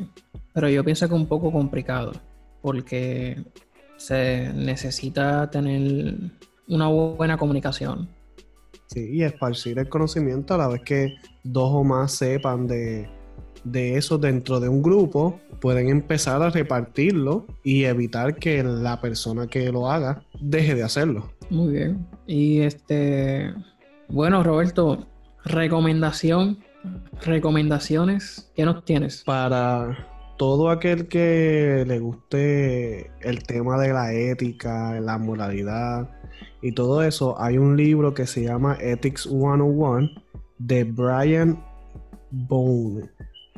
[0.53, 2.13] pero yo pienso que un poco complicado.
[2.63, 3.43] Porque
[3.97, 6.17] se necesita tener
[6.69, 8.09] una buena comunicación.
[8.87, 13.09] Sí, y esparcir el conocimiento a la vez que dos o más sepan de,
[13.73, 19.73] eso dentro de un grupo, pueden empezar a repartirlo y evitar que la persona que
[19.73, 21.33] lo haga deje de hacerlo.
[21.51, 22.07] Muy bien.
[22.27, 23.55] Y este,
[24.09, 25.07] bueno, Roberto,
[25.45, 26.59] recomendación,
[27.23, 29.25] recomendaciones, ¿qué nos tienes?
[29.25, 36.11] Para todo aquel que le guste el tema de la ética, la moralidad
[36.65, 40.09] y todo eso, hay un libro que se llama Ethics 101
[40.59, 41.63] de Brian
[42.31, 43.11] Bone.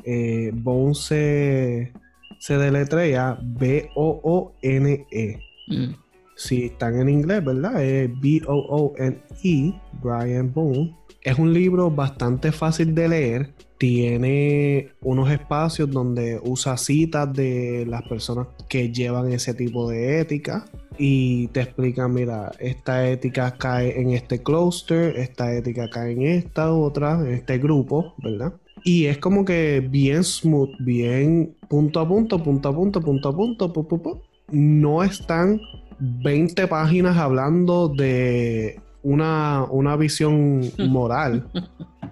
[0.03, 1.93] Eh, Bone se,
[2.37, 5.39] se deletrea B-O-O-N-E.
[5.67, 5.95] Mm.
[6.35, 7.81] Si están en inglés, ¿verdad?
[7.81, 9.73] Es B-O-O-N-E,
[10.03, 10.93] Brian Bone.
[11.27, 13.53] Es un libro bastante fácil de leer.
[13.77, 20.63] Tiene unos espacios donde usa citas de las personas que llevan ese tipo de ética
[20.97, 26.71] y te explican, mira, esta ética cae en este cluster, esta ética cae en esta
[26.71, 28.53] otra, en este grupo, ¿verdad?
[28.85, 33.35] Y es como que bien smooth, bien punto a punto, punto a punto, punto a
[33.35, 35.59] punto, pu, no están
[35.99, 41.47] 20 páginas hablando de una, una visión moral.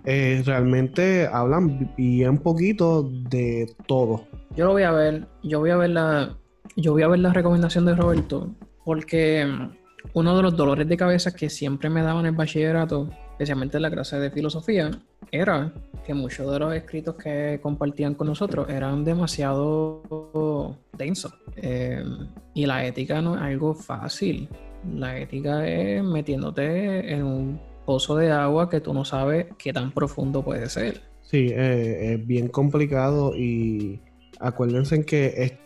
[0.06, 4.26] Eh, realmente hablan bien poquito de todo.
[4.56, 6.38] Yo lo voy a ver, yo voy a ver la,
[6.78, 8.50] yo voy a ver la recomendación de Roberto,
[8.86, 9.46] porque
[10.14, 13.84] uno de los dolores de cabeza que siempre me daban en el bachillerato, especialmente en
[13.84, 14.92] la clase de filosofía,
[15.32, 15.74] era
[16.06, 21.34] que muchos de los escritos que compartían con nosotros eran demasiado densos.
[21.58, 22.06] Eh,
[22.54, 24.48] y la ética no es algo fácil.
[24.94, 29.92] La ética es metiéndote en un pozo de agua que tú no sabes qué tan
[29.92, 31.02] profundo puede ser.
[31.22, 34.00] Sí, eh, es bien complicado y
[34.40, 35.58] acuérdense que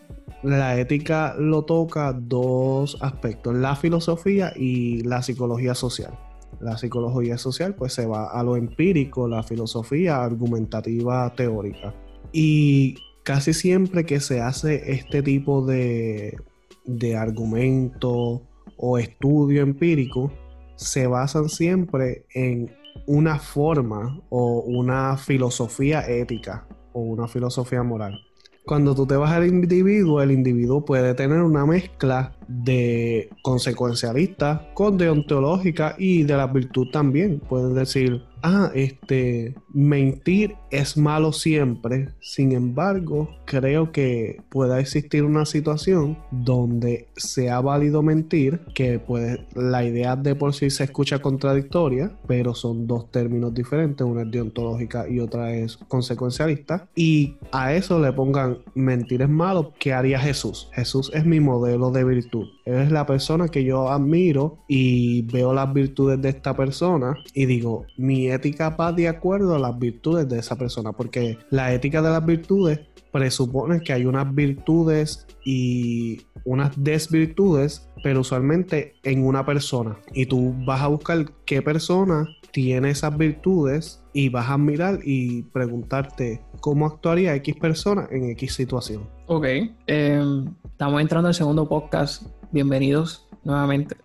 [0.43, 6.17] la ética lo toca dos aspectos, la filosofía y la psicología social.
[6.61, 11.93] La psicología social pues se va a lo empírico, la filosofía argumentativa teórica.
[12.31, 16.37] Y casi siempre que se hace este tipo de,
[16.85, 18.41] de argumento
[18.81, 20.31] o estudio empírico,
[20.75, 22.71] se basan siempre en
[23.05, 28.17] una forma o una filosofía ética o una filosofía moral.
[28.65, 34.97] Cuando tú te vas al individuo, el individuo puede tener una mezcla de consecuencialista con
[34.97, 37.39] deontológica y de la virtud también.
[37.39, 42.09] Pueden decir, ah, este, mentir es malo siempre.
[42.21, 49.83] Sin embargo, creo que pueda existir una situación donde sea válido mentir, que puede, la
[49.83, 55.07] idea de por sí se escucha contradictoria, pero son dos términos diferentes, una es deontológica
[55.07, 56.87] y otra es consecuencialista.
[56.95, 60.69] Y a eso le pongan mentir es malo, ¿qué haría Jesús?
[60.73, 62.38] Jesús es mi modelo de virtud.
[62.65, 67.45] Él es la persona que yo admiro y veo las virtudes de esta persona y
[67.45, 72.01] digo, mi ética va de acuerdo a las virtudes de esa persona, porque la ética
[72.01, 72.79] de las virtudes
[73.11, 79.97] presupone que hay unas virtudes y unas desvirtudes, pero usualmente en una persona.
[80.13, 85.43] Y tú vas a buscar qué persona tiene esas virtudes y vas a mirar y
[85.43, 89.07] preguntarte cómo actuaría X persona en X situación.
[89.27, 89.45] Ok,
[89.87, 92.23] em, estamos entrando al segundo podcast.
[92.51, 93.95] Bienvenidos nuevamente.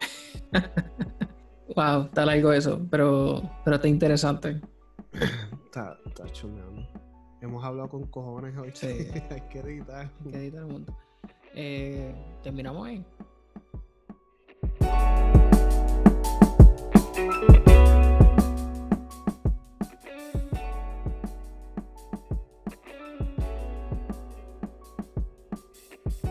[1.76, 4.60] wow, está largo eso, pero, pero está interesante.
[5.64, 6.24] está está.
[7.40, 8.72] Hemos hablado con cojones hoy.
[9.30, 10.10] Hay que editar.
[10.24, 10.96] Hay que editar el mundo.
[11.54, 13.04] Eh, terminamos ahí.